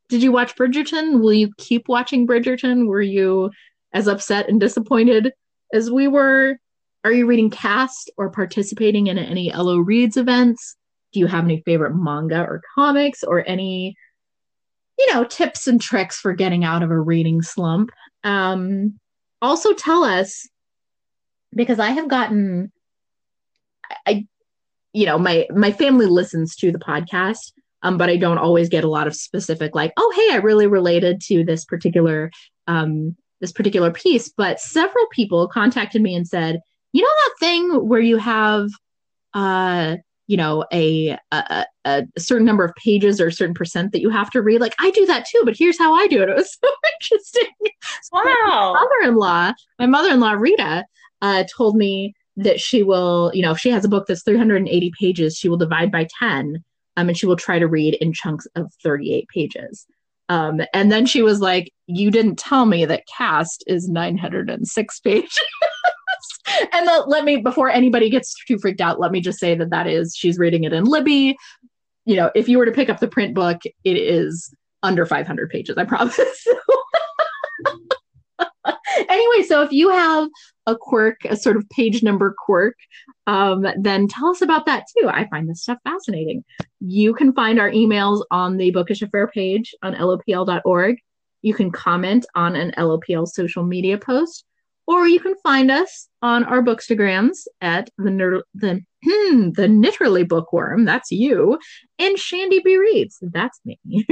Did 0.09 0.23
you 0.23 0.31
watch 0.31 0.55
Bridgerton? 0.55 1.21
Will 1.21 1.33
you 1.33 1.51
keep 1.57 1.87
watching 1.87 2.27
Bridgerton? 2.27 2.87
Were 2.87 3.01
you 3.01 3.51
as 3.93 4.07
upset 4.07 4.49
and 4.49 4.59
disappointed 4.59 5.33
as 5.73 5.91
we 5.91 6.07
were? 6.07 6.57
Are 7.03 7.11
you 7.11 7.25
reading 7.25 7.49
Caste 7.49 8.09
or 8.17 8.29
participating 8.29 9.07
in 9.07 9.17
any 9.17 9.51
LO 9.51 9.77
Reads 9.77 10.15
events? 10.15 10.77
Do 11.11 11.19
you 11.19 11.27
have 11.27 11.43
any 11.43 11.61
favorite 11.65 11.95
manga 11.95 12.41
or 12.41 12.61
comics 12.73 13.23
or 13.23 13.43
any, 13.47 13.95
you 14.97 15.13
know, 15.13 15.23
tips 15.23 15.67
and 15.67 15.81
tricks 15.81 16.19
for 16.19 16.33
getting 16.33 16.63
out 16.63 16.83
of 16.83 16.91
a 16.91 16.99
reading 16.99 17.41
slump? 17.41 17.91
Um, 18.23 18.99
also, 19.41 19.73
tell 19.73 20.03
us 20.03 20.47
because 21.53 21.79
I 21.79 21.91
have 21.91 22.07
gotten, 22.07 22.71
I, 24.07 24.27
you 24.93 25.05
know, 25.05 25.17
my 25.17 25.47
my 25.51 25.71
family 25.71 26.05
listens 26.05 26.55
to 26.57 26.71
the 26.71 26.79
podcast, 26.79 27.51
um, 27.81 27.97
but 27.97 28.09
I 28.09 28.17
don't 28.17 28.37
always 28.37 28.69
get 28.69 28.83
a 28.83 28.89
lot 28.89 29.07
of 29.07 29.15
specific 29.15 29.75
like, 29.75 29.93
oh, 29.97 30.13
hey, 30.15 30.35
I 30.35 30.37
really 30.37 30.67
related 30.67 31.21
to 31.27 31.43
this 31.43 31.65
particular 31.65 32.31
um, 32.67 33.15
this 33.41 33.51
particular 33.51 33.91
piece. 33.91 34.29
But 34.29 34.59
several 34.59 35.05
people 35.11 35.47
contacted 35.47 36.01
me 36.01 36.15
and 36.15 36.27
said, 36.27 36.61
you 36.93 37.01
know, 37.01 37.09
that 37.09 37.35
thing 37.39 37.87
where 37.87 37.99
you 37.99 38.17
have, 38.17 38.69
uh, 39.33 39.97
you 40.27 40.37
know, 40.37 40.65
a, 40.71 41.17
a 41.31 41.65
a 41.85 42.05
certain 42.17 42.45
number 42.45 42.63
of 42.63 42.73
pages 42.75 43.19
or 43.19 43.27
a 43.27 43.31
certain 43.31 43.53
percent 43.53 43.91
that 43.91 44.01
you 44.01 44.09
have 44.09 44.29
to 44.31 44.41
read. 44.41 44.61
Like 44.61 44.75
I 44.79 44.91
do 44.91 45.05
that 45.07 45.25
too, 45.25 45.41
but 45.43 45.57
here's 45.57 45.77
how 45.77 45.93
I 45.93 46.07
do 46.07 46.21
it. 46.21 46.29
It 46.33 46.35
was 46.35 46.57
so 46.61 46.69
interesting. 46.93 47.51
Wow. 48.11 48.23
my 48.73 48.79
mother-in-law, 48.79 49.53
my 49.79 49.85
mother-in-law 49.85 50.31
Rita, 50.33 50.85
uh, 51.21 51.43
told 51.55 51.75
me 51.75 52.13
that 52.37 52.59
she 52.59 52.83
will, 52.83 53.31
you 53.33 53.41
know, 53.41 53.51
if 53.51 53.59
she 53.59 53.69
has 53.69 53.85
a 53.85 53.89
book 53.89 54.05
that's 54.07 54.23
380 54.23 54.91
pages, 54.99 55.37
she 55.37 55.49
will 55.49 55.57
divide 55.57 55.91
by 55.91 56.07
10 56.19 56.63
um, 56.97 57.09
and 57.09 57.17
she 57.17 57.25
will 57.25 57.35
try 57.35 57.59
to 57.59 57.67
read 57.67 57.95
in 57.95 58.13
chunks 58.13 58.47
of 58.55 58.71
38 58.83 59.27
pages. 59.27 59.85
Um, 60.29 60.61
and 60.73 60.91
then 60.91 61.05
she 61.05 61.21
was 61.21 61.41
like, 61.41 61.71
You 61.87 62.09
didn't 62.11 62.37
tell 62.37 62.65
me 62.65 62.85
that 62.85 63.03
Caste 63.07 63.63
is 63.67 63.89
906 63.89 64.99
pages. 65.01 65.39
and 66.73 66.87
the, 66.87 67.03
let 67.07 67.23
me, 67.23 67.37
before 67.37 67.69
anybody 67.69 68.09
gets 68.09 68.35
too 68.45 68.57
freaked 68.57 68.81
out, 68.81 68.99
let 68.99 69.11
me 69.11 69.21
just 69.21 69.39
say 69.39 69.55
that 69.55 69.69
that 69.69 69.87
is, 69.87 70.15
she's 70.15 70.37
reading 70.37 70.63
it 70.63 70.73
in 70.73 70.85
Libby. 70.85 71.35
You 72.05 72.15
know, 72.15 72.31
if 72.35 72.49
you 72.49 72.57
were 72.57 72.65
to 72.65 72.71
pick 72.71 72.89
up 72.89 72.99
the 72.99 73.07
print 73.07 73.33
book, 73.33 73.61
it 73.83 73.97
is 73.97 74.53
under 74.81 75.05
500 75.05 75.49
pages, 75.49 75.77
I 75.77 75.83
promise. 75.85 76.19
anyway, 79.09 79.43
so 79.47 79.61
if 79.61 79.71
you 79.71 79.89
have 79.89 80.27
a 80.65 80.75
quirk, 80.75 81.17
a 81.25 81.35
sort 81.35 81.57
of 81.57 81.69
page 81.69 82.03
number 82.03 82.33
quirk, 82.37 82.75
um, 83.27 83.65
then 83.79 84.07
tell 84.07 84.29
us 84.29 84.41
about 84.41 84.65
that 84.65 84.85
too. 84.97 85.09
I 85.09 85.27
find 85.29 85.49
this 85.49 85.61
stuff 85.61 85.79
fascinating. 85.83 86.43
You 86.79 87.13
can 87.13 87.33
find 87.33 87.59
our 87.59 87.71
emails 87.71 88.23
on 88.31 88.57
the 88.57 88.71
Bookish 88.71 89.01
Affair 89.01 89.27
page 89.27 89.73
on 89.81 89.93
lopl.org. 89.93 90.97
You 91.41 91.53
can 91.53 91.71
comment 91.71 92.25
on 92.35 92.55
an 92.55 92.73
LOPL 92.77 93.27
social 93.27 93.63
media 93.63 93.97
post, 93.97 94.45
or 94.87 95.07
you 95.07 95.19
can 95.19 95.35
find 95.43 95.71
us 95.71 96.07
on 96.21 96.43
our 96.43 96.61
bookstagrams 96.61 97.45
at 97.61 97.89
the 97.97 98.11
ner- 98.11 98.43
the 98.53 98.81
hmm, 99.03 99.51
the 99.51 99.67
Knitterly 99.67 100.27
Bookworm. 100.27 100.85
That's 100.85 101.11
you, 101.11 101.59
and 101.99 102.17
Shandy 102.17 102.59
B 102.59 102.77
Reads. 102.77 103.19
That's 103.21 103.59
me. 103.65 103.79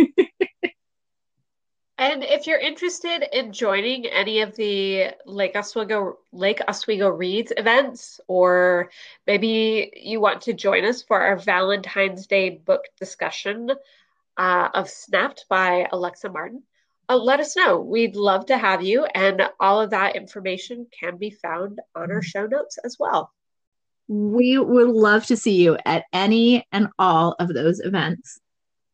And 2.02 2.24
if 2.24 2.48
you're 2.48 2.58
interested 2.58 3.24
in 3.32 3.54
joining 3.54 4.08
any 4.08 4.42
of 4.42 4.56
the 4.56 5.14
Lake 5.28 5.56
Oswego 5.56 6.18
Lake 6.32 6.60
Oswego 6.68 7.10
Reads 7.10 7.54
events, 7.56 8.20
or 8.28 8.90
maybe 9.28 9.94
you 9.96 10.20
want 10.20 10.42
to 10.42 10.54
join 10.54 10.84
us 10.84 11.04
for 11.04 11.22
our 11.22 11.38
Valentine's 11.38 12.26
Day 12.26 12.50
book 12.50 12.86
discussion 13.00 13.70
uh, 14.36 14.70
of 14.74 14.90
Snapped 14.90 15.46
by 15.48 15.88
Alexa 15.92 16.30
Martin, 16.30 16.64
uh, 17.12 17.18
let 17.18 17.42
us 17.42 17.58
know. 17.58 17.80
We'd 17.80 18.16
love 18.16 18.46
to 18.46 18.58
have 18.58 18.82
you, 18.82 19.06
and 19.06 19.42
all 19.60 19.82
of 19.82 19.90
that 19.90 20.16
information 20.16 20.88
can 20.98 21.18
be 21.18 21.30
found 21.30 21.80
on 21.94 22.10
our 22.10 22.22
show 22.22 22.48
notes 22.48 22.78
as 22.86 22.96
well. 22.98 23.32
We 24.08 24.58
would 24.58 24.90
love 24.90 25.26
to 25.26 25.36
see 25.36 25.62
you 25.62 25.78
at 25.86 26.06
any 26.14 26.66
and 26.72 26.88
all 26.98 27.36
of 27.40 27.54
those 27.54 27.80
events. 27.82 28.40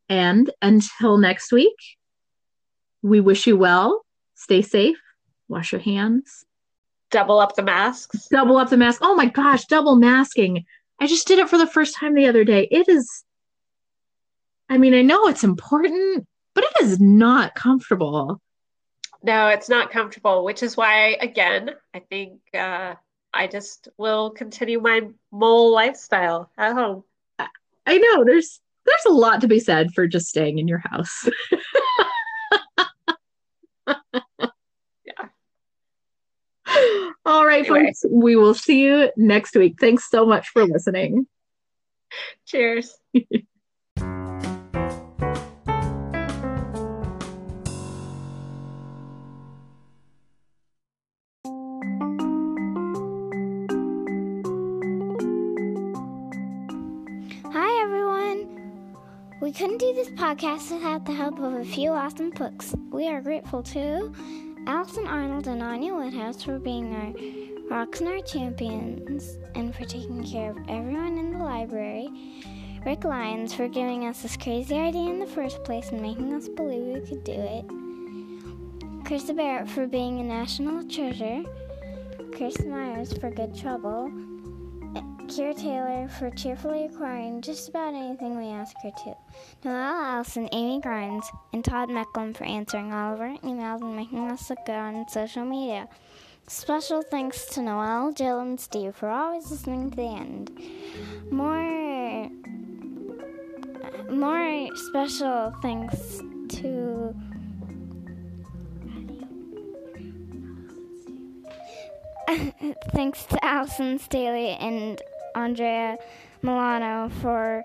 And 0.09 0.49
until 0.61 1.17
next 1.17 1.51
week, 1.51 1.75
we 3.03 3.19
wish 3.19 3.45
you 3.45 3.55
well. 3.55 4.03
Stay 4.35 4.61
safe. 4.61 4.97
Wash 5.47 5.71
your 5.71 5.81
hands. 5.81 6.43
Double 7.11 7.39
up 7.39 7.55
the 7.55 7.63
masks. 7.63 8.27
Double 8.29 8.57
up 8.57 8.69
the 8.69 8.77
mask. 8.77 9.01
Oh 9.03 9.15
my 9.15 9.27
gosh, 9.27 9.65
double 9.65 9.95
masking. 9.95 10.65
I 10.99 11.07
just 11.07 11.27
did 11.27 11.39
it 11.39 11.49
for 11.49 11.57
the 11.57 11.67
first 11.67 11.95
time 11.95 12.15
the 12.15 12.27
other 12.27 12.43
day. 12.43 12.67
It 12.69 12.89
is, 12.89 13.23
I 14.69 14.77
mean, 14.77 14.93
I 14.93 15.03
know 15.03 15.27
it's 15.27 15.43
important, 15.43 16.27
but 16.57 16.63
it 16.63 16.85
is 16.87 16.99
not 16.99 17.53
comfortable. 17.53 18.41
No, 19.21 19.49
it's 19.49 19.69
not 19.69 19.91
comfortable, 19.91 20.43
which 20.43 20.63
is 20.63 20.75
why, 20.75 21.09
again, 21.21 21.69
I 21.93 21.99
think 21.99 22.39
uh, 22.55 22.95
I 23.31 23.45
just 23.45 23.89
will 23.99 24.31
continue 24.31 24.79
my 24.79 25.01
mole 25.31 25.71
lifestyle 25.71 26.49
at 26.57 26.73
home. 26.73 27.03
I 27.85 27.99
know 27.99 28.25
there's 28.25 28.59
there's 28.87 29.05
a 29.05 29.11
lot 29.11 29.41
to 29.41 29.47
be 29.47 29.59
said 29.59 29.91
for 29.93 30.07
just 30.07 30.29
staying 30.29 30.57
in 30.57 30.67
your 30.67 30.79
house. 30.79 31.29
yeah. 35.05 35.27
All 37.23 37.45
right, 37.45 37.67
Anyway. 37.67 37.85
folks. 37.85 38.03
We 38.09 38.35
will 38.35 38.55
see 38.55 38.81
you 38.81 39.11
next 39.15 39.55
week. 39.55 39.75
Thanks 39.79 40.09
so 40.09 40.25
much 40.25 40.49
for 40.49 40.65
listening. 40.65 41.27
Cheers. 42.47 42.97
podcast 60.37 60.71
without 60.71 61.03
the 61.03 61.13
help 61.13 61.39
of 61.39 61.53
a 61.53 61.65
few 61.65 61.89
awesome 61.91 62.29
books. 62.29 62.75
We 62.91 63.07
are 63.07 63.21
grateful 63.21 63.63
to 63.63 64.13
Allison 64.67 65.07
Arnold 65.07 65.47
and 65.47 65.63
Anya 65.63 65.95
Woodhouse 65.95 66.43
for 66.43 66.59
being 66.59 66.93
our 66.93 67.75
rocks 67.75 68.01
and 68.01 68.09
our 68.09 68.19
champions 68.19 69.39
and 69.55 69.73
for 69.73 69.85
taking 69.85 70.23
care 70.23 70.51
of 70.51 70.57
everyone 70.69 71.17
in 71.17 71.31
the 71.31 71.43
library. 71.43 72.09
Rick 72.85 73.03
Lyons 73.03 73.53
for 73.53 73.67
giving 73.67 74.05
us 74.05 74.21
this 74.21 74.37
crazy 74.37 74.75
idea 74.75 75.09
in 75.09 75.19
the 75.19 75.25
first 75.25 75.63
place 75.63 75.89
and 75.89 76.03
making 76.03 76.31
us 76.33 76.47
believe 76.47 76.85
we 76.85 77.01
could 77.01 77.23
do 77.23 77.31
it. 77.31 77.67
Krista 79.05 79.35
Barrett 79.35 79.67
for 79.67 79.87
being 79.87 80.19
a 80.19 80.23
national 80.23 80.87
treasure. 80.87 81.41
Chris 82.35 82.63
Myers 82.63 83.11
for 83.17 83.31
good 83.31 83.57
trouble. 83.57 84.11
Kira 85.27 85.53
Taylor 85.55 86.07
for 86.07 86.29
cheerfully 86.31 86.85
acquiring 86.85 87.41
just 87.41 87.67
about 87.67 87.93
anything 87.93 88.37
we 88.37 88.47
ask 88.47 88.73
her 88.81 88.91
to. 88.91 89.15
Noelle 89.63 89.75
Allison, 89.75 90.47
Amy 90.53 90.79
Grimes, 90.79 91.29
and 91.51 91.65
Todd 91.65 91.89
Mecklin 91.89 92.35
for 92.35 92.45
answering 92.45 92.93
all 92.93 93.13
of 93.13 93.19
our 93.19 93.37
emails 93.39 93.81
and 93.81 93.95
making 93.95 94.31
us 94.31 94.49
look 94.49 94.59
good 94.65 94.75
on 94.75 95.07
social 95.09 95.43
media. 95.43 95.89
Special 96.47 97.01
thanks 97.01 97.45
to 97.47 97.61
Noelle, 97.61 98.13
Jill, 98.13 98.39
and 98.39 98.57
Steve 98.57 98.95
for 98.95 99.09
always 99.09 99.51
listening 99.51 99.91
to 99.91 99.97
the 99.97 100.03
end. 100.03 100.49
More, 101.29 102.29
more 104.09 104.75
special 104.77 105.53
thanks 105.61 106.21
to 106.49 107.13
thanks 112.93 113.23
to 113.25 113.45
Allison 113.45 113.99
Staley 113.99 114.51
and 114.51 115.01
Andrea 115.37 115.99
Milano 116.41 117.09
for 117.21 117.63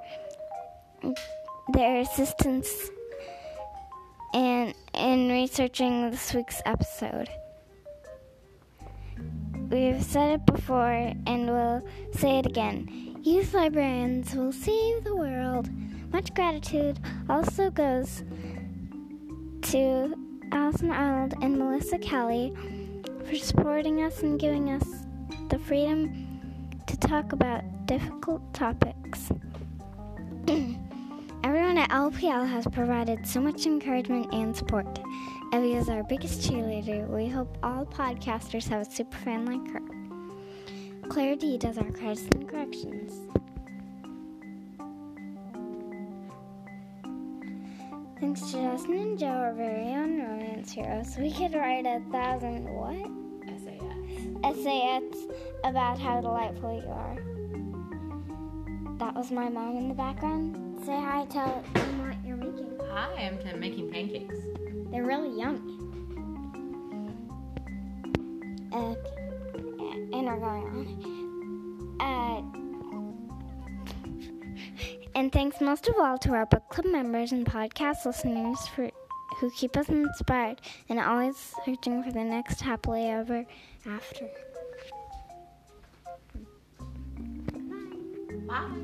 their 1.72 2.00
assistance 2.00 2.90
in 4.34 4.74
in 4.92 5.30
researching 5.30 6.10
this 6.10 6.34
week's 6.34 6.60
episode. 6.66 7.30
We've 9.70 10.02
said 10.02 10.34
it 10.34 10.44
before 10.44 11.14
and 11.26 11.46
we'll 11.46 11.82
say 12.12 12.40
it 12.40 12.46
again. 12.46 13.16
Youth 13.22 13.54
librarians 13.54 14.34
will 14.34 14.52
save 14.52 15.04
the 15.04 15.16
world. 15.16 15.70
Much 16.12 16.34
gratitude 16.34 17.00
also 17.30 17.70
goes 17.70 18.22
to 19.62 20.14
Allison 20.52 20.90
Arnold 20.90 21.34
and 21.40 21.58
Melissa 21.58 21.96
Kelly 21.98 22.52
for 23.24 23.36
supporting 23.36 24.02
us 24.02 24.22
and 24.22 24.38
giving 24.38 24.68
us 24.68 24.84
the 25.48 25.58
freedom 25.58 26.21
talk 27.02 27.32
about 27.32 27.64
difficult 27.86 28.40
topics. 28.54 29.32
Everyone 31.44 31.76
at 31.76 31.90
LPL 31.90 32.48
has 32.48 32.66
provided 32.68 33.26
so 33.26 33.40
much 33.40 33.66
encouragement 33.66 34.32
and 34.32 34.56
support. 34.56 34.86
Evie 35.52 35.74
is 35.74 35.88
our 35.88 36.04
biggest 36.04 36.48
cheerleader. 36.48 37.08
We 37.08 37.28
hope 37.28 37.58
all 37.62 37.84
podcasters 37.84 38.68
have 38.68 38.82
a 38.82 38.90
super 38.90 39.16
fan 39.18 39.46
like 39.46 39.72
her. 39.72 41.08
Claire 41.08 41.34
D 41.36 41.58
does 41.58 41.76
our 41.76 41.90
credits 41.90 42.22
and 42.34 42.48
corrections. 42.48 43.28
Thanks 48.20 48.40
to 48.52 48.62
Justin 48.62 48.94
and 48.94 49.18
Joe, 49.18 49.26
our 49.26 49.52
very 49.52 49.88
own 49.88 50.20
romance 50.20 50.70
heroes, 50.70 51.16
we 51.18 51.32
could 51.32 51.54
write 51.54 51.84
a 51.84 52.00
thousand 52.12 52.72
what? 52.72 53.10
essays 54.44 55.26
about 55.64 55.98
how 55.98 56.20
delightful 56.20 56.80
you 56.80 56.88
are. 56.88 57.16
That 58.98 59.14
was 59.14 59.30
my 59.30 59.48
mom 59.48 59.76
in 59.76 59.88
the 59.88 59.94
background. 59.94 60.78
Say 60.84 60.92
hi, 60.92 61.26
tell 61.26 61.62
them 61.74 62.06
what 62.06 62.16
you're 62.26 62.36
making. 62.36 62.78
Hi, 62.90 63.32
I'm 63.48 63.60
making 63.60 63.90
pancakes. 63.90 64.36
They're 64.90 65.04
really 65.04 65.38
yummy. 65.38 65.78
Uh, 68.72 68.94
and 70.12 70.28
are 70.28 70.38
going 70.38 70.64
on. 70.64 70.86
Uh, 72.00 72.42
and 75.14 75.32
thanks 75.32 75.60
most 75.60 75.88
of 75.88 75.94
all 75.98 76.18
to 76.18 76.32
our 76.32 76.46
book 76.46 76.68
club 76.68 76.86
members 76.86 77.32
and 77.32 77.46
podcast 77.46 78.04
listeners 78.04 78.58
for 78.74 78.90
who 79.40 79.50
keep 79.50 79.76
us 79.76 79.88
inspired 79.88 80.60
and 80.88 81.00
always 81.00 81.54
searching 81.64 82.02
for 82.02 82.12
the 82.12 82.24
next 82.24 82.60
happily 82.60 83.06
ever 83.06 83.44
after. 83.86 84.28
Bye. 88.52 88.82